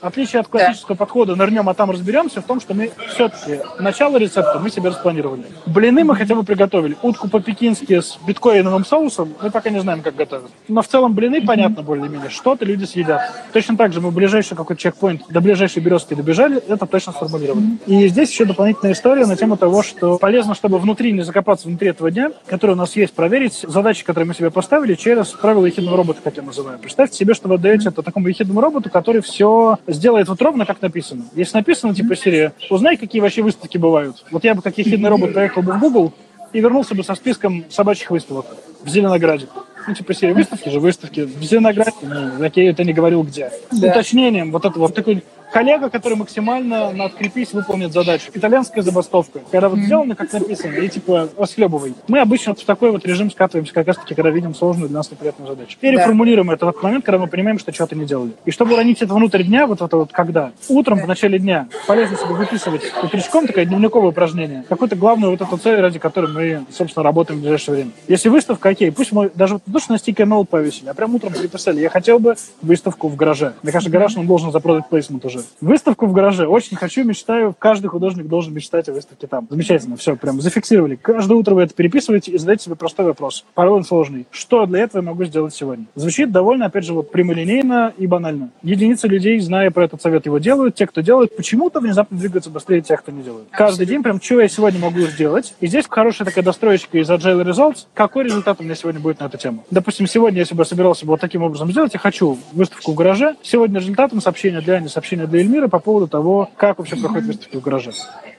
отличие 0.00 0.40
от 0.40 0.48
классического 0.48 0.96
да. 0.96 0.98
подхода 0.98 1.36
«нырнем, 1.36 1.68
а 1.68 1.74
там 1.74 1.90
разберемся» 1.90 2.40
в 2.40 2.44
том, 2.44 2.60
что 2.60 2.74
мы 2.74 2.90
все-таки 3.08 3.60
начало 3.78 4.16
рецепта 4.16 4.58
мы 4.58 4.70
себе 4.70 4.90
распланировали. 4.90 5.44
Блины 5.66 6.04
мы 6.04 6.16
хотя 6.16 6.34
бы 6.34 6.42
приготовили. 6.42 6.96
Утку 7.02 7.28
по-пекински 7.28 8.00
с 8.00 8.18
биткоиновым 8.26 8.84
соусом 8.84 9.34
мы 9.42 9.50
пока 9.50 9.70
не 9.70 9.80
знаем, 9.80 10.02
как 10.02 10.16
готовить. 10.16 10.50
Но 10.68 10.82
в 10.82 10.88
целом 10.88 11.14
блины, 11.14 11.44
понятно, 11.44 11.82
более-менее. 11.82 12.30
Что-то 12.30 12.64
люди 12.64 12.84
съедят. 12.84 13.20
Точно 13.52 13.76
так 13.76 13.92
же 13.92 14.00
мы 14.00 14.10
ближайший 14.10 14.56
какой-то 14.56 14.80
чекпоинт 14.80 15.22
до 15.28 15.40
ближайшей 15.40 15.82
березки 15.82 16.14
добежали, 16.14 16.62
это 16.68 16.86
точно 16.86 17.12
сформулировали. 17.12 17.64
И 17.86 18.08
здесь 18.08 18.30
еще 18.30 18.44
дополнительная 18.44 18.92
история 18.92 19.26
на 19.26 19.36
тему 19.36 19.56
того, 19.56 19.82
что 19.82 20.18
полезно, 20.18 20.54
чтобы 20.54 20.78
внутри 20.78 21.12
не 21.12 21.22
закопаться 21.22 21.68
внутри 21.68 21.88
этого 21.88 22.10
дня, 22.10 22.32
который 22.46 22.72
у 22.72 22.76
нас 22.76 22.96
есть, 22.96 23.14
проверить 23.14 23.64
задачи, 23.66 24.04
которые 24.04 24.28
мы 24.28 24.34
себе 24.34 24.50
поставили 24.50 24.94
через 24.94 25.28
правила 25.28 25.66
ехидного 25.66 25.96
робота, 25.96 26.20
как 26.22 26.36
я 26.36 26.42
называю. 26.42 26.78
Представьте 26.78 27.16
себе, 27.16 27.34
что 27.34 27.48
вы 27.48 27.54
отдаете 27.54 27.88
это 27.88 28.02
такому 28.02 28.28
ехидному 28.28 28.60
роботу, 28.60 28.90
который 28.90 29.22
все 29.22 29.78
сделает 29.88 30.28
вот 30.28 30.40
ровно, 30.40 30.66
как 30.66 30.80
написано. 30.82 31.24
Если 31.34 31.56
написано, 31.56 31.94
типа, 31.94 32.14
серия, 32.14 32.52
узнай, 32.70 32.96
какие 32.96 33.20
вообще 33.20 33.42
выставки 33.42 33.78
бывают. 33.78 34.24
Вот 34.30 34.44
я 34.44 34.54
бы, 34.54 34.62
как 34.62 34.78
ехидный 34.78 35.08
робот, 35.08 35.34
поехал 35.34 35.62
бы 35.62 35.72
в 35.72 35.80
Google 35.80 36.12
и 36.52 36.60
вернулся 36.60 36.94
бы 36.94 37.02
со 37.02 37.14
списком 37.14 37.64
собачьих 37.70 38.10
выставок 38.10 38.46
в 38.82 38.88
Зеленограде. 38.88 39.48
Ну, 39.86 39.94
типа, 39.94 40.12
серия 40.14 40.34
выставки 40.34 40.68
же, 40.68 40.80
выставки. 40.80 41.20
В 41.20 41.42
Зеленограде, 41.42 41.96
ну, 42.02 42.42
я 42.42 42.70
это 42.70 42.84
не 42.84 42.92
говорил 42.92 43.22
где. 43.22 43.50
Да. 43.72 43.90
Уточнением 43.90 44.52
вот 44.52 44.64
этого, 44.64 44.86
вот 44.86 44.94
такой 44.94 45.24
коллега, 45.58 45.90
который 45.90 46.14
максимально 46.14 46.92
на 46.92 47.06
открепись 47.06 47.52
выполнит 47.52 47.92
задачу. 47.92 48.30
Итальянская 48.32 48.84
забастовка. 48.84 49.40
Когда 49.50 49.68
вот 49.68 49.80
сделано, 49.80 50.14
как 50.14 50.32
написано, 50.32 50.74
и 50.74 50.88
типа 50.88 51.30
расхлебывай. 51.36 51.94
Мы 52.06 52.20
обычно 52.20 52.54
в 52.54 52.62
такой 52.62 52.92
вот 52.92 53.04
режим 53.04 53.28
скатываемся, 53.28 53.74
как 53.74 53.88
раз 53.88 53.96
таки, 53.96 54.14
когда 54.14 54.30
видим 54.30 54.54
сложную 54.54 54.88
для 54.88 54.98
нас 54.98 55.10
неприятную 55.10 55.48
задачу. 55.48 55.76
Переформулируем 55.80 56.46
да. 56.46 56.54
это 56.54 56.66
в 56.66 56.68
этот 56.68 56.82
момент, 56.84 57.04
когда 57.04 57.18
мы 57.18 57.26
понимаем, 57.26 57.58
что 57.58 57.72
что-то 57.72 57.96
не 57.96 58.04
делали. 58.04 58.34
И 58.44 58.52
чтобы 58.52 58.74
уронить 58.74 59.02
это 59.02 59.12
внутрь 59.12 59.42
дня, 59.42 59.66
вот 59.66 59.82
это 59.82 59.96
вот 59.96 60.12
когда? 60.12 60.52
Утром, 60.68 61.00
в 61.00 61.08
начале 61.08 61.40
дня, 61.40 61.66
полезно 61.88 62.16
себе 62.16 62.34
выписывать 62.34 62.82
утречком 63.02 63.48
такое 63.48 63.64
дневниковое 63.64 64.10
упражнение. 64.10 64.64
Какую-то 64.68 64.94
главную 64.94 65.32
вот 65.32 65.40
эту 65.40 65.56
цель, 65.56 65.80
ради 65.80 65.98
которой 65.98 66.30
мы, 66.30 66.66
собственно, 66.70 67.02
работаем 67.02 67.40
в 67.40 67.42
ближайшее 67.42 67.74
время. 67.74 67.90
Если 68.06 68.28
выставка, 68.28 68.68
окей, 68.68 68.92
пусть 68.92 69.10
мы 69.10 69.28
даже 69.34 69.54
вот 69.54 69.62
то, 69.64 69.80
что 69.80 69.90
на 69.94 69.98
стике 69.98 70.24
ноут 70.24 70.50
повесили, 70.50 70.88
а 70.88 70.94
прям 70.94 71.16
утром 71.16 71.32
приписали. 71.32 71.80
Я 71.80 71.90
хотел 71.90 72.20
бы 72.20 72.36
выставку 72.62 73.08
в 73.08 73.16
гараже. 73.16 73.54
Мне 73.64 73.72
кажется, 73.72 73.90
гараж, 73.90 74.16
он 74.16 74.28
должен 74.28 74.52
за 74.52 74.60
продать 74.60 74.88
плейсмент 74.88 75.24
уже. 75.24 75.42
Выставку 75.60 76.06
в 76.06 76.12
гараже. 76.12 76.46
Очень 76.46 76.76
хочу, 76.76 77.04
мечтаю. 77.04 77.54
Каждый 77.58 77.88
художник 77.88 78.26
должен 78.26 78.54
мечтать 78.54 78.88
о 78.88 78.92
выставке 78.92 79.26
там. 79.26 79.46
Замечательно. 79.50 79.96
Все, 79.96 80.16
прям 80.16 80.40
зафиксировали. 80.40 80.96
Каждое 80.96 81.34
утро 81.34 81.54
вы 81.54 81.62
это 81.62 81.74
переписываете 81.74 82.32
и 82.32 82.38
задаете 82.38 82.64
себе 82.64 82.76
простой 82.76 83.06
вопрос. 83.06 83.44
Порой 83.54 83.78
он 83.78 83.84
сложный. 83.84 84.26
Что 84.30 84.66
для 84.66 84.80
этого 84.80 85.02
я 85.02 85.08
могу 85.08 85.24
сделать 85.24 85.54
сегодня? 85.54 85.86
Звучит 85.94 86.30
довольно, 86.30 86.66
опять 86.66 86.84
же, 86.84 86.92
вот 86.92 87.10
прямолинейно 87.10 87.92
и 87.96 88.06
банально. 88.06 88.50
Единицы 88.62 89.08
людей, 89.08 89.38
зная 89.40 89.70
про 89.70 89.84
этот 89.84 90.02
совет, 90.02 90.26
его 90.26 90.38
делают. 90.38 90.74
Те, 90.74 90.86
кто 90.86 91.00
делает, 91.00 91.36
почему-то 91.36 91.80
внезапно 91.80 92.18
двигаются 92.18 92.50
быстрее 92.50 92.80
тех, 92.80 93.02
кто 93.02 93.12
не 93.12 93.22
делает. 93.22 93.48
Каждый 93.50 93.86
день 93.86 94.02
прям, 94.02 94.20
что 94.20 94.40
я 94.40 94.48
сегодня 94.48 94.80
могу 94.80 95.00
сделать. 95.00 95.54
И 95.60 95.66
здесь 95.66 95.86
хорошая 95.88 96.26
такая 96.26 96.44
достроечка 96.44 96.98
из 96.98 97.10
Agile 97.10 97.44
Results. 97.44 97.86
Какой 97.94 98.24
результат 98.24 98.60
у 98.60 98.64
меня 98.64 98.74
сегодня 98.74 99.00
будет 99.00 99.20
на 99.20 99.24
эту 99.24 99.38
тему? 99.38 99.64
Допустим, 99.70 100.06
сегодня, 100.06 100.40
если 100.40 100.54
бы 100.54 100.62
я 100.62 100.64
собирался 100.64 101.04
бы 101.04 101.10
вот 101.10 101.20
таким 101.20 101.42
образом 101.42 101.70
сделать, 101.70 101.94
я 101.94 102.00
хочу 102.00 102.38
выставку 102.52 102.92
в 102.92 102.94
гараже. 102.94 103.36
Сегодня 103.42 103.80
результатом 103.80 104.20
сообщения 104.20 104.60
для 104.60 104.74
Ани, 104.74 104.88
сообщения 104.88 105.26
для 105.28 105.40
Эльмира 105.40 105.68
по 105.68 105.78
поводу 105.78 106.08
того, 106.08 106.50
как 106.56 106.78
вообще 106.78 106.96
проходит 106.96 107.26
выставка 107.26 107.56
в 107.58 107.62
гараже. 107.62 107.92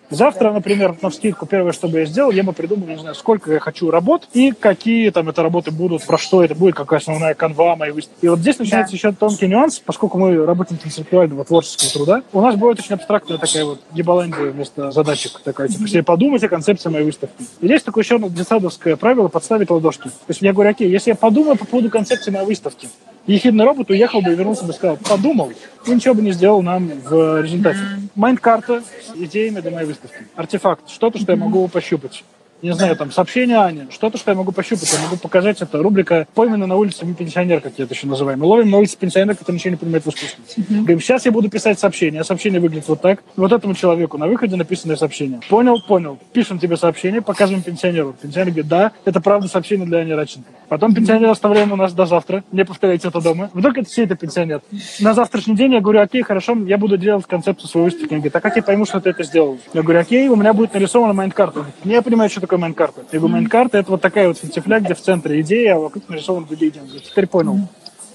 Завтра, 0.09 0.51
например, 0.51 0.95
на 1.03 1.11
вскидку 1.11 1.45
первое, 1.45 1.71
что 1.71 1.87
бы 1.87 1.99
я 1.99 2.05
сделал, 2.05 2.31
я 2.31 2.43
бы 2.43 2.51
придумал, 2.51 2.87
не 2.87 2.97
знаю, 2.97 3.13
сколько 3.13 3.53
я 3.53 3.59
хочу 3.59 3.91
работ 3.91 4.27
и 4.33 4.51
какие 4.51 5.11
там 5.11 5.29
это 5.29 5.43
работы 5.43 5.69
будут, 5.69 6.03
про 6.03 6.17
что 6.17 6.43
это 6.43 6.55
будет, 6.55 6.73
какая 6.75 6.99
основная 6.99 7.35
канва 7.35 7.75
моей 7.75 7.91
выставки. 7.91 8.25
И 8.25 8.27
вот 8.27 8.39
здесь 8.39 8.57
начинается 8.57 8.93
да. 8.93 8.97
еще 8.97 9.11
тонкий 9.11 9.47
нюанс, 9.47 9.79
поскольку 9.79 10.17
мы 10.17 10.45
работаем 10.45 10.79
концептуального 10.81 11.45
творческого 11.45 11.91
труда, 11.91 12.23
у 12.33 12.41
нас 12.41 12.55
будет 12.55 12.79
очень 12.79 12.95
абстрактная 12.95 13.37
такая 13.37 13.65
вот 13.65 13.81
ебаландия 13.93 14.49
вместо 14.49 14.89
задачек, 14.89 15.41
такая, 15.43 15.67
типа, 15.67 15.87
себе 15.87 16.01
подумать 16.01 16.43
о 16.43 16.49
концепции 16.49 16.89
моей 16.89 17.05
выставки. 17.05 17.43
И 17.61 17.65
здесь 17.67 17.83
такое 17.83 18.03
еще 18.03 18.15
одно 18.15 18.29
детсадовское 18.29 18.95
правило 18.95 19.27
подставить 19.27 19.69
ладошки. 19.69 20.07
То 20.07 20.29
есть 20.29 20.41
я 20.41 20.53
говорю, 20.53 20.71
окей, 20.71 20.89
если 20.89 21.11
я 21.11 21.15
подумаю 21.15 21.55
по 21.55 21.65
поводу 21.65 21.91
концепции 21.91 22.31
моей 22.31 22.47
выставки, 22.47 22.87
ехидный 23.33 23.65
робот 23.65 23.89
уехал 23.89 24.21
бы 24.21 24.31
и 24.31 24.35
вернулся 24.35 24.65
бы 24.65 24.71
и 24.71 24.75
сказал, 24.75 24.97
подумал, 24.97 25.51
и 25.85 25.91
ничего 25.91 26.13
бы 26.13 26.21
не 26.21 26.31
сделал 26.31 26.61
нам 26.61 26.87
в 26.87 27.41
результате. 27.41 27.79
Майнд-карта 28.15 28.81
с 28.81 29.15
идеями 29.15 29.61
для 29.61 29.71
моей 29.71 29.87
выставки. 29.87 30.27
Артефакт, 30.35 30.89
что-то, 30.89 31.19
что 31.19 31.31
я 31.31 31.37
могу 31.37 31.67
пощупать 31.67 32.23
не 32.61 32.73
знаю, 32.73 32.95
там, 32.95 33.11
сообщение 33.11 33.57
Ане, 33.57 33.87
что-то, 33.91 34.17
что 34.17 34.31
я 34.31 34.37
могу 34.37 34.51
пощупать, 34.51 34.91
я 34.91 34.99
могу 35.03 35.17
показать, 35.17 35.61
это 35.61 35.81
рубрика 35.81 36.27
«Пойманы 36.33 36.65
на 36.65 36.75
улице 36.75 37.05
пенсионер», 37.13 37.61
как 37.61 37.73
я 37.77 37.85
это 37.85 37.93
еще 37.93 38.07
называю. 38.07 38.37
Мы 38.37 38.45
ловим 38.45 38.69
на 38.69 38.77
улице 38.77 38.97
пенсионера, 38.97 39.35
который 39.35 39.55
ничего 39.55 39.71
не 39.71 39.77
понимает 39.77 40.05
в 40.05 40.09
искусстве. 40.09 40.43
Mm-hmm. 40.57 40.79
Говорим, 40.79 41.01
сейчас 41.01 41.25
я 41.25 41.31
буду 41.31 41.49
писать 41.49 41.79
сообщение, 41.79 42.21
а 42.21 42.23
сообщение 42.23 42.59
выглядит 42.59 42.87
вот 42.87 43.01
так. 43.01 43.23
Вот 43.35 43.51
этому 43.51 43.73
человеку 43.75 44.17
на 44.17 44.27
выходе 44.27 44.55
написанное 44.55 44.95
сообщение. 44.95 45.39
Понял, 45.49 45.81
понял. 45.81 46.17
Пишем 46.33 46.59
тебе 46.59 46.77
сообщение, 46.77 47.21
показываем 47.21 47.63
пенсионеру. 47.63 48.15
Пенсионер 48.21 48.51
говорит, 48.51 48.67
да, 48.67 48.91
это 49.05 49.21
правда 49.21 49.47
сообщение 49.47 49.85
для 49.85 49.99
Ани 49.99 50.13
Радченко. 50.13 50.49
Потом 50.69 50.93
пенсионера 50.93 51.31
оставляем 51.31 51.71
у 51.71 51.75
нас 51.75 51.93
до 51.93 52.05
завтра, 52.05 52.43
не 52.51 52.63
повторяйте 52.63 53.07
это 53.07 53.21
дома. 53.21 53.49
Вдруг 53.53 53.77
это 53.77 53.89
все 53.89 54.03
это 54.03 54.15
пенсионер. 54.15 54.61
На 54.99 55.13
завтрашний 55.13 55.55
день 55.55 55.73
я 55.73 55.81
говорю, 55.81 56.01
окей, 56.01 56.21
хорошо, 56.21 56.55
я 56.65 56.77
буду 56.77 56.97
делать 56.97 57.25
концепцию 57.25 57.69
своей 57.69 57.85
выставки. 57.85 58.13
Он 58.13 58.19
говорит, 58.19 58.35
а 58.35 58.41
как 58.41 58.55
я 58.55 58.61
пойму, 58.61 58.85
что 58.85 58.99
ты 58.99 59.09
это 59.09 59.23
сделал? 59.23 59.57
Я 59.73 59.81
говорю, 59.81 59.99
окей, 59.99 60.27
у 60.27 60.35
меня 60.35 60.53
будет 60.53 60.73
нарисована 60.73 61.13
mind-карта. 61.13 61.65
Не 61.83 61.93
я 61.93 62.01
понимаю, 62.01 62.29
что 62.29 62.41
такое 62.49 62.59
mind-карта. 62.59 63.01
Я 63.11 63.19
говорю, 63.19 63.33
Mind-карта 63.33 63.77
это 63.77 63.91
вот 63.91 64.01
такая 64.01 64.27
вот 64.27 64.39
финтифля, 64.39 64.79
где 64.79 64.95
в 64.95 65.01
центре 65.01 65.39
идея, 65.41 65.75
а 65.75 65.79
вокруг 65.79 66.09
нарисован 66.09 66.45
деньги. 66.45 66.97
Теперь 66.97 67.27
понял. 67.27 67.59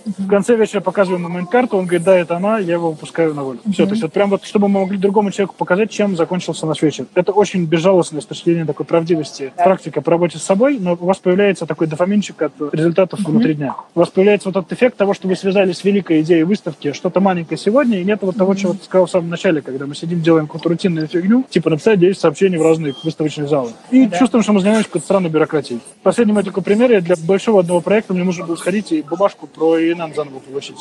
В 0.05 0.29
конце 0.29 0.57
вечера 0.57 0.81
показываем 0.81 1.25
ему 1.25 1.47
карту, 1.47 1.79
он 1.79 1.87
говорит, 1.87 2.05
да, 2.05 2.17
это 2.17 2.37
она, 2.37 2.59
я 2.59 2.75
его 2.75 2.91
выпускаю 2.91 3.35
на 3.35 3.43
волю. 3.43 3.61
Все, 3.73 3.85
то 3.87 3.93
есть 3.93 4.03
вот 4.03 4.13
прям 4.13 4.31
вот, 4.31 4.45
чтобы 4.45 4.69
мы 4.69 4.81
могли 4.81 4.99
другому 4.99 5.31
человеку 5.31 5.55
показать, 5.57 5.91
чем 5.91 6.17
закончился 6.17 6.67
наш 6.67 6.83
вечер. 6.83 7.07
Это 7.15 7.33
очень 7.33 7.65
безжалостная 7.65 8.21
с 8.21 8.27
точки 8.27 8.51
зрения 8.51 8.67
такой 8.67 8.87
правдивости 8.87 9.53
да. 9.57 9.65
практика 9.65 10.03
по 10.03 10.11
работе 10.11 10.39
с 10.39 10.43
собой, 10.43 10.79
но 10.79 10.93
у 10.93 11.07
вас 11.07 11.19
появляется 11.19 11.67
такой 11.67 11.87
дофаминчик 11.87 12.43
от 12.43 12.53
результатов 12.73 13.21
внутри 13.21 13.55
дня. 13.55 13.77
У 13.95 14.01
вас 14.01 14.11
появляется 14.11 14.49
вот 14.49 14.57
этот 14.57 14.73
эффект 14.73 14.97
того, 14.97 15.15
что 15.15 15.29
вы 15.29 15.37
связались 15.37 15.79
с 15.79 15.85
великой 15.85 16.21
идеей 16.21 16.45
выставки, 16.45 16.93
что-то 16.93 17.21
маленькое 17.21 17.59
сегодня, 17.59 18.01
и 18.01 18.05
нет 18.05 18.19
вот 18.23 18.37
того, 18.37 18.55
чего 18.55 18.75
ты 18.75 18.85
сказал 18.85 19.07
в 19.07 19.11
самом 19.11 19.31
начале, 19.31 19.63
когда 19.63 19.87
мы 19.87 19.95
сидим, 19.95 20.21
делаем 20.21 20.47
какую-то 20.47 20.69
рутинную 20.69 21.09
фигню, 21.09 21.45
типа 21.49 21.71
написать 21.71 21.99
10 21.99 22.19
сообщений 22.19 22.59
в 22.59 22.63
разные 22.63 22.95
выставочные 23.03 23.49
залы. 23.49 23.73
И 23.91 24.07
да. 24.07 24.19
чувствуем, 24.19 24.43
что 24.43 24.53
мы 24.53 24.61
занимаемся 24.61 24.89
какой-то 24.89 25.05
странной 25.05 25.31
бюрократией. 25.31 25.81
Последний 26.03 26.33
мой 26.33 26.43
такой 26.43 26.63
пример, 26.63 26.93
я 26.93 27.01
для 27.01 27.17
большого 27.17 27.61
одного 27.61 27.81
проекта 27.81 28.13
мне 28.13 28.25
нужно 28.25 28.45
было 28.45 28.57
сходить 28.57 28.93
и 28.93 29.03
бумажку 29.03 29.47
про 29.47 29.79
ИНН 29.95 30.15
заново 30.15 30.41
получить. 30.41 30.77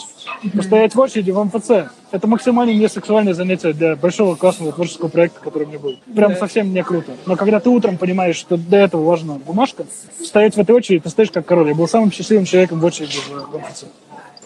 Постоять 0.55 0.95
в 0.95 0.99
очереди 0.99 1.31
в 1.31 1.43
МФЦ. 1.43 1.91
Это 2.11 2.27
максимально 2.27 2.71
не 2.71 2.89
сексуальное 2.89 3.33
занятие 3.33 3.73
для 3.73 3.95
большого 3.95 4.35
классного 4.35 4.71
творческого 4.71 5.09
проекта, 5.09 5.39
который 5.39 5.63
у 5.63 5.67
меня 5.67 5.79
был. 5.79 5.95
Прям 6.15 6.35
совсем 6.35 6.73
не 6.73 6.83
круто. 6.83 7.13
Но 7.25 7.35
когда 7.35 7.59
ты 7.59 7.69
утром 7.69 7.97
понимаешь, 7.97 8.35
что 8.35 8.57
до 8.57 8.77
этого 8.77 9.03
важна 9.03 9.35
бумажка, 9.35 9.85
стоять 10.23 10.55
в 10.55 10.59
этой 10.59 10.75
очереди, 10.75 11.03
ты 11.03 11.09
стоишь 11.09 11.31
как 11.31 11.45
король. 11.45 11.69
Я 11.69 11.75
был 11.75 11.87
самым 11.87 12.11
счастливым 12.11 12.45
человеком 12.45 12.79
в 12.79 12.85
очереди 12.85 13.17
в 13.27 13.57
МФЦ. 13.57 13.85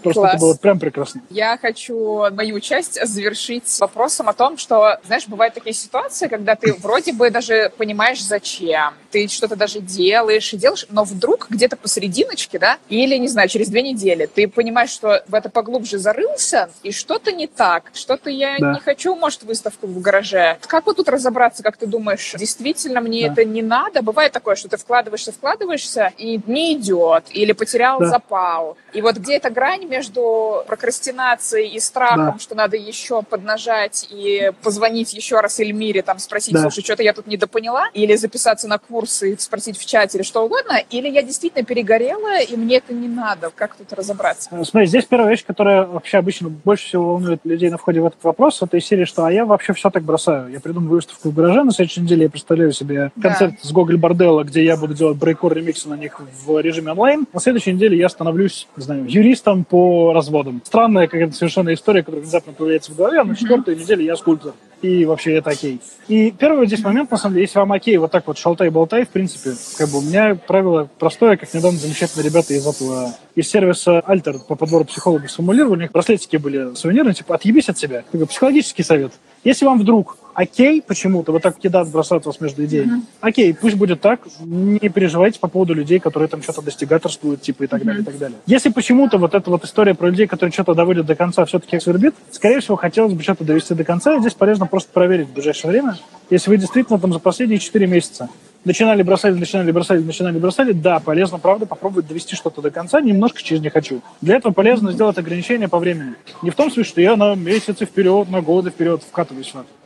Просто 0.01 0.21
Класс. 0.21 0.33
это 0.33 0.41
было 0.41 0.55
прям 0.55 0.79
прекрасно. 0.79 1.21
Я 1.29 1.57
хочу 1.57 2.29
мою 2.31 2.59
часть 2.59 2.99
завершить 3.05 3.79
вопросом 3.79 4.29
о 4.29 4.33
том, 4.33 4.57
что, 4.57 4.99
знаешь, 5.05 5.27
бывают 5.27 5.53
такие 5.53 5.73
ситуации, 5.73 6.27
когда 6.27 6.55
ты 6.55 6.73
вроде 6.79 7.13
бы 7.13 7.29
даже 7.29 7.71
понимаешь, 7.77 8.23
зачем. 8.23 8.93
Ты 9.11 9.27
что-то 9.27 9.55
даже 9.55 9.79
делаешь 9.79 10.53
и 10.53 10.57
делаешь, 10.57 10.85
но 10.89 11.03
вдруг 11.03 11.47
где-то 11.49 11.75
посерединочке, 11.75 12.59
да, 12.59 12.77
или, 12.89 13.15
не 13.17 13.27
знаю, 13.27 13.49
через 13.49 13.69
две 13.69 13.81
недели 13.81 14.25
ты 14.25 14.47
понимаешь, 14.47 14.89
что 14.89 15.23
в 15.27 15.33
это 15.33 15.49
поглубже 15.49 15.97
зарылся, 15.97 16.69
и 16.83 16.91
что-то 16.91 17.31
не 17.31 17.47
так, 17.47 17.91
что-то 17.93 18.29
я 18.29 18.57
да. 18.59 18.73
не 18.73 18.79
хочу, 18.79 19.15
может, 19.15 19.43
выставку 19.43 19.87
в 19.87 20.01
гараже. 20.01 20.57
Как 20.67 20.85
вот 20.85 20.97
тут 20.97 21.09
разобраться, 21.09 21.63
как 21.63 21.77
ты 21.77 21.87
думаешь, 21.87 22.33
действительно 22.37 23.01
мне 23.01 23.27
да. 23.27 23.33
это 23.33 23.45
не 23.45 23.61
надо? 23.61 24.01
Бывает 24.01 24.31
такое, 24.31 24.55
что 24.55 24.69
ты 24.69 24.77
вкладываешься, 24.77 25.31
вкладываешься, 25.31 26.11
и 26.17 26.39
не 26.45 26.73
идет, 26.73 27.25
или 27.31 27.53
потерял 27.53 27.99
да. 27.99 28.07
запал. 28.07 28.77
И 28.93 29.01
вот 29.01 29.17
где 29.17 29.35
эта 29.37 29.49
грань 29.49 29.86
между 29.87 30.63
прокрастинацией 30.67 31.69
и 31.69 31.79
страхом, 31.79 32.33
да. 32.33 32.39
что 32.39 32.55
надо 32.55 32.77
еще 32.77 33.21
поднажать 33.21 34.07
и 34.09 34.51
позвонить 34.61 35.13
еще 35.13 35.39
раз 35.39 35.59
Эльмире, 35.59 36.01
там 36.01 36.19
спросить, 36.19 36.53
да. 36.53 36.61
слушай, 36.61 36.83
что-то 36.83 37.03
я 37.03 37.13
тут 37.13 37.27
недопоняла, 37.27 37.85
или 37.93 38.15
записаться 38.15 38.67
на 38.67 38.77
курсы 38.77 39.33
и 39.33 39.37
спросить 39.37 39.77
в 39.77 39.85
чате 39.85 40.17
или 40.17 40.23
что 40.23 40.43
угодно, 40.43 40.81
или 40.89 41.07
я 41.09 41.21
действительно 41.21 41.63
перегорела, 41.63 42.41
и 42.41 42.55
мне 42.55 42.77
это 42.77 42.93
не 42.93 43.07
надо. 43.07 43.51
Как 43.55 43.75
тут 43.75 43.91
разобраться? 43.93 44.49
Э, 44.51 44.63
смотри, 44.63 44.87
здесь 44.87 45.05
первая 45.05 45.29
вещь, 45.29 45.45
которая 45.45 45.85
вообще 45.85 46.17
обычно 46.17 46.49
больше 46.49 46.85
всего 46.85 47.13
волнует 47.13 47.41
людей 47.43 47.69
на 47.69 47.77
входе 47.77 48.01
в 48.01 48.05
этот 48.05 48.23
вопрос, 48.23 48.61
это 48.61 48.77
из 48.77 48.85
серии, 48.85 49.05
что 49.05 49.25
а 49.25 49.31
я 49.31 49.45
вообще 49.45 49.73
все 49.73 49.89
так 49.89 50.03
бросаю. 50.03 50.49
Я 50.51 50.59
придумаю 50.59 50.91
выставку 50.91 51.29
в 51.29 51.33
гараже 51.33 51.63
на 51.63 51.71
следующей 51.71 52.01
неделе, 52.01 52.23
я 52.23 52.29
представляю 52.29 52.71
себе 52.71 53.11
концерт 53.21 53.53
да. 53.61 53.67
с 53.67 53.71
Гоголь 53.71 53.97
Борделла, 53.97 54.43
где 54.43 54.63
я 54.63 54.77
буду 54.77 54.93
делать 54.93 55.17
брейкор 55.17 55.53
ремиксы 55.53 55.89
на 55.89 55.95
них 55.95 56.19
в 56.45 56.59
режиме 56.59 56.91
онлайн. 56.91 57.25
На 57.33 57.39
следующей 57.39 57.73
неделе 57.73 57.97
я 57.97 58.09
становлюсь, 58.09 58.67
не 58.75 58.83
знаю, 58.83 59.05
юристом 59.07 59.63
по 59.63 59.76
разводам. 60.13 60.61
Странная 60.65 61.07
какая-то 61.07 61.33
совершенно 61.33 61.73
история, 61.73 62.01
которая 62.01 62.21
внезапно 62.21 62.53
появляется 62.53 62.91
в 62.91 62.95
голове, 62.95 63.23
на 63.23 63.35
четвертой 63.35 63.75
неделе 63.75 64.05
я 64.05 64.15
скульптор. 64.15 64.53
И 64.81 65.05
вообще 65.05 65.33
это 65.33 65.49
окей. 65.49 65.81
И 66.07 66.31
первый 66.31 66.67
здесь 66.67 66.83
момент, 66.83 67.09
на 67.09 67.17
самом 67.17 67.33
деле, 67.33 67.45
если 67.45 67.57
вам 67.57 67.71
окей, 67.71 67.97
вот 67.97 68.11
так 68.11 68.27
вот 68.27 68.37
шалтай-болтай, 68.37 69.05
в 69.05 69.09
принципе, 69.09 69.51
как 69.77 69.89
бы 69.89 69.97
у 69.97 70.01
меня 70.01 70.35
правило 70.35 70.87
простое, 70.99 71.35
как 71.35 71.51
недавно 71.53 71.79
замечательные 71.79 72.29
ребята 72.29 72.53
из 72.53 72.67
этого, 72.67 73.15
из 73.33 73.49
сервиса 73.49 74.01
Альтер 74.01 74.35
по 74.47 74.55
подбору 74.55 74.85
психологов 74.85 75.31
сформулировали, 75.31 75.79
у 75.79 75.81
них 75.81 75.91
браслетики 75.91 76.37
были 76.37 76.75
сувенирные, 76.75 77.15
типа, 77.15 77.35
отъебись 77.35 77.69
от 77.69 77.79
себя. 77.79 78.03
Бы 78.13 78.27
психологический 78.27 78.83
совет. 78.83 79.13
Если 79.43 79.65
вам 79.65 79.79
вдруг 79.79 80.17
окей 80.37 80.83
почему-то, 80.83 81.31
вот 81.31 81.41
так 81.41 81.57
кидать, 81.57 81.89
бросать 81.89 82.23
вас 82.23 82.39
между 82.39 82.63
идеями. 82.65 82.99
Mm-hmm. 82.99 83.21
Окей, 83.21 83.53
пусть 83.55 83.75
будет 83.75 84.01
так, 84.01 84.19
не 84.39 84.77
переживайте 84.77 85.39
по 85.39 85.47
поводу 85.47 85.73
людей, 85.73 85.99
которые 85.99 86.29
там 86.29 86.43
что-то 86.43 86.61
достигаторствуют, 86.61 87.41
типа 87.41 87.63
и 87.63 87.67
так 87.67 87.81
mm-hmm. 87.81 87.85
далее, 87.85 88.01
и 88.03 88.05
так 88.05 88.17
далее. 88.19 88.37
Если 88.45 88.69
почему-то 88.69 89.17
вот 89.17 89.33
эта 89.33 89.49
вот 89.49 89.65
история 89.65 89.95
про 89.95 90.09
людей, 90.09 90.27
которые 90.27 90.53
что-то 90.53 90.75
доводят 90.75 91.07
до 91.07 91.15
конца, 91.15 91.43
все-таки 91.45 91.79
свербит, 91.79 92.13
скорее 92.29 92.59
всего, 92.59 92.75
хотелось 92.75 93.13
бы 93.13 93.23
что-то 93.23 93.45
довести 93.45 93.73
до 93.73 93.83
конца, 93.83 94.15
и 94.15 94.19
здесь 94.19 94.35
полезно 94.35 94.67
просто 94.67 94.91
проверить 94.93 95.27
в 95.27 95.33
ближайшее 95.33 95.71
время, 95.71 95.97
если 96.29 96.51
вы 96.51 96.57
действительно 96.57 96.99
там 96.99 97.13
за 97.13 97.19
последние 97.19 97.57
4 97.57 97.87
месяца 97.87 98.29
начинали 98.63 99.01
бросали, 99.01 99.33
начинали 99.33 99.71
бросали, 99.71 100.03
начинали 100.03 100.37
бросали, 100.37 100.71
да, 100.73 100.99
полезно, 100.99 101.39
правда, 101.39 101.65
попробовать 101.65 102.07
довести 102.07 102.35
что-то 102.35 102.61
до 102.61 102.69
конца, 102.69 103.01
немножко 103.01 103.41
через 103.41 103.61
не 103.61 103.69
хочу. 103.69 104.01
Для 104.21 104.35
этого 104.35 104.53
полезно 104.53 104.91
сделать 104.91 105.17
ограничение 105.17 105.67
по 105.67 105.79
времени. 105.79 106.13
Не 106.43 106.51
в 106.51 106.55
том 106.55 106.69
смысле, 106.69 106.83
что 106.83 107.01
я 107.01 107.15
на 107.15 107.33
месяцы 107.33 107.85
вперед, 107.85 108.29
на 108.29 108.41
годы 108.41 108.69
вперед 108.69 109.01
вкатываюсь 109.01 109.47
в 109.47 109.55
это 109.55 109.76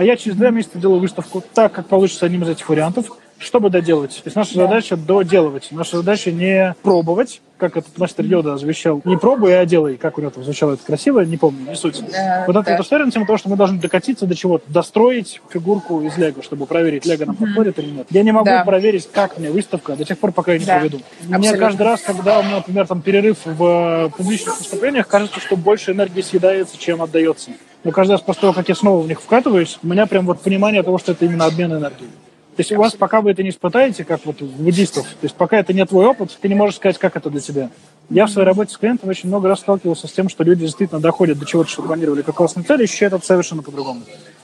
а 0.00 0.02
я 0.02 0.16
через 0.16 0.38
два 0.38 0.48
месяца 0.48 0.78
делаю 0.78 0.98
выставку 0.98 1.44
так, 1.52 1.74
как 1.74 1.86
получится 1.86 2.24
одним 2.24 2.42
из 2.44 2.48
этих 2.48 2.66
вариантов. 2.70 3.19
Чтобы 3.40 3.70
доделать. 3.70 4.10
То 4.16 4.22
есть 4.26 4.36
наша 4.36 4.54
да. 4.54 4.66
задача 4.66 4.96
доделывать. 4.96 5.68
Наша 5.70 5.96
задача 5.96 6.30
не 6.30 6.74
пробовать, 6.82 7.40
как 7.56 7.76
этот 7.76 7.96
мастер 7.98 8.24
Йода 8.24 8.56
завещал. 8.58 9.00
Не 9.04 9.16
пробуй, 9.16 9.58
а 9.58 9.64
делай. 9.64 9.96
Как 9.96 10.18
у 10.18 10.20
него 10.20 10.30
там 10.30 10.44
звучало 10.44 10.74
это 10.74 10.84
красиво, 10.84 11.20
не 11.20 11.36
помню, 11.36 11.70
не 11.70 11.74
суть. 11.74 12.02
Да, 12.12 12.44
вот 12.46 12.52
да. 12.52 12.60
эта 12.60 12.82
история 12.82 13.06
на 13.06 13.10
тему 13.10 13.26
того, 13.26 13.38
что 13.38 13.48
мы 13.48 13.56
должны 13.56 13.78
докатиться 13.78 14.26
до 14.26 14.34
чего-то, 14.34 14.70
достроить 14.70 15.40
фигурку 15.50 16.02
из 16.02 16.16
Лего, 16.18 16.42
чтобы 16.42 16.66
проверить, 16.66 17.06
Лего 17.06 17.24
нам 17.24 17.36
подходит 17.36 17.78
или 17.78 17.90
нет. 17.90 18.06
Я 18.10 18.22
не 18.22 18.32
могу 18.32 18.46
да. 18.46 18.64
проверить, 18.64 19.08
как 19.10 19.38
мне 19.38 19.50
выставка 19.50 19.96
до 19.96 20.04
тех 20.04 20.18
пор, 20.18 20.32
пока 20.32 20.52
я 20.52 20.58
не 20.58 20.66
да. 20.66 20.78
проведу. 20.78 20.98
Абсолютно. 20.98 21.38
Мне 21.38 21.56
каждый 21.56 21.82
раз, 21.82 22.00
когда 22.02 22.40
у 22.40 22.42
меня, 22.42 22.56
например, 22.56 22.86
там 22.86 23.00
перерыв 23.00 23.38
в 23.44 23.64
э, 23.64 24.10
публичных 24.16 24.58
выступлениях, 24.58 25.08
кажется, 25.08 25.40
что 25.40 25.56
больше 25.56 25.92
энергии 25.92 26.20
съедается, 26.20 26.78
чем 26.78 27.02
отдается. 27.02 27.50
Но 27.84 27.92
каждый 27.92 28.12
раз 28.12 28.20
после 28.20 28.42
того, 28.42 28.52
как 28.52 28.68
я 28.68 28.74
снова 28.74 29.02
в 29.02 29.08
них 29.08 29.20
вкатываюсь, 29.20 29.78
у 29.82 29.86
меня 29.86 30.06
прям 30.06 30.26
вот 30.26 30.40
понимание 30.40 30.82
того, 30.82 30.98
что 30.98 31.12
это 31.12 31.24
именно 31.24 31.46
обмен 31.46 31.72
энергией. 31.72 32.10
Есть 32.60 32.72
у 32.72 32.76
вас, 32.76 32.94
пока 32.94 33.22
вы 33.22 33.30
это 33.30 33.42
не 33.42 33.48
испытаете, 33.48 34.04
как 34.04 34.26
вот 34.26 34.42
буддистов, 34.42 35.06
то 35.06 35.22
есть 35.22 35.34
пока 35.34 35.56
это 35.56 35.72
не 35.72 35.82
твой 35.86 36.04
опыт, 36.04 36.36
ты 36.38 36.46
не 36.46 36.54
можешь 36.54 36.76
сказать, 36.76 36.98
как 36.98 37.16
это 37.16 37.30
для 37.30 37.40
тебя. 37.40 37.70
Я 38.10 38.26
в 38.26 38.30
своей 38.30 38.46
работе 38.46 38.74
с 38.74 38.76
клиентом 38.76 39.08
очень 39.08 39.30
много 39.30 39.48
раз 39.48 39.60
сталкивался 39.60 40.08
с 40.08 40.12
тем, 40.12 40.28
что 40.28 40.44
люди 40.44 40.66
действительно 40.66 41.00
доходят 41.00 41.38
до 41.38 41.46
чего-то, 41.46 41.70
что 41.70 41.80
планировали 41.80 42.20
как 42.20 42.34
классную 42.34 42.66
цель, 42.66 42.82
и 42.82 42.84
ощущают 42.84 43.14
это 43.14 43.24
совершенно 43.24 43.62
по-другому. 43.62 44.02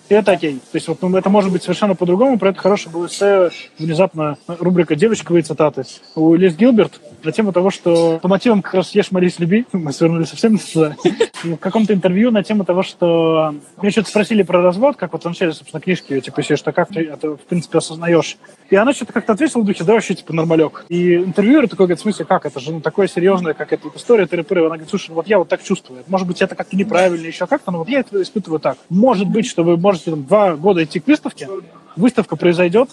И 0.08 0.14
это 0.14 0.32
окей. 0.32 0.54
То 0.54 0.76
есть 0.76 0.88
вот 0.88 1.02
ну, 1.02 1.14
это 1.14 1.28
может 1.28 1.52
быть 1.52 1.62
совершенно 1.62 1.94
по-другому. 1.94 2.38
Про 2.38 2.50
это 2.50 2.58
хороший 2.58 2.90
был 2.90 3.04
эссе, 3.04 3.50
внезапно 3.78 4.38
рубрика 4.46 4.94
«Девочковые 4.94 5.42
цитаты». 5.42 5.84
У 6.14 6.34
Лиз 6.34 6.54
Гилберт 6.54 6.98
на 7.26 7.32
тему 7.32 7.52
того, 7.52 7.70
что 7.70 8.18
по 8.20 8.28
мотивам 8.28 8.62
как 8.62 8.74
раз 8.74 8.94
«Ешь, 8.94 9.10
молись, 9.10 9.38
люби». 9.38 9.66
Мы 9.72 9.92
свернули 9.92 10.24
совсем 10.24 10.58
туда. 10.58 10.96
В 11.42 11.56
каком-то 11.56 11.92
интервью 11.92 12.30
на 12.30 12.42
тему 12.42 12.64
того, 12.64 12.82
что... 12.82 13.54
Меня 13.82 13.90
что-то 13.90 14.08
спросили 14.08 14.42
про 14.42 14.62
развод, 14.62 14.96
как 14.96 15.12
вот 15.12 15.22
в 15.22 15.28
начале, 15.28 15.52
собственно, 15.52 15.80
книжки, 15.80 16.20
типа, 16.20 16.40
если 16.40 16.54
что, 16.54 16.72
как 16.72 16.88
ты 16.88 17.00
это, 17.00 17.36
в 17.36 17.40
принципе, 17.40 17.78
осознаешь. 17.78 18.38
И 18.70 18.76
она 18.76 18.92
что-то 18.92 19.12
как-то 19.12 19.32
ответила 19.32 19.62
в 19.62 19.64
духе, 19.64 19.84
да, 19.84 19.94
вообще, 19.94 20.14
типа, 20.14 20.32
нормалек. 20.32 20.86
И 20.88 21.16
интервьюер 21.16 21.68
такой 21.68 21.86
говорит, 21.86 21.98
в 21.98 22.02
смысле, 22.02 22.24
как 22.24 22.46
это 22.46 22.60
же, 22.60 22.72
ну, 22.72 22.80
такое 22.80 23.08
серьезное, 23.08 23.54
как 23.54 23.72
эта 23.72 23.88
история, 23.94 24.26
тыры 24.26 24.44
Она 24.50 24.68
говорит, 24.68 24.88
слушай, 24.88 25.10
ну, 25.10 25.16
вот 25.16 25.26
я 25.26 25.38
вот 25.38 25.48
так 25.48 25.62
чувствую. 25.62 26.04
Может 26.06 26.26
быть, 26.26 26.40
это 26.40 26.54
как-то 26.54 26.76
неправильно, 26.76 27.26
еще 27.26 27.46
как-то, 27.46 27.70
но 27.72 27.78
вот 27.78 27.88
я 27.88 28.00
это 28.00 28.22
испытываю 28.22 28.60
так. 28.60 28.78
Может 28.88 29.28
быть, 29.28 29.46
что 29.46 29.64
вы 29.64 29.76
можете 29.76 30.10
там, 30.10 30.24
два 30.24 30.56
года 30.56 30.84
идти 30.84 31.00
к 31.00 31.06
выставке, 31.06 31.48
выставка 31.96 32.36
произойдет, 32.36 32.90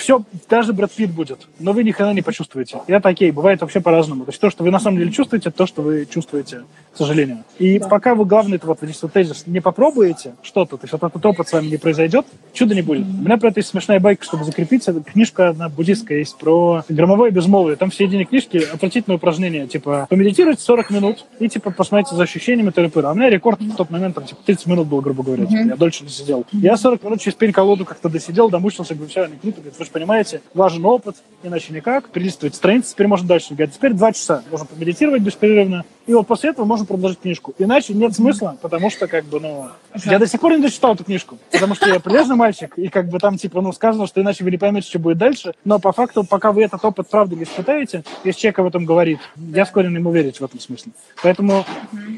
все, 0.00 0.22
даже 0.48 0.72
Брэд 0.72 0.92
Питт 0.92 1.10
будет, 1.10 1.46
но 1.58 1.72
вы 1.72 1.84
ни 1.84 1.90
хрена 1.90 2.12
не 2.12 2.22
почувствуете. 2.22 2.80
И 2.86 2.92
это 2.92 3.08
окей, 3.08 3.30
бывает 3.30 3.60
вообще 3.60 3.80
по-разному. 3.80 4.24
То 4.24 4.30
есть 4.30 4.40
то, 4.40 4.50
что 4.50 4.64
вы 4.64 4.70
на 4.70 4.80
самом 4.80 4.98
деле 4.98 5.10
чувствуете, 5.12 5.50
то, 5.50 5.66
что 5.66 5.82
вы 5.82 6.06
чувствуете, 6.06 6.62
к 6.92 6.96
сожалению. 6.96 7.44
И 7.58 7.78
да. 7.78 7.88
пока 7.88 8.14
вы, 8.14 8.24
главное, 8.24 8.56
это 8.56 8.66
вот 8.66 8.78
здесь 8.82 9.00
вот 9.02 9.12
тезис, 9.12 9.46
не 9.46 9.60
попробуете 9.60 10.34
что-то, 10.42 10.76
то 10.76 10.84
есть 10.84 10.92
вот 10.92 11.02
этот 11.02 11.24
опыт 11.24 11.48
с 11.48 11.52
вами 11.52 11.66
не 11.66 11.76
произойдет, 11.76 12.26
чуда 12.52 12.74
не 12.74 12.82
будет. 12.82 13.06
Mm-hmm. 13.06 13.20
У 13.20 13.24
меня 13.24 13.36
про 13.38 13.48
это 13.48 13.60
есть 13.60 13.68
смешная 13.68 14.00
байка, 14.00 14.24
чтобы 14.24 14.44
закрепиться. 14.44 14.92
Книжка 14.92 15.50
одна 15.50 15.68
буддистская 15.68 16.18
есть 16.18 16.36
про 16.36 16.84
громовое 16.88 17.30
безмолвие. 17.30 17.76
Там 17.76 17.90
в 17.90 17.94
середине 17.94 18.24
книжки 18.24 18.58
отвратительное 18.58 19.16
упражнение, 19.16 19.66
типа 19.66 20.06
помедитируйте 20.08 20.62
40 20.62 20.90
минут 20.90 21.26
и 21.38 21.48
типа 21.48 21.70
посмотрите 21.70 22.16
за 22.16 22.22
ощущениями 22.22 22.70
тыры 22.70 22.90
А 22.94 23.12
у 23.12 23.14
меня 23.14 23.30
рекорд 23.30 23.60
в 23.60 23.76
тот 23.76 23.90
момент 23.90 24.14
там 24.14 24.24
типа 24.24 24.40
30 24.44 24.66
минут 24.66 24.88
был, 24.88 25.00
грубо 25.00 25.22
говоря. 25.22 25.44
Mm-hmm. 25.44 25.48
Типа, 25.48 25.68
я 25.68 25.76
дольше 25.76 26.04
не 26.04 26.10
сидел. 26.10 26.40
Mm-hmm. 26.40 26.60
Я 26.60 26.76
40 26.76 27.02
минут 27.04 27.20
через 27.20 27.34
пень-колоду 27.34 27.84
как-то 27.84 28.08
досидел, 28.08 28.50
домучился, 28.50 28.94
говорю, 28.94 29.10
все, 29.10 29.26
не 29.26 29.36
круто. 29.36 29.60
Говорит, 29.60 29.76
же 29.90 29.92
понимаете, 29.92 30.40
важен 30.54 30.84
опыт, 30.86 31.16
иначе 31.42 31.72
никак. 31.72 32.08
Перелистывать 32.10 32.54
страницы, 32.54 32.92
теперь 32.92 33.06
можно 33.06 33.26
дальше. 33.26 33.54
Говорит, 33.54 33.74
теперь 33.74 33.92
два 33.92 34.12
часа. 34.12 34.42
Можно 34.50 34.66
помедитировать 34.66 35.22
беспрерывно. 35.22 35.84
И 36.06 36.14
вот 36.14 36.26
после 36.26 36.50
этого 36.50 36.64
можно 36.64 36.86
продолжить 36.86 37.20
книжку. 37.20 37.54
Иначе 37.58 37.94
нет 37.94 38.14
смысла, 38.14 38.56
потому 38.60 38.90
что, 38.90 39.06
как 39.06 39.24
бы, 39.26 39.38
ну... 39.40 39.68
Я 40.04 40.18
до 40.18 40.26
сих 40.26 40.40
пор 40.40 40.52
не 40.52 40.62
дочитал 40.62 40.94
эту 40.94 41.04
книжку, 41.04 41.38
потому 41.52 41.74
что 41.74 41.88
я 41.88 42.00
полезный 42.00 42.36
мальчик, 42.36 42.76
и 42.76 42.88
как 42.88 43.08
бы 43.08 43.18
там, 43.18 43.36
типа, 43.36 43.60
ну, 43.60 43.72
сказано, 43.72 44.06
что 44.06 44.20
иначе 44.20 44.42
вы 44.42 44.50
не 44.50 44.56
поймете, 44.56 44.88
что 44.88 44.98
будет 44.98 45.18
дальше. 45.18 45.54
Но 45.64 45.78
по 45.78 45.92
факту, 45.92 46.24
пока 46.24 46.52
вы 46.52 46.64
этот 46.64 46.84
опыт 46.84 47.08
правда 47.08 47.36
не 47.36 47.44
испытаете, 47.44 48.02
если 48.24 48.40
человек 48.40 48.58
об 48.58 48.66
этом 48.66 48.84
говорит, 48.86 49.20
я 49.36 49.64
склонен 49.66 49.94
ему 49.94 50.10
верить 50.10 50.40
в 50.40 50.44
этом 50.44 50.58
смысле. 50.58 50.92
Поэтому, 51.22 51.64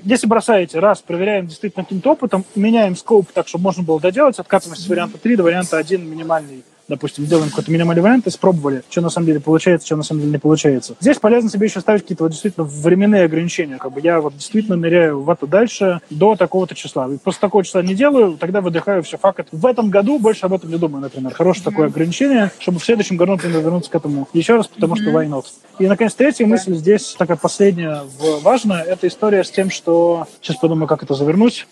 если 0.05 0.27
бросаете, 0.27 0.79
раз, 0.79 1.03
проверяем 1.03 1.47
действительно 1.47 1.85
каким-то 1.85 2.13
опытом, 2.13 2.45
меняем 2.55 2.97
скоп 2.97 3.31
так, 3.33 3.49
чтобы 3.49 3.65
можно 3.65 3.83
было 3.83 4.01
доделать, 4.01 4.39
откатываемся 4.39 4.85
с 4.85 4.89
варианта 4.89 5.19
3 5.19 5.37
до 5.37 5.43
варианта 5.43 5.77
1 5.77 6.09
минимальный 6.09 6.65
допустим, 6.93 7.25
делаем 7.25 7.49
какой-то 7.49 7.71
минимальный 7.71 8.03
вариант, 8.03 8.27
испробовали, 8.27 8.83
что 8.91 9.01
на 9.01 9.09
самом 9.09 9.27
деле 9.27 9.41
получается, 9.41 9.87
что 9.87 9.97
на 9.97 10.03
самом 10.03 10.21
деле 10.21 10.33
не 10.33 10.39
получается. 10.39 10.95
Здесь 11.01 11.19
полезно 11.19 11.49
себе 11.49 11.67
еще 11.67 11.81
ставить 11.81 12.03
какие-то 12.03 12.25
вот 12.25 12.33
действительно 12.33 12.67
временные 12.67 13.25
ограничения. 13.25 13.79
Как 13.79 13.93
бы 13.93 14.01
я 14.01 14.21
вот 14.21 14.37
действительно 14.37 14.77
ныряю 14.77 15.23
в 15.23 15.31
это 15.31 15.47
дальше 15.47 16.01
до 16.11 16.37
такого-то 16.37 16.75
числа. 16.75 17.09
И 17.11 17.17
после 17.17 17.41
такого 17.41 17.65
числа 17.65 17.83
не 17.83 17.95
делаю, 17.95 18.37
тогда 18.39 18.61
выдыхаю, 18.61 19.03
все, 19.03 19.17
факт. 19.17 19.49
В 19.53 19.67
этом 19.67 19.89
году 19.89 20.19
больше 20.19 20.45
об 20.45 20.53
этом 20.53 20.71
не 20.71 20.77
думаю, 20.77 21.01
например. 21.01 21.33
Хорошее 21.33 21.63
mm-hmm. 21.63 21.71
такое 21.71 21.87
ограничение, 21.87 22.51
чтобы 22.59 22.79
в 22.79 22.85
следующем 22.85 23.17
году, 23.17 23.33
например, 23.33 23.63
вернуться 23.63 23.91
к 23.91 23.95
этому 23.95 24.29
еще 24.35 24.57
раз, 24.57 24.67
потому 24.67 24.95
mm-hmm. 24.95 25.03
что 25.03 25.11
why 25.11 25.29
not. 25.29 25.45
И, 25.79 25.87
наконец, 25.87 26.15
третья 26.15 26.47
мысль 26.47 26.75
здесь, 26.75 27.15
такая 27.19 27.39
последняя, 27.39 28.03
важная, 28.43 28.83
это 28.83 29.09
история 29.09 29.43
с 29.43 29.51
тем, 29.51 29.71
что... 29.71 30.27
Сейчас 30.43 30.57
подумаю, 30.59 30.87
как 30.87 31.03
это 31.03 31.15
завернуть 31.15 31.67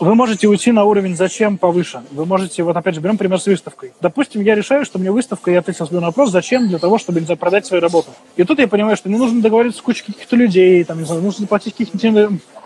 вы 0.00 0.14
можете 0.14 0.48
уйти 0.48 0.72
на 0.72 0.84
уровень 0.84 1.16
«зачем» 1.16 1.58
повыше. 1.58 2.02
Вы 2.10 2.24
можете, 2.24 2.62
вот 2.62 2.76
опять 2.76 2.94
же, 2.94 3.00
берем 3.00 3.18
пример 3.18 3.38
с 3.38 3.46
выставкой. 3.46 3.92
Допустим, 4.00 4.42
я 4.42 4.54
решаю, 4.54 4.84
что 4.84 4.98
мне 4.98 5.10
выставка, 5.10 5.50
я 5.50 5.58
ответил 5.58 5.86
себе 5.86 6.00
на 6.00 6.06
вопрос, 6.06 6.30
зачем, 6.30 6.68
для 6.68 6.78
того, 6.78 6.98
чтобы, 6.98 7.20
не 7.20 7.26
знаю, 7.26 7.38
продать 7.38 7.66
свою 7.66 7.82
работу. 7.82 8.10
И 8.36 8.44
тут 8.44 8.58
я 8.58 8.68
понимаю, 8.68 8.96
что 8.96 9.08
мне 9.08 9.18
нужно 9.18 9.42
договориться 9.42 9.78
с 9.78 9.82
кучей 9.82 10.04
каких-то 10.04 10.36
людей, 10.36 10.82
там, 10.84 10.98
не 10.98 11.04
знаю, 11.04 11.22
нужно 11.22 11.42
заплатить 11.42 11.74
каких-то 11.74 11.98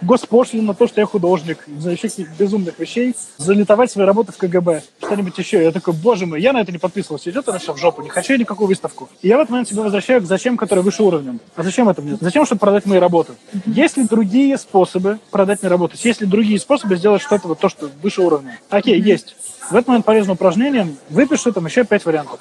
госпошлин 0.02 0.66
на 0.66 0.74
то, 0.74 0.86
что 0.86 1.00
я 1.00 1.06
художник, 1.06 1.58
знаю, 1.78 1.96
еще 1.96 2.08
каких-то 2.08 2.32
безумных 2.38 2.78
вещей, 2.78 3.14
залетовать 3.36 3.90
свои 3.90 4.06
работы 4.06 4.32
в 4.32 4.36
КГБ, 4.36 4.82
что-нибудь 4.98 5.36
еще. 5.38 5.62
Я 5.62 5.72
такой, 5.72 5.94
боже 5.94 6.26
мой, 6.26 6.40
я 6.40 6.52
на 6.52 6.60
это 6.60 6.72
не 6.72 6.78
подписывался, 6.78 7.30
идет 7.30 7.48
она 7.48 7.58
в 7.58 7.76
жопу, 7.76 8.02
не 8.02 8.08
хочу 8.08 8.32
я 8.32 8.38
никакую 8.38 8.68
выставку. 8.68 9.08
И 9.22 9.28
я 9.28 9.36
в 9.36 9.40
этот 9.40 9.50
момент 9.50 9.68
себе 9.68 9.82
возвращаю 9.82 10.20
к 10.20 10.26
зачем, 10.26 10.56
который 10.56 10.82
выше 10.84 11.02
уровнем. 11.02 11.40
А 11.56 11.62
зачем 11.62 11.88
это 11.88 12.02
мне? 12.02 12.16
Зачем, 12.20 12.46
чтобы 12.46 12.60
продать 12.60 12.86
мои 12.86 12.98
работы? 12.98 13.34
Есть 13.66 13.96
ли 13.96 14.04
другие 14.04 14.58
способы 14.58 15.18
продать 15.30 15.62
мои 15.62 15.70
работы? 15.70 15.96
Есть 16.02 16.20
ли 16.20 16.26
другие 16.26 16.58
способы 16.58 16.96
сделать 16.96 17.22
что-то, 17.22 17.48
вот 17.48 17.58
то, 17.58 17.68
что 17.68 17.90
выше 18.02 18.22
уровня? 18.22 18.58
Окей, 18.70 19.00
есть. 19.00 19.36
В 19.70 19.74
этот 19.74 19.88
момент 19.88 20.04
полезным 20.04 20.34
упражнением 20.34 20.96
выпиши 21.08 21.50
там 21.52 21.66
еще 21.66 21.84
пять 21.84 22.04
вариантов. 22.04 22.40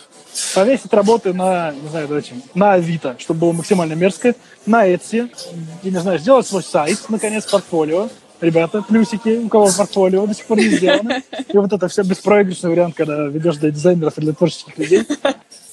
Повесить 0.56 0.93
работы 0.93 1.34
на, 1.34 1.72
не 1.72 1.89
знаю, 1.89 2.08
давайте, 2.08 2.34
на 2.56 2.74
Авито, 2.74 3.15
чтобы 3.19 3.41
было 3.41 3.52
максимально 3.54 3.93
мерзко, 3.93 4.36
на 4.65 4.88
Etsy, 4.88 5.30
и, 5.84 5.91
не 5.91 5.98
знаю, 5.98 6.19
сделать 6.19 6.48
свой 6.48 6.63
сайт, 6.63 7.00
наконец, 7.10 7.46
портфолио, 7.46 8.10
ребята, 8.41 8.82
плюсики, 8.82 9.38
у 9.38 9.50
кого 9.50 9.69
портфолио 9.76 10.26
до 10.26 10.34
сих 10.34 10.46
пор 10.46 10.58
не 10.58 10.69
сделано. 10.69 11.22
И 11.48 11.58
вот 11.58 11.72
это 11.72 11.88
все 11.88 12.04
беспроигрышный 12.04 12.69
вариант, 12.69 12.96
когда 12.96 13.26
ведешь 13.28 13.58
для 13.58 13.72
дизайнеров 13.72 14.17
и 14.17 14.22
для 14.22 14.34
творческих 14.34 14.78
людей. 14.78 15.08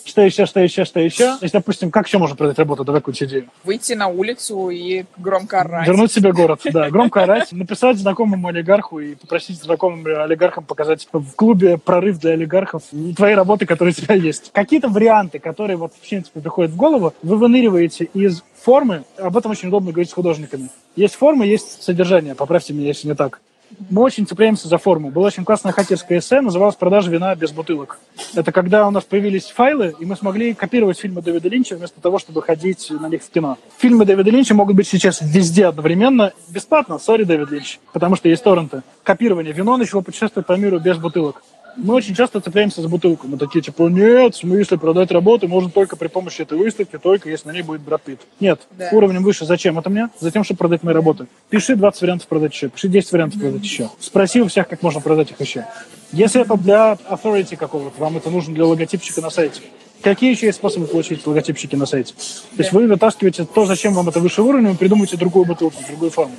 Что 0.05 0.23
еще, 0.23 0.47
что 0.47 0.61
еще, 0.61 0.85
что 0.85 1.01
еще? 1.01 1.37
То 1.37 1.43
есть, 1.43 1.53
допустим, 1.53 1.91
как 1.91 2.07
еще 2.07 2.19
можно 2.19 2.37
продать 2.37 2.59
работу? 2.59 2.85
Давай 2.85 3.01
какую-то 3.01 3.25
идею. 3.27 3.49
Выйти 3.65 3.93
на 3.93 4.09
улицу 4.09 4.71
и 4.71 5.05
громко 5.17 5.61
орать. 5.61 5.87
Вернуть 5.87 6.13
себе 6.13 6.33
город, 6.33 6.61
да. 6.65 6.91
Громко 6.91 7.23
орать, 7.23 7.53
написать 7.53 7.99
знакомому 7.99 8.49
олигарху 8.49 9.01
и 9.01 9.15
попросить 9.15 9.61
знакомым 9.63 10.07
олигархам 10.07 10.65
показать 10.65 11.09
в 11.13 11.33
клубе 11.35 11.79
прорыв 11.79 12.19
для 12.19 12.33
олигархов 12.33 12.83
твои 13.17 13.35
работы, 13.35 13.67
которые 13.67 13.93
у 13.97 14.01
тебя 14.01 14.15
есть. 14.15 14.51
Какие-то 14.53 14.89
варианты, 14.89 15.39
которые 15.39 15.77
вот 15.77 15.93
в 15.93 16.09
принципе 16.09 16.41
приходят 16.41 16.71
в 16.71 16.77
голову, 16.77 17.13
вы 17.23 17.37
выныриваете 17.37 18.05
из 18.05 18.43
формы. 18.63 19.05
Об 19.19 19.37
этом 19.37 19.51
очень 19.51 19.69
удобно 19.69 19.93
говорить 19.93 20.11
с 20.11 20.15
художниками. 20.15 20.69
Есть 20.97 21.15
форма, 21.15 21.47
есть 21.47 21.83
содержание. 21.83 22.35
Поправьте 22.35 22.73
меня, 22.73 22.89
если 22.89 23.09
не 23.09 23.15
так 23.15 23.41
мы 23.89 24.03
очень 24.03 24.27
цепляемся 24.27 24.69
за 24.69 24.79
форму. 24.79 25.11
Было 25.11 25.27
очень 25.27 25.45
классное 25.45 25.73
хакерское 25.73 26.19
эссе, 26.19 26.41
называлось 26.41 26.77
«Продажа 26.77 27.11
вина 27.11 27.35
без 27.35 27.53
бутылок». 27.53 27.99
Это 28.35 28.53
когда 28.53 28.87
у 28.87 28.91
нас 28.91 29.05
появились 29.05 29.47
файлы, 29.47 29.95
и 29.99 30.05
мы 30.05 30.17
смогли 30.17 30.55
копировать 30.55 30.99
фильмы 30.99 31.23
Дэвида 31.23 31.49
Линча 31.49 31.77
вместо 31.77 32.01
того, 32.01 32.19
чтобы 32.19 32.43
ходить 32.43 32.91
на 32.91 33.09
них 33.09 33.23
в 33.23 33.31
кино. 33.31 33.59
Фильмы 33.79 34.05
Дэвида 34.05 34.31
Линча 34.31 34.55
могут 34.55 34.77
быть 34.77 34.89
сейчас 34.89 35.21
везде 35.21 35.67
одновременно, 35.67 36.33
бесплатно, 36.49 36.99
сори, 36.99 37.25
Дэвид 37.25 37.51
Линч, 37.51 37.79
потому 37.93 38.17
что 38.17 38.29
есть 38.29 38.43
торренты. 38.43 38.83
Копирование. 39.03 39.53
Вино 39.53 39.77
начало 39.77 40.03
путешествовать 40.03 40.47
по 40.47 40.57
миру 40.57 40.79
без 40.79 40.99
бутылок 40.99 41.43
мы 41.77 41.95
очень 41.95 42.15
часто 42.15 42.41
цепляемся 42.41 42.83
за 42.83 42.89
бутылку. 42.89 43.27
Мы 43.27 43.39
такие, 43.39 43.63
типа, 43.63 43.89
нет, 43.89 44.35
в 44.35 44.39
смысле 44.39 44.79
продать 44.79 45.11
работу 45.11 45.49
можно 45.49 45.71
только 45.71 45.97
при 45.97 46.09
помощи 46.09 46.43
этой 46.43 46.59
выставки, 46.59 46.99
только 46.99 47.29
если 47.29 47.49
на 47.49 47.53
ней 47.53 47.63
будет 47.63 47.81
Брэд 47.83 48.03
Питт. 48.03 48.21
Нет, 48.41 48.61
да. 48.73 48.89
уровнем 48.93 49.23
выше. 49.23 49.45
Зачем 49.45 49.79
это 49.79 49.91
мне? 49.91 50.09
Затем, 50.19 50.45
чтобы 50.45 50.59
продать 50.59 50.83
мои 50.83 50.95
работы. 50.95 51.27
Пиши 51.49 51.77
20 51.77 52.03
вариантов 52.03 52.29
продать 52.29 52.53
еще, 52.53 52.69
пиши 52.69 52.89
10 52.89 53.13
вариантов 53.13 53.39
mm-hmm. 53.39 53.43
продать 53.43 53.63
еще. 53.63 53.91
Спроси 53.99 54.41
у 54.41 54.49
всех, 54.49 54.69
как 54.69 54.83
можно 54.83 55.01
продать 55.01 55.31
их 55.31 55.41
еще. 55.41 55.67
Если 56.13 56.41
это 56.41 56.57
для 56.57 56.99
authority 57.09 57.57
какого-то, 57.57 58.01
вам 58.01 58.17
это 58.17 58.31
нужно 58.31 58.55
для 58.55 58.65
логотипчика 58.65 59.21
на 59.21 59.31
сайте. 59.31 59.61
Какие 60.03 60.31
еще 60.31 60.47
есть 60.47 60.59
способы 60.59 60.87
получить 60.87 61.27
логотипчики 61.27 61.77
на 61.77 61.85
сайте? 61.85 62.15
То 62.15 62.63
есть 62.63 62.73
вы 62.73 62.87
вытаскиваете 62.87 63.45
то, 63.45 63.67
зачем 63.67 63.93
вам 63.93 64.09
это 64.09 64.19
выше 64.19 64.41
уровня, 64.41 64.71
вы 64.71 64.77
придумываете 64.77 65.19
другую 65.19 65.45
бутылку, 65.45 65.77
другую 65.87 66.11
форму. 66.11 66.35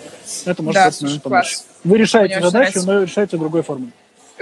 Это 0.46 0.64
может 0.64 0.82
да, 0.82 0.92
слушай, 0.92 1.20
помочь. 1.20 1.60
Вы 1.84 1.98
решаете 1.98 2.42
задачу, 2.42 2.80
но 2.86 3.04
решаете 3.04 3.38
другой 3.38 3.62
формой 3.62 3.92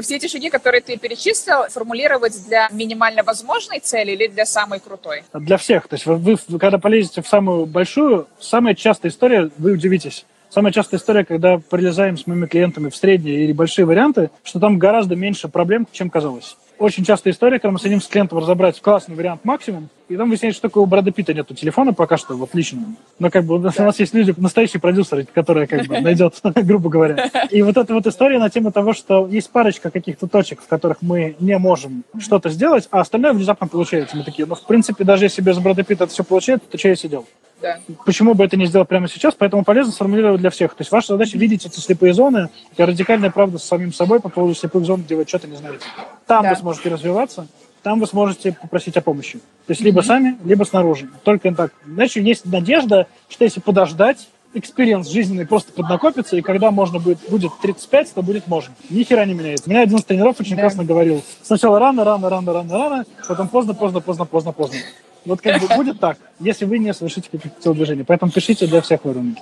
все 0.02 0.18
эти 0.18 0.28
шаги, 0.28 0.50
которые 0.50 0.82
ты 0.82 0.98
перечислил, 0.98 1.70
формулировать 1.70 2.34
для 2.48 2.70
минимально 2.72 3.24
возможной 3.24 3.80
цели 3.80 4.12
или 4.12 4.28
для 4.28 4.46
самой 4.46 4.80
крутой? 4.80 5.24
Для 5.34 5.58
всех. 5.58 5.88
То 5.88 5.96
есть 5.96 6.06
вы, 6.06 6.38
вы 6.48 6.60
когда 6.60 6.78
полезете 6.78 7.22
в 7.22 7.28
самую 7.28 7.66
большую, 7.66 8.28
самая 8.40 8.76
частая 8.76 9.12
история, 9.12 9.50
вы 9.58 9.74
удивитесь. 9.74 10.26
Самая 10.50 10.74
частая 10.74 11.00
история, 11.00 11.26
когда 11.26 11.60
прилезаем 11.60 12.18
с 12.18 12.26
моими 12.26 12.48
клиентами 12.48 12.90
в 12.90 12.96
средние 12.96 13.44
или 13.44 13.54
большие 13.54 13.86
варианты, 13.86 14.32
что 14.44 14.60
там 14.60 14.80
гораздо 14.80 15.16
меньше 15.16 15.48
проблем, 15.48 15.88
чем 15.92 16.10
казалось. 16.10 16.58
очень 16.80 17.06
частая 17.06 17.34
история, 17.34 17.60
когда 17.60 17.72
мы 17.72 17.80
садимся 17.80 18.08
с 18.08 18.10
клиентом 18.10 18.40
разобрать 18.40 18.82
классный 18.82 19.16
вариант 19.16 19.46
максимум, 19.46 19.90
и 20.10 20.18
там 20.18 20.28
выясняется, 20.28 20.58
что 20.58 20.68
такое 20.68 20.84
у 20.84 20.88
Брэда 20.88 21.12
Питта 21.12 21.36
нету 21.36 21.54
телефона 21.54 21.94
пока 21.94 22.18
что, 22.18 22.36
вот 22.36 22.56
личного. 22.56 22.86
Но 23.20 23.30
как 23.30 23.46
бы 23.46 23.56
у 23.56 23.60
нас 23.60 24.00
есть 24.00 24.14
люди, 24.16 24.34
настоящие 24.38 24.82
продюсеры, 24.82 25.26
которые 25.26 25.68
как 25.68 25.86
бы 25.86 26.00
найдет, 26.02 26.34
грубо 26.56 26.90
говоря. 26.90 27.30
И 27.52 27.62
вот 27.62 27.78
эта 27.78 27.94
вот 27.94 28.08
история 28.08 28.40
на 28.40 28.50
тему 28.50 28.72
того, 28.72 28.94
что 28.94 29.28
есть 29.28 29.52
парочка 29.52 29.92
каких-то 29.92 30.28
точек, 30.28 30.62
в 30.62 30.68
которых 30.68 30.98
мы 31.02 31.36
не 31.40 31.58
можем 31.60 32.04
что-то 32.20 32.50
сделать, 32.50 32.88
а 32.90 33.02
остальное 33.02 33.34
внезапно 33.34 33.68
получается. 33.68 34.18
Мы 34.18 34.24
такие, 34.24 34.48
ну, 34.48 34.56
в 34.56 34.66
принципе, 34.66 35.04
даже 35.04 35.26
если 35.26 35.44
без 35.44 35.60
Брэда 35.60 35.84
Питта 35.84 36.06
это 36.06 36.14
все 36.14 36.24
получается, 36.24 36.68
то 36.68 36.78
что 36.80 36.88
я 36.88 36.96
сидел? 36.96 37.28
Да. 37.62 37.78
Почему 38.06 38.34
бы 38.34 38.46
это 38.46 38.58
не 38.58 38.66
сделать 38.66 38.88
прямо 38.88 39.08
сейчас? 39.08 39.36
Поэтому 39.38 39.64
полезно 39.64 39.92
сформулировать 39.92 40.40
для 40.40 40.50
всех. 40.50 40.74
То 40.74 40.82
есть 40.82 40.92
ваша 40.92 41.14
задача 41.14 41.38
видеть 41.38 41.66
эти 41.66 41.80
слепые 41.80 42.14
зоны, 42.14 42.50
и 42.78 42.84
радикальная 42.84 43.32
правда 43.32 43.58
с 43.58 43.64
самим 43.64 43.94
собой 43.94 44.22
по 44.22 44.30
поводу 44.30 44.56
слепых 44.56 44.86
зон, 44.86 45.02
где 45.02 45.16
вы 45.16 45.26
что-то 45.28 45.48
не 45.48 45.58
знаете. 45.58 45.86
Там 46.26 46.44
да. 46.44 46.52
вы 46.52 46.56
сможете 46.56 46.90
развиваться, 46.90 47.48
там 47.84 48.00
вы 48.00 48.08
сможете 48.08 48.54
попросить 48.54 48.98
о 48.98 49.02
помощи. 49.02 49.40
То 49.68 49.72
есть 49.72 49.82
либо 49.82 50.02
mm-hmm. 50.02 50.06
сами, 50.06 50.38
либо 50.44 50.64
снаружи. 50.64 51.10
Только 51.24 51.54
так. 51.54 51.74
Значит, 51.86 52.24
есть 52.24 52.46
надежда, 52.46 53.08
что 53.30 53.44
если 53.44 53.60
подождать, 53.60 54.28
experience 54.54 55.08
жизненный 55.08 55.46
просто 55.46 55.72
поднакопится, 55.72 56.36
и 56.36 56.42
когда 56.42 56.72
можно 56.72 57.00
будет, 57.00 57.20
будет 57.30 57.52
35, 57.62 58.14
то 58.14 58.22
будет 58.22 58.48
можно. 58.48 58.74
Ни 58.90 59.04
хера 59.04 59.26
не 59.26 59.34
меняется. 59.34 59.70
Меня 59.70 59.82
один 59.82 59.98
из 59.98 60.04
тренеров 60.04 60.40
очень 60.40 60.56
да. 60.56 60.64
классно 60.64 60.84
говорил. 60.84 61.24
Сначала 61.44 61.80
рано, 61.80 62.04
рано, 62.04 62.30
рано, 62.30 62.54
рано, 62.54 62.78
рано, 62.78 63.06
потом 63.28 63.48
поздно, 63.48 63.74
поздно, 63.74 64.02
поздно, 64.02 64.26
поздно, 64.26 64.52
поздно. 64.52 64.80
Вот 65.26 65.42
как 65.42 65.62
бы 65.62 65.68
будет 65.76 66.00
так, 66.00 66.18
если 66.40 66.66
вы 66.66 66.80
не 66.80 66.94
совершите 66.94 67.30
каких-то 67.30 67.62
телодвижений. 67.62 68.04
Поэтому 68.06 68.32
пишите 68.32 68.68
для 68.68 68.82
всех 68.82 69.06
уровней. 69.06 69.36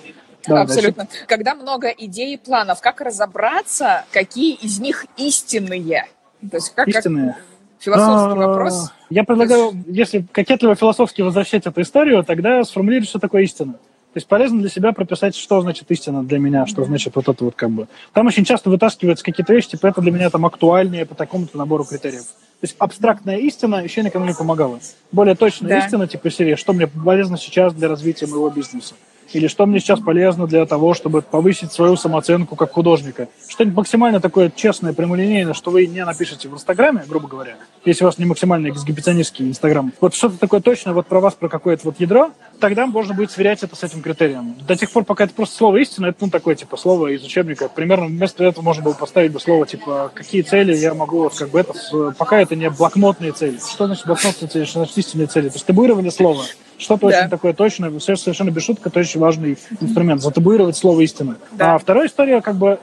Да, 0.48 0.62
Абсолютно. 0.62 1.06
Дальше. 1.06 1.26
Когда 1.28 1.56
много 1.56 1.90
идей 1.90 2.36
и 2.36 2.38
планов, 2.38 2.82
как 2.82 3.02
разобраться, 3.02 4.06
какие 4.12 4.56
из 4.56 4.80
них 4.80 5.06
истинные? 5.18 6.08
То 6.50 6.58
есть 6.58 6.74
как, 6.74 6.88
истинные. 6.88 7.34
Как 7.34 7.42
философский 7.80 8.40
а, 8.40 8.48
вопрос. 8.48 8.92
Я 9.10 9.24
предлагаю, 9.24 9.72
если 9.88 10.26
кокетливо 10.32 10.76
философски 10.76 11.22
возвращать 11.22 11.66
эту 11.66 11.82
историю, 11.82 12.24
тогда 12.24 12.64
сформулировать, 12.64 13.10
что 13.10 13.20
такое 13.20 13.44
истина. 13.44 13.74
То 13.74 14.20
есть 14.20 14.28
полезно 14.28 14.62
для 14.62 14.70
себя 14.70 14.94
прописать, 14.94 15.36
что 15.36 15.62
значит 15.62 15.92
истина 15.92 16.24
для 16.24 16.40
меня, 16.40 16.66
что 16.66 16.84
значит 16.84 17.16
вот 17.16 17.30
это 17.30 17.44
вот 17.44 17.56
как 17.56 17.70
бы. 17.70 17.88
Там 18.14 18.26
очень 18.26 18.46
часто 18.46 18.70
вытаскиваются 18.70 19.24
какие-то 19.24 19.54
вещи, 19.54 19.70
типа 19.70 19.88
это 19.88 20.02
для 20.02 20.12
меня 20.12 20.30
там 20.30 20.46
актуальнее 20.46 21.06
по 21.06 21.14
такому-то 21.14 21.58
набору 21.58 21.84
критериев. 21.84 22.24
То 22.24 22.64
есть 22.64 22.76
абстрактная 22.80 23.38
истина 23.38 23.76
еще 23.84 24.02
никому 24.02 24.26
не 24.26 24.34
помогала. 24.34 24.80
Более 25.12 25.36
точная 25.36 25.70
да. 25.70 25.80
истина, 25.86 26.08
типа 26.08 26.32
серии, 26.32 26.56
что 26.56 26.74
мне 26.74 26.88
полезно 26.88 27.38
сейчас 27.38 27.74
для 27.76 27.88
развития 27.88 28.26
моего 28.26 28.50
бизнеса. 28.50 28.96
Или 29.34 29.48
что 29.48 29.66
мне 29.66 29.80
сейчас 29.80 30.00
полезно 30.00 30.48
для 30.48 30.66
того, 30.66 30.94
чтобы 30.94 31.22
повысить 31.22 31.72
свою 31.72 31.96
самооценку 31.96 32.56
как 32.56 32.72
художника. 32.72 33.28
Что-нибудь 33.48 33.78
максимально 33.78 34.20
такое 34.20 34.52
честное, 34.56 34.94
прямолинейное, 34.94 35.54
что 35.54 35.72
вы 35.72 35.86
не 35.88 36.04
напишете 36.06 36.48
в 36.48 36.54
Инстаграме, 36.54 37.04
грубо 37.08 37.28
говоря, 37.28 37.56
если 37.86 38.04
у 38.04 38.08
вас 38.08 38.18
не 38.18 38.26
максимально 38.26 38.70
эксгибиционистский 38.70 39.48
Инстаграм. 39.48 39.92
Вот 40.00 40.16
что-то 40.16 40.38
такое 40.38 40.62
точное 40.62 40.94
вот 40.94 41.08
про 41.08 41.20
вас, 41.20 41.34
про 41.34 41.50
какое-то 41.50 41.86
вот 41.86 42.00
ядро, 42.00 42.32
тогда 42.60 42.86
можно 42.86 43.14
будет 43.14 43.32
сверять 43.32 43.64
это 43.64 43.76
с 43.76 43.84
этим 43.84 44.02
критерием. 44.02 44.56
До 44.68 44.76
тех 44.76 44.92
пор, 44.92 45.04
пока 45.04 45.26
это 45.26 45.34
просто 45.34 45.58
слово 45.58 45.78
истина, 45.78 46.08
это 46.08 46.18
ну 46.22 46.30
такое 46.30 46.56
типа 46.56 46.78
слово 46.78 47.08
из 47.08 47.24
учебника. 47.24 47.70
Примерно 47.70 48.08
вместо 48.08 48.44
этого 48.44 48.64
можно 48.64 48.84
было 48.84 48.94
поставить 48.94 49.32
бы 49.32 49.40
слово 49.40 49.66
типа 49.66 50.12
какие 50.14 50.42
цели 50.42 50.76
я 50.76 50.94
могу 50.94 51.24
вот 51.24 51.38
как 51.38 51.50
бы 51.50 51.60
это 51.60 51.74
пока 52.18 52.42
это 52.42 52.56
не 52.56 52.70
блокнотные 52.70 53.32
цели. 53.32 53.58
Что 53.58 53.88
значит 53.88 54.06
блокнотные 54.06 54.50
цели? 54.50 54.66
Что 54.66 54.80
значит 54.80 54.98
истинные 54.98 55.28
цели? 55.28 55.50
То 55.50 55.56
есть 55.56 55.66
табуирование 55.66 56.12
слова. 56.12 56.44
Что-то 56.78 57.10
да. 57.10 57.20
очень 57.20 57.30
такое 57.30 57.54
точное, 57.54 58.00
совершенно 58.00 58.52
без 58.52 58.64
шуток, 58.64 58.88
это 58.88 59.00
очень 59.00 59.20
важный 59.20 59.58
инструмент. 59.82 60.22
Затабуировать 60.22 60.78
слово 60.78 61.02
истина. 61.02 61.38
Да. 61.54 61.76
А 61.76 61.78
вторая 61.78 62.08
история 62.08 62.42
как 62.42 62.56
бы 62.56 62.80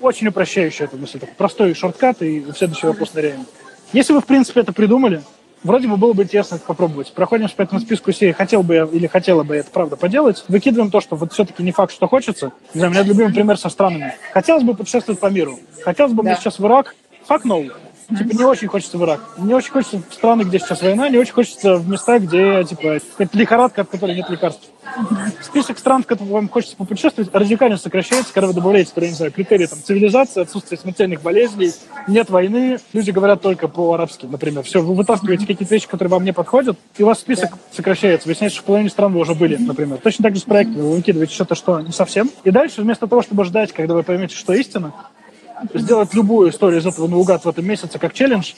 очень 0.00 0.28
упрощающая 0.28 0.86
эту 0.86 0.96
мысль. 0.96 1.18
Такой 1.18 1.34
простой 1.34 1.74
шорткат 1.74 2.22
и 2.22 2.44
следующий 2.56 2.86
вопрос 2.86 3.14
ныряем. 3.14 3.46
Если 3.92 4.12
вы, 4.12 4.20
в 4.20 4.26
принципе, 4.26 4.60
это 4.60 4.72
придумали, 4.72 5.22
вроде 5.62 5.88
бы 5.88 5.96
было 5.96 6.12
бы 6.12 6.22
интересно 6.22 6.56
это 6.56 6.64
попробовать. 6.64 7.12
Проходим 7.12 7.48
по 7.48 7.62
этому 7.62 7.80
списку 7.80 8.12
серии, 8.12 8.32
хотел 8.32 8.62
бы 8.62 8.74
я 8.74 8.84
или 8.84 9.06
хотела 9.06 9.42
бы 9.44 9.54
я 9.54 9.60
это 9.60 9.70
правда 9.70 9.96
поделать. 9.96 10.44
Выкидываем 10.48 10.90
то, 10.90 11.00
что 11.00 11.16
вот 11.16 11.32
все-таки 11.32 11.62
не 11.62 11.72
факт, 11.72 11.92
что 11.92 12.06
хочется. 12.06 12.52
Не 12.74 12.80
знаю, 12.80 12.92
у 12.92 12.94
меня 12.94 13.04
любимый 13.04 13.32
пример 13.32 13.58
со 13.58 13.68
странами. 13.68 14.14
Хотелось 14.32 14.64
бы 14.64 14.74
путешествовать 14.74 15.20
по 15.20 15.26
миру. 15.26 15.58
Хотелось 15.84 16.12
бы 16.12 16.22
да. 16.22 16.30
мне 16.30 16.38
сейчас 16.38 16.58
в 16.58 16.66
Ирак. 16.66 16.94
Факт 17.26 17.46
no. 17.46 17.72
Типа 18.08 18.36
не 18.36 18.44
очень 18.44 18.68
хочется 18.68 18.98
в 18.98 19.04
Ирак. 19.04 19.20
Не 19.38 19.54
очень 19.54 19.70
хочется 19.70 20.02
в 20.08 20.14
страны, 20.14 20.42
где 20.42 20.58
сейчас 20.58 20.82
война, 20.82 21.08
не 21.08 21.18
очень 21.18 21.32
хочется 21.32 21.76
в 21.76 21.88
места, 21.88 22.18
где 22.18 22.64
типа 22.64 23.00
какая-то 23.12 23.38
лихорадка, 23.38 23.82
от 23.82 23.88
которой 23.88 24.14
нет 24.14 24.28
лекарств. 24.28 24.68
Список 25.40 25.78
стран, 25.78 26.02
в 26.02 26.06
которых 26.06 26.32
вам 26.32 26.48
хочется 26.48 26.76
попутешествовать, 26.76 27.34
радикально 27.34 27.76
сокращается, 27.76 28.32
когда 28.32 28.48
вы 28.48 28.54
добавляете, 28.54 28.90
которые, 28.90 29.10
не 29.10 29.16
знаю, 29.16 29.32
критерии 29.32 29.66
там, 29.66 29.78
цивилизации, 29.82 30.42
отсутствие 30.42 30.78
смертельных 30.78 31.22
болезней, 31.22 31.72
нет 32.06 32.30
войны, 32.30 32.78
люди 32.92 33.10
говорят 33.10 33.40
только 33.40 33.66
по-арабски, 33.66 34.26
например. 34.26 34.62
Все, 34.62 34.82
вы 34.82 34.94
вытаскиваете 34.94 35.46
какие-то 35.46 35.72
вещи, 35.72 35.88
которые 35.88 36.10
вам 36.10 36.24
не 36.24 36.32
подходят, 36.32 36.78
и 36.96 37.02
у 37.02 37.06
вас 37.06 37.18
список 37.18 37.52
сокращается. 37.72 38.28
Выясняется, 38.28 38.56
что 38.56 38.64
в 38.64 38.66
половине 38.66 38.90
стран 38.90 39.12
вы 39.12 39.20
уже 39.20 39.34
были, 39.34 39.56
например. 39.56 39.98
Точно 39.98 40.22
так 40.22 40.34
же 40.34 40.40
с 40.40 40.44
проектами. 40.44 40.82
Вы 40.82 40.96
выкидываете 40.96 41.34
что-то, 41.34 41.54
что 41.54 41.80
не 41.80 41.92
совсем. 41.92 42.30
И 42.44 42.50
дальше, 42.50 42.82
вместо 42.82 43.06
того, 43.06 43.22
чтобы 43.22 43.44
ждать, 43.44 43.72
когда 43.72 43.94
вы 43.94 44.02
поймете, 44.02 44.36
что 44.36 44.52
истина, 44.52 44.92
сделать 45.74 46.14
любую 46.14 46.50
историю 46.50 46.80
из 46.80 46.86
этого 46.86 47.06
наугад 47.08 47.44
в 47.44 47.48
этом 47.48 47.66
месяце 47.66 47.98
как 47.98 48.12
челлендж, 48.12 48.52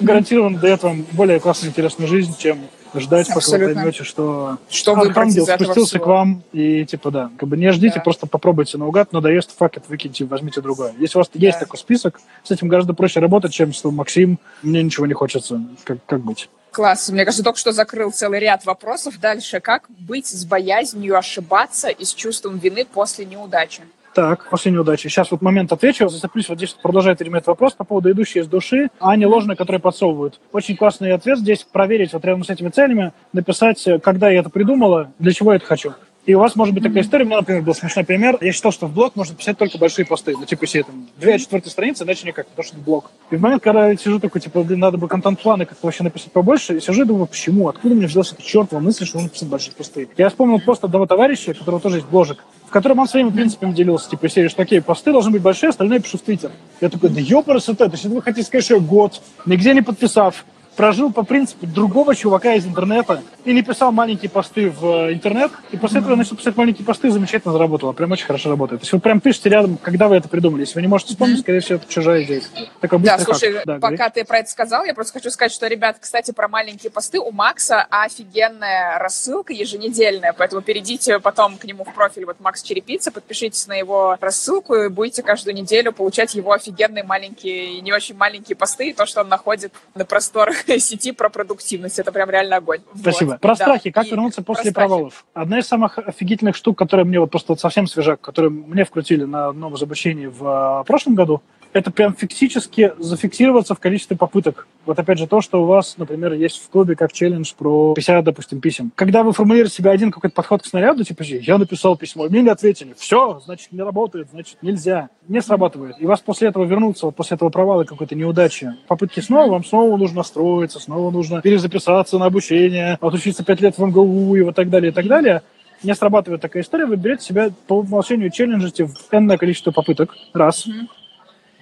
гарантированно 0.00 0.58
дает 0.58 0.82
вам 0.82 1.04
более 1.12 1.40
классную, 1.40 1.70
интересную 1.70 2.08
жизнь, 2.08 2.34
чем 2.38 2.58
ждать, 2.94 3.30
Абсолютно. 3.30 3.58
пока 3.58 3.68
вы 3.68 3.74
поймете, 3.74 4.04
что, 4.04 4.58
что 4.68 4.94
ангел 4.94 5.46
спустился 5.46 5.98
к 5.98 6.06
вам, 6.06 6.42
и 6.52 6.84
типа 6.84 7.10
да, 7.10 7.30
как 7.38 7.48
бы 7.48 7.56
не 7.56 7.72
ждите, 7.72 7.96
да. 7.96 8.00
просто 8.02 8.26
попробуйте 8.26 8.78
наугад, 8.78 9.12
надоест, 9.12 9.56
факт, 9.56 9.82
выкиньте, 9.88 10.24
возьмите 10.24 10.60
другое. 10.60 10.92
Если 10.98 11.16
у 11.16 11.20
вас 11.20 11.30
да. 11.32 11.40
есть 11.40 11.58
такой 11.58 11.78
список, 11.78 12.20
с 12.42 12.50
этим 12.50 12.68
гораздо 12.68 12.92
проще 12.92 13.20
работать, 13.20 13.52
чем 13.52 13.72
с 13.72 13.82
Максим, 13.84 14.38
мне 14.62 14.82
ничего 14.82 15.06
не 15.06 15.14
хочется, 15.14 15.62
как, 15.84 15.98
как 16.06 16.20
быть. 16.20 16.48
Класс. 16.70 17.10
Мне 17.10 17.24
кажется, 17.24 17.44
только 17.44 17.58
что 17.58 17.72
закрыл 17.72 18.10
целый 18.12 18.40
ряд 18.40 18.64
вопросов. 18.64 19.20
Дальше. 19.20 19.60
Как 19.60 19.84
быть 19.90 20.26
с 20.26 20.46
боязнью 20.46 21.18
ошибаться 21.18 21.88
и 21.88 22.04
с 22.04 22.14
чувством 22.14 22.56
вины 22.56 22.86
после 22.86 23.26
неудачи? 23.26 23.82
Так, 24.14 24.50
после 24.50 24.72
неудачи. 24.72 25.08
Сейчас 25.08 25.30
вот 25.30 25.40
момент 25.40 25.72
отвечу. 25.72 26.08
Зацеплюсь, 26.08 26.48
вот 26.48 26.58
здесь 26.58 26.76
продолжает 26.82 27.20
этот 27.20 27.46
вопрос 27.46 27.72
по 27.72 27.84
поводу 27.84 28.10
идущей 28.10 28.40
из 28.40 28.46
души, 28.46 28.90
а 29.00 29.16
не 29.16 29.24
ложные, 29.24 29.56
которые 29.56 29.80
подсовывают. 29.80 30.38
Очень 30.52 30.76
классный 30.76 31.12
ответ 31.12 31.38
здесь. 31.38 31.66
Проверить 31.70 32.12
вот 32.12 32.24
рядом 32.24 32.44
с 32.44 32.50
этими 32.50 32.68
целями, 32.68 33.12
написать, 33.32 33.88
когда 34.02 34.28
я 34.28 34.40
это 34.40 34.50
придумала, 34.50 35.12
для 35.18 35.32
чего 35.32 35.52
я 35.52 35.56
это 35.56 35.66
хочу. 35.66 35.94
И 36.24 36.34
у 36.34 36.38
вас 36.38 36.54
может 36.54 36.72
быть 36.72 36.84
такая 36.84 37.02
история. 37.02 37.24
У 37.24 37.26
меня, 37.26 37.38
например, 37.38 37.62
был 37.62 37.74
смешной 37.74 38.04
пример. 38.04 38.38
Я 38.40 38.52
считал, 38.52 38.70
что 38.70 38.86
в 38.86 38.94
блог 38.94 39.16
можно 39.16 39.34
писать 39.34 39.58
только 39.58 39.76
большие 39.76 40.06
посты. 40.06 40.36
Ну, 40.38 40.44
типа, 40.44 40.68
себе 40.68 40.84
там 40.84 41.08
две 41.16 41.36
четвертые 41.38 41.72
страницы, 41.72 42.04
иначе 42.04 42.28
никак, 42.28 42.46
потому 42.46 42.64
что 42.64 42.76
это 42.76 42.84
блог. 42.84 43.10
И 43.30 43.36
в 43.36 43.40
момент, 43.40 43.62
когда 43.62 43.88
я 43.88 43.96
сижу 43.96 44.20
такой, 44.20 44.40
типа, 44.40 44.62
блин, 44.62 44.78
надо 44.78 44.98
бы 44.98 45.08
контент-планы 45.08 45.66
как-то 45.66 45.84
вообще 45.84 46.04
написать 46.04 46.30
побольше, 46.30 46.76
и 46.76 46.80
сижу 46.80 47.02
и 47.02 47.06
думаю, 47.06 47.26
почему? 47.26 47.68
Откуда 47.68 47.96
мне 47.96 48.06
взялся 48.06 48.36
эта 48.36 48.44
чертова 48.44 48.78
мысль, 48.78 49.04
что 49.04 49.16
нужно 49.16 49.30
писать 49.30 49.48
большие 49.48 49.74
посты? 49.74 50.08
Я 50.16 50.28
вспомнил 50.28 50.60
пост 50.60 50.84
одного 50.84 51.06
товарища, 51.06 51.50
у 51.50 51.54
которого 51.54 51.80
тоже 51.80 51.96
есть 51.96 52.08
бложек, 52.08 52.44
в 52.72 52.74
котором 52.74 53.00
он 53.00 53.06
своими 53.06 53.28
принципами 53.28 53.74
делился, 53.74 54.08
типа, 54.08 54.30
серии, 54.30 54.48
что 54.48 54.56
такие 54.56 54.80
посты 54.80 55.12
должны 55.12 55.30
быть 55.30 55.42
большие, 55.42 55.68
остальное 55.68 56.00
пишу 56.00 56.16
в 56.16 56.22
Твиттер. 56.22 56.52
Я 56.80 56.88
такой, 56.88 57.10
да 57.10 57.20
ёпарас 57.20 57.68
это, 57.68 57.86
то 57.86 57.92
есть 57.92 58.06
вы 58.06 58.22
хотите 58.22 58.46
сказать, 58.46 58.64
что 58.64 58.76
я 58.76 58.80
год, 58.80 59.20
нигде 59.44 59.74
не 59.74 59.82
подписав, 59.82 60.46
прожил 60.76 61.12
по 61.12 61.22
принципу 61.22 61.66
другого 61.66 62.14
чувака 62.14 62.54
из 62.54 62.66
интернета 62.66 63.22
и 63.44 63.52
не 63.52 63.62
писал 63.62 63.92
маленькие 63.92 64.30
посты 64.30 64.70
в 64.70 65.08
э, 65.08 65.12
интернет, 65.12 65.50
и 65.70 65.76
после 65.76 66.00
этого 66.00 66.14
начал 66.14 66.36
писать 66.36 66.56
маленькие 66.56 66.86
посты, 66.86 67.10
замечательно 67.10 67.52
заработало, 67.52 67.92
прям 67.92 68.12
очень 68.12 68.26
хорошо 68.26 68.50
работает. 68.50 68.80
То 68.80 68.84
есть 68.84 68.92
вы 68.92 69.00
прям 69.00 69.20
пишете 69.20 69.48
рядом, 69.50 69.76
когда 69.76 70.08
вы 70.08 70.16
это 70.16 70.28
придумали. 70.28 70.60
Если 70.62 70.74
вы 70.74 70.82
не 70.82 70.88
можете 70.88 71.10
вспомнить, 71.12 71.40
скорее 71.40 71.60
всего, 71.60 71.76
это 71.76 71.92
чужая 71.92 72.22
идея. 72.22 72.42
Такой 72.80 72.98
да, 73.00 73.18
слушай, 73.18 73.60
да, 73.64 73.74
пока 73.74 73.96
говори. 73.96 74.12
ты 74.14 74.24
про 74.24 74.38
это 74.38 74.50
сказал, 74.50 74.84
я 74.84 74.94
просто 74.94 75.14
хочу 75.14 75.30
сказать, 75.30 75.52
что, 75.52 75.66
ребят, 75.66 75.96
кстати, 76.00 76.30
про 76.30 76.48
маленькие 76.48 76.90
посты 76.90 77.18
у 77.18 77.32
Макса 77.32 77.86
офигенная 77.90 78.98
рассылка 78.98 79.52
еженедельная, 79.52 80.32
поэтому 80.36 80.62
перейдите 80.62 81.18
потом 81.18 81.58
к 81.58 81.64
нему 81.64 81.84
в 81.84 81.92
профиль, 81.92 82.24
вот 82.24 82.40
Макс 82.40 82.62
Черепица, 82.62 83.10
подпишитесь 83.10 83.66
на 83.66 83.74
его 83.74 84.16
рассылку 84.20 84.74
и 84.74 84.88
будете 84.88 85.22
каждую 85.22 85.54
неделю 85.54 85.92
получать 85.92 86.34
его 86.34 86.52
офигенные 86.52 87.04
маленькие 87.04 87.78
и 87.78 87.80
не 87.80 87.92
очень 87.92 88.16
маленькие 88.16 88.56
посты, 88.56 88.94
то, 88.94 89.06
что 89.06 89.20
он 89.20 89.28
находит 89.28 89.72
на 89.94 90.04
просторах 90.04 90.61
сети 90.78 91.12
про 91.12 91.28
продуктивность. 91.28 91.98
Это 91.98 92.12
прям 92.12 92.30
реально 92.30 92.56
огонь. 92.56 92.80
Спасибо. 92.94 93.30
Вот. 93.30 93.40
Про 93.40 93.50
да. 93.50 93.54
страхи. 93.56 93.90
Как 93.90 94.06
и 94.06 94.10
вернуться 94.10 94.42
после 94.42 94.72
провалов? 94.72 95.24
Одна 95.34 95.58
из 95.58 95.66
самых 95.66 95.98
офигительных 95.98 96.56
штук, 96.56 96.78
которая 96.78 97.04
мне 97.06 97.20
вот 97.20 97.30
просто 97.30 97.52
вот 97.52 97.60
совсем 97.60 97.86
свежак, 97.86 98.20
которую 98.20 98.52
мне 98.52 98.84
вкрутили 98.84 99.24
на 99.24 99.48
одном 99.48 99.74
из 99.74 99.82
обучений 99.82 100.26
в 100.26 100.46
а, 100.46 100.84
прошлом 100.84 101.14
году, 101.14 101.42
это 101.72 101.90
прям 101.90 102.14
физически 102.14 102.92
зафиксироваться 102.98 103.74
в 103.74 103.80
количестве 103.80 104.16
попыток. 104.16 104.66
Вот 104.84 104.98
опять 104.98 105.18
же 105.18 105.26
то, 105.26 105.40
что 105.40 105.62
у 105.62 105.66
вас, 105.66 105.96
например, 105.96 106.32
есть 106.32 106.62
в 106.62 106.68
клубе 106.68 106.96
как 106.96 107.12
челлендж 107.12 107.52
про 107.56 107.94
50, 107.94 108.24
допустим, 108.24 108.60
писем. 108.60 108.92
Когда 108.94 109.22
вы 109.22 109.32
формулируете 109.32 109.76
себе 109.76 109.90
один 109.90 110.10
какой-то 110.10 110.34
подход 110.34 110.62
к 110.62 110.66
снаряду, 110.66 111.04
типа, 111.04 111.22
я 111.22 111.56
написал 111.58 111.96
письмо, 111.96 112.24
мне 112.28 112.42
не 112.42 112.50
ответили, 112.50 112.94
все, 112.96 113.40
значит, 113.44 113.72
не 113.72 113.82
работает, 113.82 114.28
значит, 114.32 114.58
нельзя, 114.60 115.08
не 115.28 115.40
срабатывает. 115.40 115.96
И 116.00 116.06
вас 116.06 116.20
после 116.20 116.48
этого 116.48 116.64
вернуться, 116.64 117.06
вот 117.06 117.16
после 117.16 117.36
этого 117.36 117.50
провала 117.50 117.84
какой-то 117.84 118.14
неудачи, 118.14 118.74
попытки 118.88 119.20
снова, 119.20 119.52
вам 119.52 119.64
снова 119.64 119.96
нужно 119.96 120.18
настроиться, 120.18 120.80
снова 120.80 121.10
нужно 121.10 121.40
перезаписаться 121.40 122.18
на 122.18 122.26
обучение, 122.26 122.98
отучиться 123.00 123.44
5 123.44 123.60
лет 123.60 123.78
в 123.78 123.86
МГУ 123.86 124.34
и 124.36 124.42
вот 124.42 124.56
так 124.56 124.68
далее, 124.68 124.90
и 124.90 124.94
так 124.94 125.06
далее 125.06 125.42
не 125.82 125.96
срабатывает 125.96 126.40
такая 126.40 126.62
история, 126.62 126.86
вы 126.86 126.94
берете 126.94 127.24
себя 127.24 127.50
по 127.66 127.78
умолчанию 127.78 128.30
челленджите 128.30 128.84
в 128.84 128.94
энное 129.10 129.36
количество 129.36 129.72
попыток, 129.72 130.14
раз. 130.32 130.68
Mm-hmm 130.68 131.01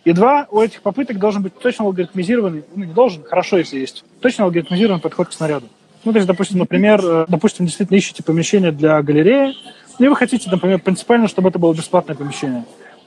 И 0.05 0.12
два, 0.12 0.46
у 0.51 0.61
этих 0.61 0.82
попыток 0.82 1.18
должен 1.18 1.42
быть 1.42 1.59
точно 1.59 1.84
алгоритмизированный, 1.84 2.64
ну, 2.74 2.84
не 2.84 2.92
должен, 2.92 3.22
хорошо, 3.22 3.59
если 3.59 3.78
есть, 3.78 4.05
точно 4.20 4.44
алгоритмизированный 4.44 5.01
подход 5.01 5.28
к 5.28 5.32
снаряду. 5.32 5.66
Ну, 6.05 6.12
то 6.12 6.18
есть, 6.18 6.26
допустим, 6.26 6.59
например, 6.59 7.01
э, 7.05 7.26
допустим, 7.28 7.66
действительно 7.66 7.96
ищете 7.96 8.22
помещение 8.22 8.72
для 8.72 9.03
галереи, 9.03 9.55
и 9.98 10.09
вы 10.09 10.16
хотите, 10.16 10.48
например, 10.51 10.80
принципиально, 10.80 11.28
чтобы 11.28 11.51
это 11.51 11.59
было 11.59 11.74
бесплатное 11.74 12.16
помещение. 12.16 12.64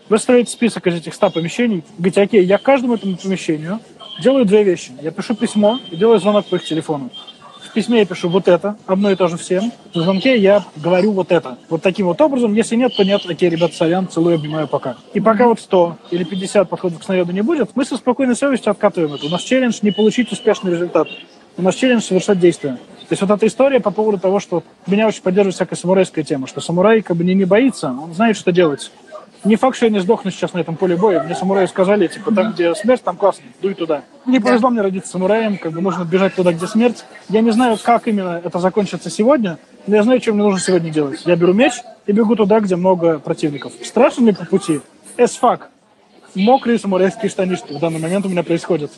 Вы 0.10 0.20
строите 0.20 0.52
список 0.52 0.86
из 0.86 0.96
этих 0.96 1.16
100 1.16 1.32
помещений, 1.32 1.84
говорите, 1.98 2.22
окей, 2.22 2.44
я 2.44 2.60
каждому 2.60 2.96
этому 2.96 3.18
помещению 3.18 3.80
делаю 4.22 4.46
две 4.46 4.64
вещи. 4.64 4.92
Я 5.02 5.12
пишу 5.12 5.34
письмо 5.34 5.80
и 5.90 5.96
делаю 5.96 6.20
звонок 6.20 6.46
по 6.46 6.56
их 6.56 6.64
телефону. 6.64 7.10
Письме 7.74 8.00
я 8.00 8.06
пишу 8.06 8.30
вот 8.30 8.48
это, 8.48 8.78
одно 8.86 9.10
и 9.10 9.16
то 9.16 9.28
же 9.28 9.38
всем. 9.38 9.72
В 9.94 10.00
звонке 10.00 10.38
я 10.38 10.64
говорю 10.76 11.12
вот 11.12 11.32
это. 11.32 11.58
Вот 11.70 11.82
таким 11.82 12.06
вот 12.06 12.22
образом. 12.22 12.54
Если 12.54 12.76
нет, 12.76 12.96
то 12.96 13.04
нет. 13.04 13.24
Окей, 13.28 13.50
ребят, 13.50 13.74
сорян, 13.74 14.08
целую, 14.08 14.36
обнимаю, 14.36 14.68
пока. 14.68 14.96
И 15.14 15.20
пока 15.20 15.48
вот 15.48 15.60
100 15.60 15.98
или 16.12 16.24
50 16.24 16.70
подходов 16.70 17.00
к 17.00 17.04
снаряду 17.04 17.32
не 17.32 17.42
будет, 17.42 17.72
мы 17.76 17.84
со 17.84 17.98
спокойной 17.98 18.36
совестью 18.36 18.72
откатываем 18.72 19.14
это. 19.16 19.26
У 19.26 19.30
нас 19.30 19.42
челлендж 19.42 19.80
не 19.82 19.90
получить 19.90 20.32
успешный 20.32 20.72
результат. 20.72 21.08
У 21.58 21.62
нас 21.64 21.76
челлендж 21.76 22.04
совершать 22.04 22.40
действия. 22.40 22.74
То 22.74 23.08
есть 23.12 23.22
вот 23.22 23.32
эта 23.32 23.48
история 23.48 23.80
по 23.80 23.92
поводу 23.92 24.20
того, 24.20 24.40
что 24.40 24.64
меня 24.88 25.08
очень 25.08 25.22
поддерживает 25.22 25.56
всякая 25.56 25.76
самурайская 25.76 26.24
тема, 26.24 26.48
что 26.48 26.62
самурай 26.62 27.02
как 27.02 27.18
бы 27.18 27.24
не, 27.24 27.34
не 27.34 27.46
боится, 27.46 27.90
он 27.90 28.14
знает, 28.14 28.38
что 28.38 28.52
делать. 28.52 28.92
Не 29.44 29.58
факт, 29.58 29.76
что 29.76 29.88
я 29.88 29.92
не 29.92 30.00
сдохну 30.00 30.32
сейчас 30.32 30.54
на 30.54 30.60
этом 30.60 30.78
поле 30.78 30.96
боя. 30.96 31.22
Мне 31.22 31.36
самураи 31.36 31.66
сказали, 31.66 32.08
типа, 32.08 32.34
там, 32.34 32.54
где 32.54 32.74
смерть, 32.76 33.04
там 33.04 33.18
классно, 33.18 33.44
дуй 33.62 33.74
туда. 33.74 34.04
Не 34.26 34.40
повезло 34.40 34.70
мне 34.70 34.82
родиться 34.82 35.12
самураем, 35.12 35.58
как 35.58 35.74
бы 35.74 35.82
нужно 35.82 36.06
бежать 36.06 36.36
туда, 36.36 36.54
где 36.54 36.66
смерть. 36.66 37.04
Я 37.28 37.42
не 37.42 37.52
знаю, 37.52 37.78
как 37.82 38.08
именно 38.08 38.42
это 38.44 38.60
закончится 38.60 39.10
сегодня, 39.10 39.58
но 39.86 39.98
я 39.98 40.04
знаю, 40.04 40.22
что 40.22 40.34
мне 40.34 40.44
нужно 40.44 40.62
сегодня 40.62 40.90
делать. 40.92 41.24
Я 41.26 41.36
беру 41.36 41.54
меч 41.54 41.74
и 42.06 42.14
бегу 42.14 42.36
туда, 42.38 42.62
где 42.62 42.78
много 42.78 43.20
противников. 43.20 43.74
Страшно 43.84 44.24
мне 44.24 44.34
по 44.34 44.46
пути? 44.46 44.80
As 45.18 45.32
fuck. 45.42 45.64
Мокрые 46.36 46.80
самурайские 46.80 47.30
штанишки 47.30 47.74
в 47.74 47.80
данный 47.80 48.00
момент 48.00 48.26
у 48.26 48.30
меня 48.30 48.44
происходят. 48.44 48.92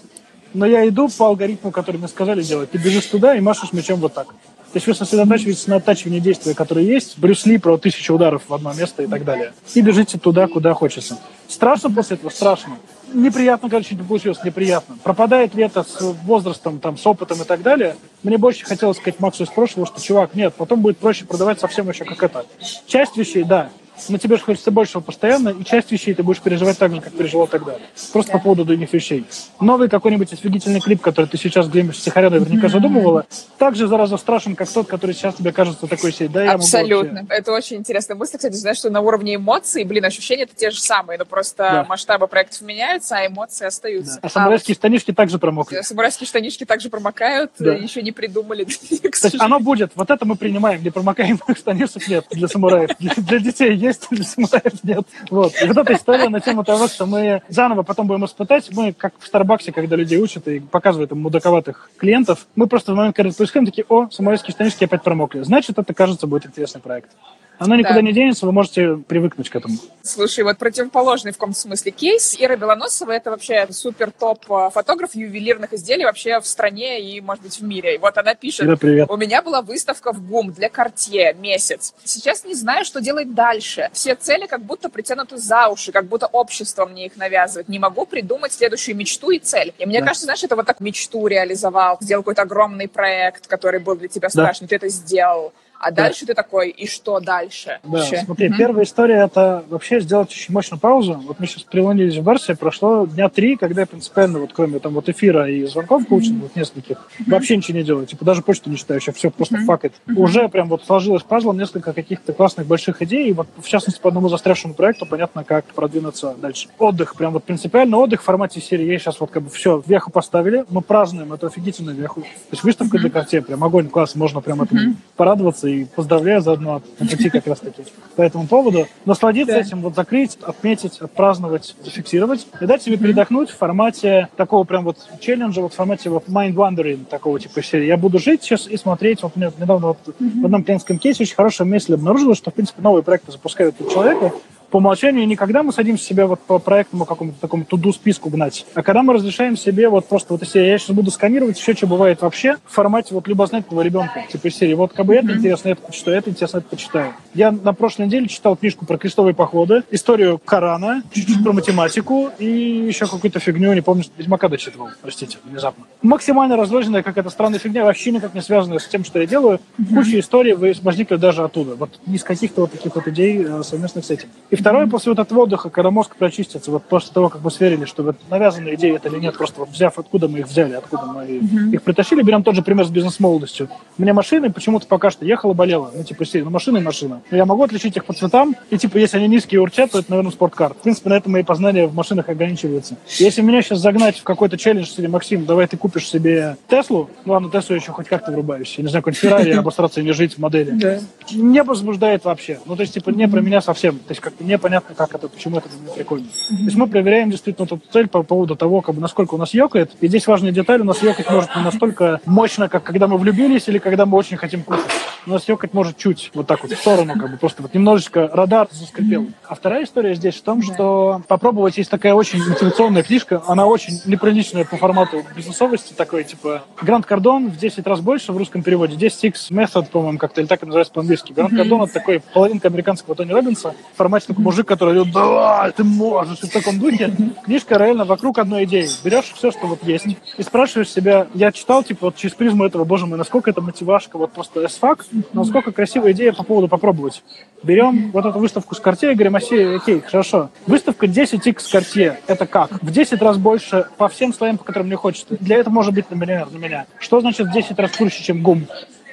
Но 0.53 0.65
я 0.65 0.87
иду 0.87 1.09
по 1.09 1.27
алгоритму, 1.27 1.71
который 1.71 1.97
мне 1.97 2.07
сказали 2.07 2.43
делать. 2.43 2.71
Ты 2.71 2.77
бежишь 2.77 3.07
туда 3.07 3.35
и 3.35 3.41
машешь 3.41 3.73
мечом 3.73 3.99
вот 3.99 4.13
так. 4.13 4.27
То 4.75 4.79
есть 4.79 4.87
вы 4.87 4.93
сосредотачиваетесь 4.93 5.67
на 5.67 5.77
оттачивании 5.77 6.19
действия, 6.19 6.53
которые 6.53 6.85
есть, 6.85 7.17
Брюс 7.17 7.45
Ли 7.45 7.57
про 7.57 7.77
тысячу 7.77 8.13
ударов 8.13 8.41
в 8.49 8.53
одно 8.53 8.73
место 8.73 9.03
и 9.03 9.07
так 9.07 9.23
далее. 9.23 9.53
И 9.73 9.79
бежите 9.79 10.17
туда, 10.17 10.47
куда 10.47 10.73
хочется. 10.73 11.17
Страшно 11.47 11.89
после 11.89 12.17
этого? 12.17 12.29
Страшно. 12.29 12.75
Неприятно, 13.15 13.69
короче, 13.69 13.95
не 13.95 14.03
получилось, 14.03 14.43
неприятно. 14.43 14.97
Пропадает 15.01 15.55
ли 15.55 15.63
это 15.63 15.83
с 15.83 16.01
возрастом, 16.01 16.79
там, 16.79 16.97
с 16.97 17.07
опытом 17.07 17.41
и 17.41 17.45
так 17.45 17.61
далее? 17.61 17.95
Мне 18.23 18.37
больше 18.37 18.65
хотелось 18.65 18.97
сказать 18.97 19.19
Максу 19.21 19.43
из 19.43 19.49
прошлого, 19.49 19.87
что, 19.87 20.01
чувак, 20.01 20.35
нет, 20.35 20.53
потом 20.53 20.81
будет 20.81 20.97
проще 20.97 21.25
продавать 21.25 21.59
совсем 21.59 21.87
еще 21.89 22.03
как 22.03 22.21
это. 22.21 22.45
Часть 22.85 23.15
вещей, 23.15 23.43
да, 23.43 23.69
но 24.09 24.17
тебе 24.17 24.35
же 24.37 24.43
хочется 24.43 24.71
большего 24.71 25.01
постоянно, 25.01 25.49
и 25.49 25.63
часть 25.63 25.91
вещей 25.91 26.13
ты 26.13 26.21
будешь 26.21 26.41
переживать 26.41 26.77
так 26.77 26.93
же, 26.93 27.01
как 27.01 27.13
переживал 27.13 27.47
тогда. 27.47 27.77
Просто 28.11 28.33
да. 28.33 28.37
по 28.37 28.43
поводу 28.43 28.65
других 28.65 28.91
вещей. 28.93 29.25
Новый 29.59 29.89
какой-нибудь 29.89 30.31
офигительный 30.33 30.81
клип, 30.81 31.01
который 31.01 31.27
ты 31.27 31.37
сейчас 31.37 31.67
глимишь 31.67 31.99
стихаря 31.99 32.29
наверняка 32.29 32.67
mm-hmm. 32.67 32.71
задумывала, 32.71 33.25
так 33.57 33.75
же 33.75 33.87
зараза 33.87 34.17
страшен, 34.17 34.55
как 34.55 34.69
тот, 34.69 34.87
который 34.87 35.15
сейчас 35.15 35.35
тебе 35.35 35.51
кажется 35.51 35.87
такой 35.87 36.11
сей. 36.11 36.27
Да, 36.27 36.51
Абсолютно. 36.51 37.21
Вообще... 37.21 37.35
Это 37.35 37.51
очень 37.53 37.77
интересная 37.77 38.15
мысль, 38.15 38.37
кстати, 38.37 38.53
знаешь, 38.53 38.77
что 38.77 38.89
на 38.89 39.01
уровне 39.01 39.35
эмоций, 39.35 39.83
блин, 39.85 40.05
ощущения 40.05 40.43
это 40.43 40.55
те 40.55 40.71
же 40.71 40.79
самые, 40.79 41.17
но 41.17 41.25
просто 41.25 41.57
да. 41.57 41.85
масштабы 41.87 42.27
проектов 42.27 42.61
меняются, 42.61 43.04
а 43.11 43.27
эмоции 43.27 43.65
остаются. 43.65 44.15
Да. 44.15 44.19
А 44.23 44.29
самурайские 44.29 44.73
а, 44.73 44.77
штанишки 44.77 45.13
также 45.13 45.39
промокли. 45.39 45.81
Самурайские 45.81 46.27
штанишки 46.27 46.65
также 46.65 46.89
промокают, 46.89 47.51
да. 47.59 47.73
еще 47.73 48.01
не 48.01 48.11
придумали. 48.11 48.63
То 48.89 49.27
есть 49.27 49.39
оно 49.39 49.59
будет, 49.59 49.91
вот 49.95 50.09
это 50.09 50.25
мы 50.25 50.35
принимаем, 50.35 50.83
не 50.83 50.89
промокаемых 50.89 51.43
штанишек 51.57 52.07
нет 52.07 52.25
для 52.31 52.47
самураев. 52.47 52.91
Для, 52.99 53.13
для 53.15 53.39
детей 53.39 53.75
есть, 53.75 54.07
для 54.09 54.23
самураев 54.23 54.83
нет. 54.83 55.05
Вот. 55.29 55.53
И 55.61 55.65
вот 55.67 55.77
эта 55.77 55.93
история 55.93 56.29
на 56.29 56.41
тему 56.41 56.63
того, 56.63 56.87
что 56.87 57.05
мы 57.05 57.41
заново 57.49 57.83
потом 57.83 58.07
будем 58.07 58.25
испытать, 58.25 58.69
мы 58.71 58.93
как 58.93 59.13
в 59.19 59.27
Старбаксе, 59.27 59.71
когда 59.71 59.95
людей 59.95 60.19
учат 60.19 60.47
и 60.47 60.59
показывают 60.59 61.11
им 61.11 61.19
мудаковатых 61.19 61.89
клиентов, 61.97 62.47
мы 62.55 62.67
просто 62.67 62.93
в 62.93 62.95
момент, 62.95 63.15
когда 63.15 63.29
это 63.29 63.37
происходит, 63.37 63.69
такие, 63.69 63.85
о, 63.89 64.09
самурайские 64.09 64.51
штанишки 64.51 64.83
опять 64.83 65.03
промокли. 65.03 65.41
Значит, 65.41 65.77
это, 65.77 65.93
кажется, 65.93 66.27
будет 66.27 66.45
интересный 66.45 66.81
проект. 66.81 67.09
Оно 67.57 67.75
никуда 67.75 67.95
да. 67.95 68.01
не 68.01 68.13
денется, 68.13 68.45
вы 68.45 68.51
можете 68.51 68.97
привыкнуть 68.97 69.49
к 69.49 69.55
этому. 69.55 69.75
Слушай, 70.03 70.43
вот 70.43 70.57
противоположный 70.57 71.31
в 71.31 71.35
каком-то 71.35 71.59
смысле 71.59 71.91
кейс. 71.91 72.35
Ира 72.37 72.55
Белоносова— 72.55 73.11
это 73.13 73.31
вообще 73.31 73.67
супер 73.71 74.11
топ 74.11 74.39
э, 74.51 74.69
фотограф 74.73 75.15
ювелирных 75.15 75.73
изделий 75.73 76.05
вообще 76.05 76.39
в 76.39 76.47
стране 76.47 77.01
и, 77.01 77.21
может 77.21 77.43
быть, 77.43 77.59
в 77.59 77.63
мире. 77.63 77.95
И 77.95 77.97
вот 77.97 78.17
она 78.17 78.35
пишет, 78.35 78.67
Ира, 78.67 78.75
привет. 78.75 79.09
у 79.09 79.17
меня 79.17 79.41
была 79.41 79.61
выставка 79.61 80.11
в 80.11 80.27
ГУМ 80.27 80.53
для 80.53 80.69
Кортье 80.69 81.33
месяц. 81.33 81.93
Сейчас 82.03 82.45
не 82.45 82.53
знаю, 82.53 82.85
что 82.85 83.01
делать 83.01 83.33
дальше. 83.33 83.89
Все 83.93 84.15
цели 84.15 84.45
как 84.45 84.61
будто 84.61 84.89
притянуты 84.89 85.37
за 85.37 85.69
уши, 85.69 85.91
как 85.91 86.05
будто 86.05 86.27
общество 86.27 86.85
мне 86.85 87.07
их 87.07 87.15
навязывает. 87.15 87.69
Не 87.69 87.79
могу 87.79 88.05
придумать 88.05 88.53
следующую 88.53 88.95
мечту 88.95 89.31
и 89.31 89.39
цель. 89.39 89.73
И 89.77 89.85
мне 89.85 90.01
да. 90.01 90.07
кажется, 90.07 90.25
знаешь, 90.25 90.43
это 90.43 90.55
вот 90.55 90.65
так 90.65 90.79
мечту 90.79 91.27
реализовал, 91.27 91.97
сделал 92.01 92.23
какой-то 92.23 92.43
огромный 92.43 92.87
проект, 92.87 93.47
который 93.47 93.79
был 93.79 93.95
для 93.95 94.07
тебя 94.07 94.29
страшный, 94.29 94.67
да. 94.67 94.69
ты 94.69 94.75
это 94.75 94.89
сделал 94.89 95.53
а 95.79 95.91
да. 95.91 96.03
дальше 96.03 96.25
ты 96.25 96.33
такой, 96.33 96.69
и 96.69 96.87
что 96.87 97.19
дальше? 97.19 97.79
Да, 97.83 97.89
вообще? 97.89 98.17
смотри, 98.17 98.47
mm-hmm. 98.47 98.57
первая 98.57 98.85
история— 98.85 99.15
это 99.25 99.63
вообще 99.69 99.99
сделать 99.99 100.29
очень 100.29 100.53
мощную 100.53 100.79
паузу. 100.79 101.21
Вот 101.25 101.39
мы 101.39 101.47
сейчас 101.47 101.63
прилонились 101.63 102.17
в 102.17 102.23
Барсе, 102.23 102.55
прошло 102.55 103.05
дня 103.05 103.29
три, 103.29 103.55
когда 103.55 103.81
я 103.81 103.87
принципиально, 103.87 104.39
вот 104.39 104.51
кроме 104.53 104.79
там 104.79 104.93
вот 104.93 105.09
эфира 105.09 105.49
и 105.49 105.65
звонков 105.65 106.07
коучинга, 106.07 106.37
mm-hmm. 106.37 106.41
вот 106.41 106.55
нескольких, 106.55 106.97
mm-hmm. 106.97 107.31
вообще 107.31 107.57
ничего 107.57 107.77
не 107.77 107.83
делаю. 107.83 108.05
Типа 108.05 108.25
даже 108.25 108.41
почту 108.41 108.69
не 108.69 108.77
читаю, 108.77 108.99
еще 108.99 109.11
все 109.11 109.29
просто 109.29 109.57
mm-hmm. 109.57 109.65
факет. 109.65 109.93
Mm-hmm. 110.07 110.19
Уже 110.19 110.49
прям 110.49 110.69
вот 110.69 110.83
сложилось 110.83 111.23
пазлом 111.23 111.57
несколько 111.57 111.93
каких-то 111.93 112.33
классных 112.33 112.67
больших 112.67 113.01
идей, 113.01 113.29
и 113.29 113.33
вот 113.33 113.47
в 113.57 113.67
частности 113.67 114.01
по 114.01 114.09
одному 114.09 114.29
застрявшему 114.29 114.73
проекту 114.73 115.05
понятно, 115.05 115.43
как 115.43 115.65
продвинуться 115.65 116.35
дальше. 116.41 116.67
Отдых, 116.79 117.15
прям 117.15 117.33
вот 117.33 117.43
принципиально 117.43 117.97
отдых 117.97 118.21
в 118.21 118.23
формате 118.23 118.61
серии. 118.61 118.85
Я 118.85 118.97
сейчас 118.97 119.19
вот 119.19 119.31
как 119.31 119.43
бы 119.43 119.49
все, 119.49 119.83
веху 119.85 120.11
поставили, 120.11 120.65
мы 120.69 120.81
празднуем 120.81 121.33
эту 121.33 121.47
офигительную 121.47 121.95
веху. 121.95 122.21
То 122.21 122.27
есть 122.51 122.63
выставка 122.63 122.97
mm-hmm. 122.97 123.01
для 123.01 123.09
карте, 123.09 123.41
прям 123.41 123.63
огонь, 123.63 123.89
класс, 123.89 124.15
можно 124.15 124.41
прям 124.41 124.61
этому 124.61 124.81
mm-hmm. 124.81 124.95
порадоваться 125.15 125.67
и 125.67 125.74
поздравляю 125.83 126.41
заодно 126.41 126.81
на 126.99 127.07
пути 127.07 127.29
как 127.29 127.45
раз 127.47 127.59
таки 127.59 127.83
по 128.15 128.21
этому 128.21 128.47
поводу. 128.47 128.87
Насладиться 129.05 129.57
этим, 129.57 129.81
вот 129.81 129.95
закрыть, 129.95 130.37
отметить, 130.41 130.99
отпраздновать, 130.99 131.75
зафиксировать 131.83 132.47
и 132.61 132.65
дать 132.65 132.81
себе 132.81 132.97
передохнуть 132.97 133.49
в 133.49 133.57
формате 133.57 134.29
такого 134.37 134.63
прям 134.63 134.85
вот 134.85 134.97
челленджа, 135.19 135.61
вот 135.61 135.73
в 135.73 135.75
формате 135.75 136.09
вот 136.09 136.27
mind 136.27 136.53
wandering 136.53 137.05
такого 137.05 137.39
типа 137.39 137.61
серии. 137.61 137.85
Я 137.85 137.97
буду 137.97 138.19
жить 138.19 138.43
сейчас 138.43 138.67
и 138.67 138.77
смотреть. 138.77 139.23
Вот 139.23 139.35
мне 139.35 139.51
недавно 139.57 139.87
вот 139.87 139.97
в 140.05 140.45
одном 140.45 140.63
клиентском 140.63 140.97
кейсе 140.97 141.23
очень 141.23 141.35
хорошая 141.35 141.67
мысль 141.67 141.93
обнаружила, 141.93 142.35
что 142.35 142.51
в 142.51 142.53
принципе 142.53 142.81
новые 142.81 143.03
проекты 143.03 143.31
запускают 143.31 143.75
у 143.79 143.89
человека, 143.89 144.31
по 144.71 144.77
умолчанию 144.77 145.27
не 145.27 145.35
когда 145.35 145.63
мы 145.63 145.71
садимся 145.71 146.05
себе 146.05 146.25
вот 146.25 146.39
по 146.41 146.59
проектному 146.59 147.05
какому-то 147.05 147.39
такому 147.39 147.65
туду 147.65 147.93
списку 147.93 148.29
гнать, 148.29 148.65
а 148.73 148.83
когда 148.83 149.03
мы 149.03 149.13
разрешаем 149.13 149.57
себе 149.57 149.89
вот 149.89 150.07
просто 150.07 150.33
вот 150.33 150.41
если 150.41 150.59
я 150.59 150.77
сейчас 150.77 150.95
буду 150.95 151.11
сканировать 151.11 151.57
все, 151.57 151.73
что 151.73 151.87
бывает 151.87 152.21
вообще 152.21 152.57
в 152.65 152.73
формате 152.73 153.13
вот 153.13 153.27
любознательного 153.27 153.81
ребенка, 153.81 154.25
типа 154.31 154.49
серии. 154.49 154.73
Вот 154.73 154.93
как 154.93 155.05
бы 155.05 155.15
это 155.15 155.31
интересно, 155.33 155.69
это 155.69 155.81
почитаю, 155.81 156.17
это 156.17 156.29
интересно, 156.29 156.57
это 156.59 156.67
почитаю. 156.67 157.13
Я 157.33 157.51
на 157.51 157.73
прошлой 157.73 158.05
неделе 158.07 158.27
читал 158.27 158.55
книжку 158.55 158.85
про 158.85 158.97
крестовые 158.97 159.33
походы, 159.33 159.83
историю 159.91 160.39
Корана, 160.43 161.03
чуть-чуть 161.13 161.43
про 161.43 161.53
математику 161.53 162.31
и 162.39 162.45
еще 162.45 163.05
какую-то 163.05 163.39
фигню, 163.39 163.73
не 163.73 163.81
помню, 163.81 164.03
Ведьмака 164.17 164.49
дочитывал, 164.49 164.89
простите, 165.01 165.37
внезапно. 165.43 165.85
Максимально 166.01 166.57
разложенная 166.57 167.03
какая-то 167.03 167.29
странная 167.29 167.59
фигня, 167.59 167.83
вообще 167.83 168.11
никак 168.11 168.33
не 168.33 168.41
связанная 168.41 168.79
с 168.79 168.87
тем, 168.87 169.03
что 169.03 169.19
я 169.19 169.27
делаю. 169.27 169.59
Куча 169.89 170.19
историй 170.19 170.53
возникли 170.53 171.15
даже 171.15 171.43
оттуда. 171.43 171.75
Вот 171.75 171.99
из 172.07 172.23
каких-то 172.23 172.61
вот 172.61 172.71
таких 172.71 172.95
вот 172.95 173.07
идей 173.07 173.43
э, 173.43 173.63
совместных 173.63 174.05
с 174.05 174.11
этим. 174.11 174.29
И 174.49 174.54
второе, 174.55 174.87
после 174.87 175.11
вот 175.11 175.19
этого 175.19 175.41
отдыха, 175.41 175.69
когда 175.69 175.91
мозг 175.91 176.15
прочистится, 176.15 176.71
вот 176.71 176.83
после 176.83 177.13
того, 177.13 177.29
как 177.29 177.41
мы 177.43 177.51
сверили, 177.51 177.85
что 177.85 178.03
вот 178.03 178.17
навязанные 178.29 178.75
идеи 178.75 178.95
это 178.95 179.09
или 179.09 179.19
нет, 179.19 179.37
просто 179.37 179.61
вот 179.61 179.69
взяв, 179.69 179.97
откуда 179.97 180.27
мы 180.27 180.39
их 180.39 180.47
взяли, 180.47 180.73
откуда 180.73 181.05
мы 181.05 181.23
mm-hmm. 181.23 181.73
их 181.73 181.83
притащили, 181.83 182.21
берем 182.21 182.43
тот 182.43 182.55
же 182.55 182.61
пример 182.61 182.85
с 182.85 182.89
бизнес-молодостью. 182.89 183.69
Мне 183.97 184.13
машины 184.13 184.51
почему-то 184.51 184.87
пока 184.87 185.09
что 185.11 185.25
ехала, 185.25 185.53
болела. 185.53 185.91
Ну, 185.93 186.03
типа, 186.03 186.25
серии, 186.25 186.43
ну, 186.43 186.49
машина 186.49 186.77
и 186.77 186.81
машина. 186.81 187.21
Но 187.31 187.37
я 187.37 187.45
могу 187.45 187.63
отличить 187.63 187.95
их 187.97 188.05
по 188.05 188.13
цветам, 188.13 188.55
и, 188.69 188.77
типа, 188.77 188.97
если 188.97 189.17
они 189.17 189.27
низкие 189.27 189.57
и 189.57 189.61
урчат, 189.61 189.91
то 189.91 189.99
это, 189.99 190.11
наверное, 190.11 190.31
спорткар. 190.31 190.73
В 190.73 190.77
принципе, 190.77 191.09
на 191.09 191.15
этом 191.15 191.31
мои 191.31 191.43
познания 191.43 191.87
в 191.87 191.95
машинах 191.95 192.29
ограничиваются. 192.29 192.97
Если 193.17 193.41
меня 193.41 193.61
сейчас 193.61 193.79
загнать 193.79 194.17
в 194.17 194.23
какой-то 194.23 194.57
челлендж, 194.57 194.87
или 194.97 195.07
Максим, 195.07 195.45
давай 195.45 195.67
ты 195.67 195.77
купишь 195.77 196.07
себе 196.07 196.57
Теслу, 196.69 197.09
ну, 197.25 197.33
ладно, 197.33 197.49
Теслу 197.49 197.75
еще 197.75 197.91
хоть 197.91 198.07
как-то 198.07 198.31
врубаюсь. 198.31 198.75
Я 198.77 198.83
не 198.83 198.89
знаю, 198.89 199.03
какой-нибудь 199.03 199.21
Феррари, 199.21 199.51
обосраться 199.57 200.01
и 200.01 200.03
не 200.03 200.13
жить 200.13 200.35
в 200.35 200.37
модели. 200.37 201.01
Не 201.31 201.63
возбуждает 201.63 202.25
вообще. 202.25 202.59
Ну, 202.65 202.75
то 202.75 202.81
есть, 202.81 202.93
типа, 202.93 203.09
не 203.09 203.27
про 203.27 203.41
меня 203.41 203.61
совсем. 203.61 203.97
То 203.99 204.11
есть, 204.11 204.21
как-то 204.21 204.43
непонятно, 204.45 204.95
как 204.95 205.13
это, 205.13 205.27
почему 205.27 205.57
это 205.57 205.69
для 205.69 205.93
прикольно. 205.93 206.25
Mm-hmm. 206.25 206.57
То 206.57 206.63
есть 206.63 206.77
мы 206.77 206.87
проверяем 206.87 207.31
действительно 207.31 207.65
эту 207.65 207.81
цель 207.91 208.07
по 208.07 208.23
поводу 208.23 208.55
того, 208.55 208.81
как 208.81 208.95
бы, 208.95 209.01
насколько 209.01 209.35
у 209.35 209.37
нас 209.37 209.53
ёкает. 209.53 209.91
И 210.01 210.07
здесь 210.07 210.27
важная 210.27 210.51
деталь, 210.51 210.81
у 210.81 210.85
нас 210.85 211.01
ёкать 211.01 211.29
может 211.29 211.55
не 211.55 211.63
настолько 211.63 212.21
мощно, 212.25 212.69
как 212.69 212.83
когда 212.83 213.07
мы 213.07 213.17
влюбились 213.17 213.67
или 213.67 213.77
когда 213.77 214.05
мы 214.05 214.17
очень 214.17 214.37
хотим 214.37 214.63
кушать. 214.63 214.85
у 215.27 215.31
нас 215.31 215.47
ёкать 215.47 215.73
может 215.73 215.97
чуть, 215.97 216.31
вот 216.33 216.47
так 216.47 216.61
вот 216.61 216.71
в 216.71 216.77
сторону, 216.77 217.13
как 217.13 217.31
бы 217.31 217.37
просто 217.37 217.61
вот 217.61 217.73
немножечко 217.73 218.29
радар 218.31 218.67
заскрипел. 218.71 219.27
А 219.47 219.55
вторая 219.55 219.83
история 219.83 220.15
здесь 220.15 220.35
в 220.35 220.41
том, 220.43 220.61
что 220.61 221.21
попробовать, 221.27 221.77
есть 221.77 221.89
такая 221.89 222.13
очень 222.13 222.39
мотивационная 222.47 223.03
книжка, 223.03 223.41
она 223.47 223.65
очень 223.65 223.99
неприличная 224.05 224.65
по 224.65 224.77
формату 224.77 225.23
бизнесовости, 225.35 225.93
такой, 225.93 226.23
типа, 226.23 226.63
Гранд 226.81 227.05
Кардон 227.05 227.49
в 227.49 227.57
10 227.57 227.85
раз 227.87 228.01
больше 228.01 228.31
в 228.31 228.37
русском 228.37 228.63
переводе, 228.63 228.95
10x 228.95 229.51
Method, 229.51 229.87
по-моему, 229.89 230.17
как-то, 230.17 230.41
или 230.41 230.47
так 230.47 230.63
и 230.63 230.65
называется 230.65 230.93
по-английски. 230.93 231.33
Гранд 231.33 231.55
Кардон 231.55 231.83
это 231.83 231.93
такой 231.93 232.21
половинка 232.33 232.67
американского 232.67 233.15
Тони 233.15 233.31
Робинса, 233.31 233.73
в 233.93 233.97
формате 233.97 234.27
такой 234.35 234.43
мужик, 234.43 234.67
который 234.67 234.93
говорит, 234.95 235.13
да, 235.13 235.71
ты 235.75 235.83
можешь, 235.83 236.43
и 236.43 236.47
в 236.47 236.51
таком 236.51 236.79
духе. 236.79 237.11
Книжка 237.45 237.77
реально 237.77 238.05
вокруг 238.05 238.37
одной 238.37 238.65
идеи. 238.65 238.87
Берешь 239.03 239.31
все, 239.33 239.51
что 239.51 239.67
вот 239.67 239.83
есть, 239.83 240.05
и 240.37 240.43
спрашиваешь 240.43 240.89
себя, 240.89 241.27
я 241.33 241.51
читал, 241.51 241.83
типа, 241.83 242.07
вот 242.07 242.15
через 242.15 242.35
призму 242.35 242.65
этого, 242.65 242.83
боже 242.83 243.05
мой, 243.05 243.17
насколько 243.17 243.49
это 243.49 243.61
мотивашка, 243.61 244.17
вот 244.17 244.31
просто 244.31 244.65
эсфак, 244.65 245.05
насколько 245.33 245.71
красивая 245.71 246.11
идея 246.11 246.33
по 246.33 246.43
поводу 246.43 246.67
попробовать. 246.67 247.23
Берем 247.63 248.11
вот 248.11 248.25
эту 248.25 248.39
выставку 248.39 248.75
с 248.75 248.81
Cartier 248.81 249.13
и 249.13 249.15
говорим, 249.15 249.35
окей, 249.35 250.01
хорошо. 250.01 250.49
Выставка 250.67 251.05
10x 251.07 251.57
Cartier, 251.73 252.17
это 252.27 252.45
как? 252.45 252.71
В 252.83 252.91
10 252.91 253.21
раз 253.21 253.37
больше 253.37 253.87
по 253.97 254.07
всем 254.07 254.33
слоям, 254.33 254.57
по 254.57 254.63
которым 254.63 254.87
мне 254.87 254.97
хочется. 254.97 255.37
Для 255.39 255.57
этого 255.57 255.73
может 255.73 255.93
быть, 255.93 256.09
например, 256.09 256.47
для 256.47 256.59
меня. 256.59 256.85
Что 256.99 257.21
значит 257.21 257.47
в 257.47 257.51
10 257.51 257.77
раз 257.79 257.91
круче, 257.91 258.23
чем 258.23 258.43
ГУМ? 258.43 258.67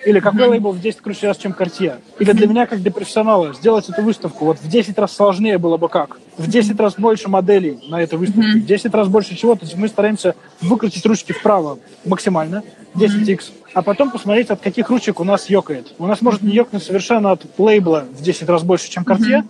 Или 0.04 0.20
какой 0.20 0.46
лейбл 0.48 0.72
в 0.72 0.80
10 0.80 1.00
круче 1.00 1.28
раз, 1.28 1.36
чем 1.36 1.52
Cartier? 1.52 1.98
Или 2.18 2.32
для 2.32 2.46
меня, 2.46 2.66
как 2.66 2.80
для 2.82 2.90
профессионала, 2.90 3.54
сделать 3.54 3.88
эту 3.88 4.02
выставку 4.02 4.46
вот 4.46 4.58
в 4.58 4.68
10 4.68 4.98
раз 4.98 5.14
сложнее 5.14 5.58
было 5.58 5.76
бы 5.76 5.88
как? 5.88 6.18
В 6.36 6.48
10 6.48 6.78
раз 6.80 6.94
больше 6.96 7.28
моделей 7.28 7.78
на 7.88 8.02
этой 8.02 8.18
выставке, 8.18 8.58
в 8.58 8.64
10 8.64 8.94
раз 8.94 9.08
больше 9.08 9.36
чего. 9.36 9.54
То 9.54 9.64
есть 9.64 9.76
мы 9.76 9.88
стараемся 9.88 10.34
выкрутить 10.60 11.04
ручки 11.06 11.32
вправо 11.32 11.78
максимально, 12.04 12.62
10x, 12.94 13.52
а 13.74 13.82
потом 13.82 14.10
посмотреть, 14.10 14.50
от 14.50 14.60
каких 14.60 14.90
ручек 14.90 15.20
у 15.20 15.24
нас 15.24 15.48
ёкает. 15.48 15.94
У 15.98 16.06
нас 16.06 16.20
может 16.20 16.42
не 16.42 16.52
ёкнуть 16.52 16.82
совершенно 16.82 17.32
от 17.32 17.46
лейбла 17.58 18.04
в 18.10 18.22
10 18.22 18.48
раз 18.48 18.62
больше, 18.64 18.90
чем 18.90 19.04
Cartier, 19.04 19.44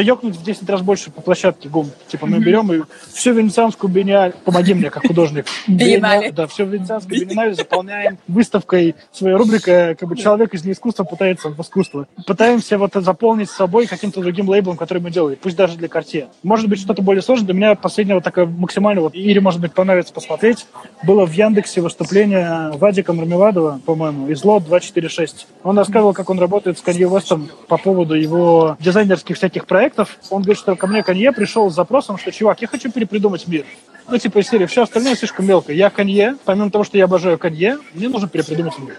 ёкнуть 0.00 0.36
в 0.36 0.42
10 0.42 0.68
раз 0.68 0.82
больше 0.82 1.10
по 1.10 1.20
площадке 1.20 1.68
ГУМ. 1.68 1.90
Типа 2.08 2.26
мы 2.26 2.38
берем 2.40 2.72
и 2.72 2.82
всю 3.12 3.32
венецианскую 3.32 3.90
биеннале, 3.90 4.34
помоги 4.44 4.74
мне, 4.74 4.90
как 4.90 5.06
художник. 5.06 5.46
Биеннале. 5.68 6.32
Да, 6.32 6.46
всю 6.46 6.64
венецианскую 6.64 7.20
биеннале 7.20 7.54
заполняем 7.54 8.18
выставкой. 8.28 8.94
Своя 9.12 9.36
рубрика, 9.36 9.96
как 9.98 10.08
бы 10.08 10.16
человек 10.16 10.54
из 10.54 10.64
неискусства 10.64 11.04
пытается 11.04 11.50
в 11.50 11.60
искусство. 11.60 12.06
Пытаемся 12.26 12.78
вот 12.78 12.92
заполнить 12.94 13.50
собой 13.50 13.86
каким-то 13.86 14.20
другим 14.20 14.48
лейблом, 14.48 14.76
который 14.76 14.98
мы 14.98 15.10
делаем, 15.10 15.38
пусть 15.40 15.56
даже 15.56 15.76
для 15.76 15.88
карте. 15.88 16.28
Может 16.42 16.68
быть, 16.68 16.80
что-то 16.80 17.02
более 17.02 17.22
сложное. 17.22 17.46
Для 17.46 17.54
меня 17.54 17.74
последнего 17.74 18.20
такое 18.20 18.46
максимально, 18.46 19.02
вот, 19.02 19.14
или, 19.14 19.38
может 19.38 19.60
быть, 19.60 19.72
понравится 19.72 20.12
посмотреть, 20.12 20.66
было 21.02 21.26
в 21.26 21.32
Яндексе 21.32 21.80
выступление 21.80 22.70
Вадика 22.74 23.12
Мармеладова, 23.12 23.80
по-моему, 23.84 24.28
из 24.28 24.44
лот 24.44 24.64
246. 24.64 25.46
Он 25.62 25.78
рассказывал, 25.78 26.12
как 26.12 26.30
он 26.30 26.38
работает 26.38 26.78
с 26.78 26.82
Канье 26.82 27.08
Вестом 27.08 27.48
по 27.68 27.76
поводу 27.76 28.14
его 28.14 28.76
дизайнерских 28.80 29.36
всяких 29.36 29.66
проектов, 29.66 29.81
проектов, 29.82 30.16
он 30.30 30.42
говорит, 30.42 30.58
что 30.58 30.76
ко 30.76 30.86
мне 30.86 31.02
Конье 31.02 31.32
пришел 31.32 31.68
с 31.68 31.74
запросом, 31.74 32.16
что, 32.16 32.30
чувак, 32.30 32.62
я 32.62 32.68
хочу 32.68 32.90
перепридумать 32.92 33.48
мир. 33.48 33.64
Ну, 34.08 34.16
типа 34.16 34.38
из 34.38 34.48
серии, 34.48 34.66
все 34.66 34.84
остальное 34.84 35.16
слишком 35.16 35.44
мелко. 35.44 35.72
Я 35.72 35.90
Конье, 35.90 36.36
помимо 36.44 36.70
того, 36.70 36.84
что 36.84 36.98
я 36.98 37.04
обожаю 37.04 37.36
Конье, 37.36 37.78
мне 37.92 38.08
нужно 38.08 38.28
перепридумать 38.28 38.78
мир. 38.78 38.94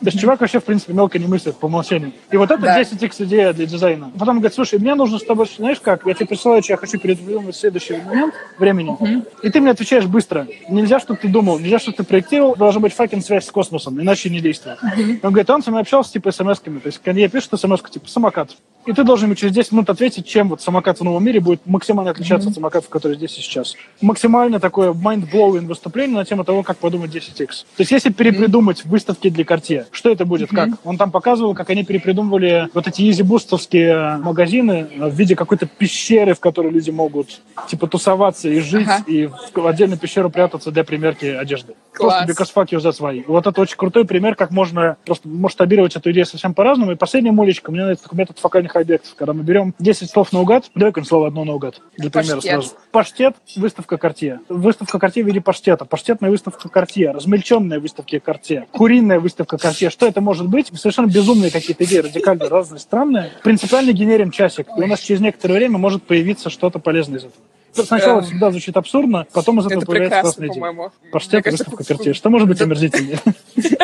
То 0.00 0.06
есть 0.06 0.18
чувак 0.18 0.40
вообще, 0.40 0.60
в 0.60 0.64
принципе, 0.64 0.94
мелко 0.94 1.18
не 1.18 1.26
мыслит 1.26 1.56
по 1.56 1.66
умолчанию. 1.66 2.12
И 2.30 2.36
вот 2.38 2.50
это 2.50 2.62
да. 2.62 2.80
10x 2.80 3.24
идея 3.24 3.52
для 3.52 3.66
дизайна. 3.66 4.10
Потом 4.18 4.36
говорит, 4.36 4.54
слушай, 4.54 4.78
мне 4.78 4.94
нужно 4.94 5.18
с 5.18 5.24
тобой, 5.24 5.46
знаешь 5.56 5.78
как, 5.80 6.06
я 6.06 6.14
тебе 6.14 6.26
присылаю, 6.26 6.62
что 6.62 6.72
я 6.72 6.76
хочу 6.78 6.98
передвинуть 6.98 7.54
следующий 7.54 7.98
момент 7.98 8.34
времени, 8.58 8.96
uh-huh. 8.98 9.26
и 9.42 9.50
ты 9.50 9.60
мне 9.60 9.70
отвечаешь 9.70 10.06
быстро. 10.06 10.46
Нельзя, 10.68 11.00
чтобы 11.00 11.20
ты 11.20 11.28
думал, 11.28 11.58
нельзя, 11.58 11.78
чтобы 11.78 11.98
ты 11.98 12.04
проектировал, 12.04 12.56
должна 12.56 12.80
быть 12.80 12.94
факин 12.94 13.22
связь 13.22 13.46
с 13.46 13.50
космосом, 13.50 14.00
иначе 14.00 14.30
не 14.30 14.40
действует. 14.40 14.78
Uh-huh. 14.82 15.20
Он 15.22 15.30
говорит, 15.30 15.50
он 15.50 15.62
со 15.62 15.70
мной 15.70 15.82
общался 15.82 16.12
типа 16.12 16.30
смс-ками, 16.30 16.80
то 16.80 16.86
есть 16.86 17.00
когда 17.02 17.28
пишет 17.28 17.58
смс 17.58 17.82
типа 17.90 18.08
самокат. 18.08 18.50
И 18.86 18.92
ты 18.92 19.04
должен 19.04 19.26
ему 19.26 19.34
через 19.34 19.54
10 19.54 19.72
минут 19.72 19.90
ответить, 19.90 20.26
чем 20.26 20.48
вот 20.50 20.60
самокат 20.60 21.00
в 21.00 21.04
новом 21.04 21.24
мире 21.24 21.40
будет 21.40 21.66
максимально 21.66 22.10
отличаться 22.10 22.48
mm-hmm. 22.48 22.52
от 22.52 22.54
самокатов, 22.54 22.90
которые 22.90 23.16
здесь 23.16 23.38
и 23.38 23.40
сейчас. 23.40 23.74
Максимально 24.00 24.60
такое 24.60 24.92
mind-blowing 24.92 25.66
выступление 25.66 26.16
на 26.16 26.24
тему 26.24 26.44
того, 26.44 26.62
как 26.62 26.78
подумать 26.78 27.14
10x. 27.14 27.48
То 27.76 27.80
есть 27.80 27.90
если 27.90 28.10
перепридумать 28.10 28.82
mm-hmm. 28.82 28.88
выставки 28.88 29.30
для 29.30 29.44
Cartier, 29.44 29.86
что 29.90 30.10
это 30.10 30.24
будет, 30.24 30.50
mm-hmm. 30.50 30.70
как? 30.70 30.78
Он 30.84 30.98
там 30.98 31.10
показывал, 31.10 31.54
как 31.54 31.70
они 31.70 31.84
перепридумывали 31.84 32.68
вот 32.74 32.86
эти 32.86 33.10
Yeezy 33.10 33.44
Boost 33.44 33.78
овские 33.78 34.18
магазины 34.18 34.88
в 34.98 35.14
виде 35.14 35.36
какой-то 35.36 35.66
пещеры, 35.66 36.34
в 36.34 36.40
которой 36.40 36.70
люди 36.70 36.90
могут 36.90 37.40
типа 37.68 37.86
тусоваться 37.86 38.48
и 38.48 38.60
жить, 38.60 38.88
ага. 38.88 39.04
и 39.06 39.26
в 39.26 39.66
отдельную 39.66 39.98
пещеру 39.98 40.30
прятаться 40.30 40.70
для 40.70 40.84
примерки 40.84 41.26
одежды. 41.26 41.74
Класс. 41.92 42.24
Просто 42.24 42.44
because 42.44 42.52
fuck 42.54 42.68
you, 42.70 42.80
that's 42.80 43.00
why. 43.00 43.24
Вот 43.26 43.46
это 43.46 43.60
очень 43.60 43.76
крутой 43.76 44.04
пример, 44.04 44.34
как 44.34 44.50
можно 44.50 44.96
просто 45.04 45.28
масштабировать 45.28 45.96
эту 45.96 46.10
идею 46.12 46.26
совсем 46.26 46.54
по-разному. 46.54 46.92
И 46.92 46.96
последняя 46.96 47.32
мулечка, 47.32 47.70
у 47.70 47.72
меня 47.72 47.90
это 47.90 48.02
метод 48.12 48.38
фокальных 48.38 48.73
объектов. 48.82 49.14
Когда 49.16 49.32
мы 49.32 49.42
берем 49.42 49.74
10 49.78 50.10
слов 50.10 50.32
наугад, 50.32 50.70
давай-ка 50.74 51.02
слово 51.04 51.28
одно 51.28 51.44
наугад, 51.44 51.80
для 51.96 52.10
примера 52.10 52.40
сразу. 52.40 52.70
Паштет, 52.90 53.34
выставка 53.56 53.96
Cartier. 53.96 54.38
Выставка 54.48 54.98
Cartier 54.98 55.22
в 55.22 55.26
виде 55.26 55.40
паштета. 55.40 55.84
Паштетная 55.84 56.30
выставка 56.30 56.68
Cartier. 56.68 57.12
Размельченная 57.12 57.80
выставка 57.80 58.16
Cartier. 58.16 58.64
Куриная 58.70 59.20
выставка 59.20 59.56
Cartier. 59.56 59.90
Что 59.90 60.06
это 60.06 60.20
может 60.20 60.48
быть? 60.48 60.70
Совершенно 60.74 61.06
безумные 61.06 61.50
какие-то 61.50 61.84
идеи, 61.84 61.98
радикально 61.98 62.48
разные, 62.48 62.78
странные. 62.78 63.32
Принципиально 63.42 63.92
генерим 63.92 64.30
часик. 64.30 64.68
И 64.76 64.80
у 64.80 64.86
нас 64.86 65.00
через 65.00 65.20
некоторое 65.20 65.54
время 65.54 65.78
может 65.78 66.02
появиться 66.02 66.50
что-то 66.50 66.78
полезное 66.78 67.18
из 67.18 67.24
этого. 67.24 67.42
Сначала 67.86 68.20
эм... 68.20 68.24
всегда 68.24 68.50
звучит 68.50 68.76
абсурдно, 68.76 69.26
потом 69.32 69.58
из 69.58 69.66
этого 69.66 69.78
это 69.78 69.86
появляется 69.86 70.20
классная 70.20 70.48
идея. 70.48 70.90
Паштет, 71.10 71.46
выставка 71.46 71.82
Cartier. 71.82 72.12
Что 72.12 72.30
может 72.30 72.48
быть 72.48 72.60
омерзительнее? 72.60 73.18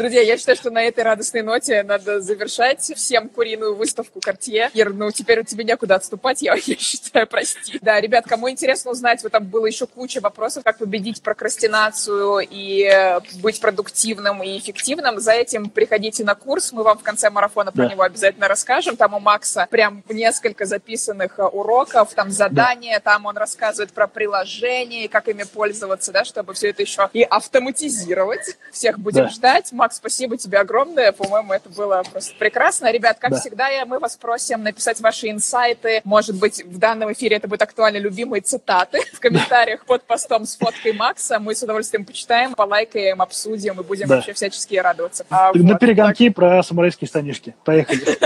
Друзья, 0.00 0.22
я 0.22 0.38
считаю, 0.38 0.56
что 0.56 0.70
на 0.70 0.82
этой 0.82 1.04
радостной 1.04 1.42
ноте 1.42 1.82
надо 1.82 2.22
завершать 2.22 2.80
всем 2.96 3.28
куриную 3.28 3.74
выставку 3.74 4.18
Cartier. 4.18 4.70
Ир, 4.72 4.94
ну 4.94 5.10
теперь 5.10 5.40
у 5.40 5.42
тебя 5.42 5.62
некуда 5.62 5.96
отступать, 5.96 6.40
я, 6.40 6.54
я 6.64 6.76
считаю, 6.78 7.26
прости. 7.26 7.78
Да, 7.82 8.00
ребят, 8.00 8.24
кому 8.26 8.48
интересно 8.48 8.92
узнать, 8.92 9.22
вот 9.22 9.32
там 9.32 9.44
было 9.44 9.66
еще 9.66 9.86
куча 9.86 10.22
вопросов, 10.22 10.64
как 10.64 10.78
победить 10.78 11.20
прокрастинацию 11.20 12.38
и 12.50 13.20
быть 13.42 13.60
продуктивным 13.60 14.42
и 14.42 14.56
эффективным. 14.56 15.20
За 15.20 15.32
этим 15.32 15.68
приходите 15.68 16.24
на 16.24 16.34
курс, 16.34 16.72
мы 16.72 16.82
вам 16.82 16.96
в 16.96 17.02
конце 17.02 17.28
марафона 17.28 17.70
про 17.70 17.82
да. 17.82 17.90
него 17.90 18.02
обязательно 18.02 18.48
расскажем. 18.48 18.96
Там 18.96 19.12
у 19.12 19.20
Макса 19.20 19.66
прям 19.70 20.02
несколько 20.08 20.64
записанных 20.64 21.38
э, 21.38 21.42
уроков, 21.42 22.14
там 22.14 22.30
задания, 22.30 23.02
да. 23.04 23.12
там 23.12 23.26
он 23.26 23.36
рассказывает 23.36 23.92
про 23.92 24.06
приложения, 24.06 25.10
как 25.10 25.28
ими 25.28 25.42
пользоваться, 25.42 26.10
да, 26.10 26.24
чтобы 26.24 26.54
все 26.54 26.70
это 26.70 26.80
еще 26.80 27.10
и 27.12 27.22
автоматизировать. 27.22 28.56
Всех 28.72 28.98
будем 28.98 29.24
да. 29.24 29.28
ждать. 29.28 29.72
Макс, 29.90 29.96
спасибо 29.96 30.36
тебе 30.36 30.58
огромное. 30.58 31.10
По-моему, 31.10 31.52
это 31.52 31.68
было 31.68 32.04
просто 32.12 32.34
прекрасно. 32.38 32.92
Ребят, 32.92 33.18
как 33.18 33.32
да. 33.32 33.40
всегда, 33.40 33.68
мы 33.86 33.98
вас 33.98 34.16
просим 34.16 34.62
написать 34.62 35.00
ваши 35.00 35.30
инсайты. 35.30 36.00
Может 36.04 36.36
быть, 36.38 36.64
в 36.64 36.78
данном 36.78 37.12
эфире 37.12 37.36
это 37.36 37.48
будет 37.48 37.62
актуально 37.62 37.98
любимые 37.98 38.40
цитаты 38.40 39.00
в 39.12 39.18
комментариях 39.18 39.84
под 39.84 40.04
постом 40.04 40.46
с 40.46 40.56
фоткой 40.56 40.92
Макса. 40.92 41.40
Мы 41.40 41.56
с 41.56 41.62
удовольствием 41.64 42.04
почитаем, 42.04 42.54
полайкаем, 42.54 43.20
обсудим 43.20 43.80
и 43.80 43.82
будем 43.82 44.06
да. 44.06 44.16
вообще 44.16 44.32
всячески 44.32 44.76
радоваться. 44.76 45.26
А, 45.28 45.50
На 45.54 45.72
вот, 45.72 45.80
перегонки 45.80 46.28
так... 46.28 46.36
про 46.36 46.62
самурайские 46.62 47.08
станишки. 47.08 47.56
Поехали. 47.64 48.00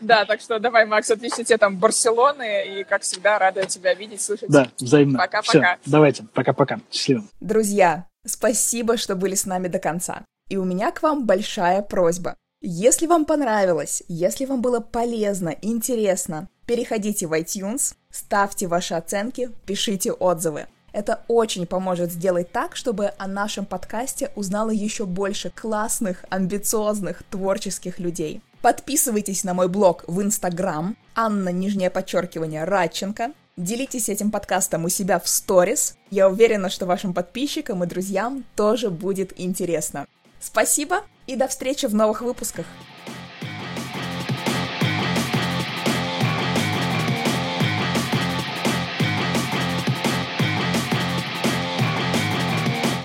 Да, 0.00 0.26
так 0.26 0.42
что 0.42 0.58
давай, 0.58 0.84
Макс, 0.84 1.10
отлично 1.10 1.44
тебе 1.44 1.56
там 1.56 1.78
Барселоны, 1.78 2.80
и, 2.80 2.84
как 2.84 3.02
всегда, 3.02 3.38
рада 3.38 3.64
тебя 3.64 3.94
видеть, 3.94 4.20
слышать. 4.20 4.50
Да, 4.50 4.68
взаимно. 4.78 5.18
Пока-пока. 5.18 5.78
Давайте, 5.86 6.26
пока-пока. 6.34 6.80
Счастливо. 6.92 7.24
Друзья, 7.40 8.04
спасибо, 8.26 8.96
что 8.96 9.16
были 9.16 9.34
с 9.34 9.46
нами 9.46 9.68
до 9.68 9.78
конца. 9.78 10.24
И 10.48 10.56
у 10.56 10.64
меня 10.64 10.90
к 10.90 11.02
вам 11.02 11.26
большая 11.26 11.82
просьба. 11.82 12.36
Если 12.60 13.06
вам 13.06 13.24
понравилось, 13.24 14.02
если 14.08 14.44
вам 14.44 14.62
было 14.62 14.80
полезно, 14.80 15.54
интересно, 15.62 16.48
переходите 16.66 17.26
в 17.26 17.32
iTunes, 17.32 17.94
ставьте 18.10 18.66
ваши 18.66 18.94
оценки, 18.94 19.50
пишите 19.66 20.12
отзывы. 20.12 20.66
Это 20.92 21.24
очень 21.28 21.66
поможет 21.66 22.12
сделать 22.12 22.52
так, 22.52 22.76
чтобы 22.76 23.12
о 23.18 23.26
нашем 23.26 23.66
подкасте 23.66 24.30
узнало 24.36 24.70
еще 24.70 25.06
больше 25.06 25.50
классных, 25.50 26.24
амбициозных, 26.30 27.22
творческих 27.24 27.98
людей. 27.98 28.40
Подписывайтесь 28.62 29.44
на 29.44 29.54
мой 29.54 29.68
блог 29.68 30.04
в 30.06 30.22
Инстаграм, 30.22 30.96
Анна, 31.14 31.48
нижнее 31.50 31.90
подчеркивание, 31.90 32.64
Радченко. 32.64 33.32
Делитесь 33.56 34.08
этим 34.08 34.30
подкастом 34.30 34.84
у 34.84 34.88
себя 34.88 35.18
в 35.18 35.28
сторис. 35.28 35.96
Я 36.10 36.28
уверена, 36.28 36.70
что 36.70 36.86
вашим 36.86 37.12
подписчикам 37.12 37.84
и 37.84 37.86
друзьям 37.86 38.44
тоже 38.56 38.88
будет 38.90 39.38
интересно. 39.38 40.06
Спасибо 40.44 41.04
и 41.26 41.36
до 41.36 41.48
встречи 41.48 41.86
в 41.86 41.94
новых 41.94 42.20
выпусках. 42.20 42.66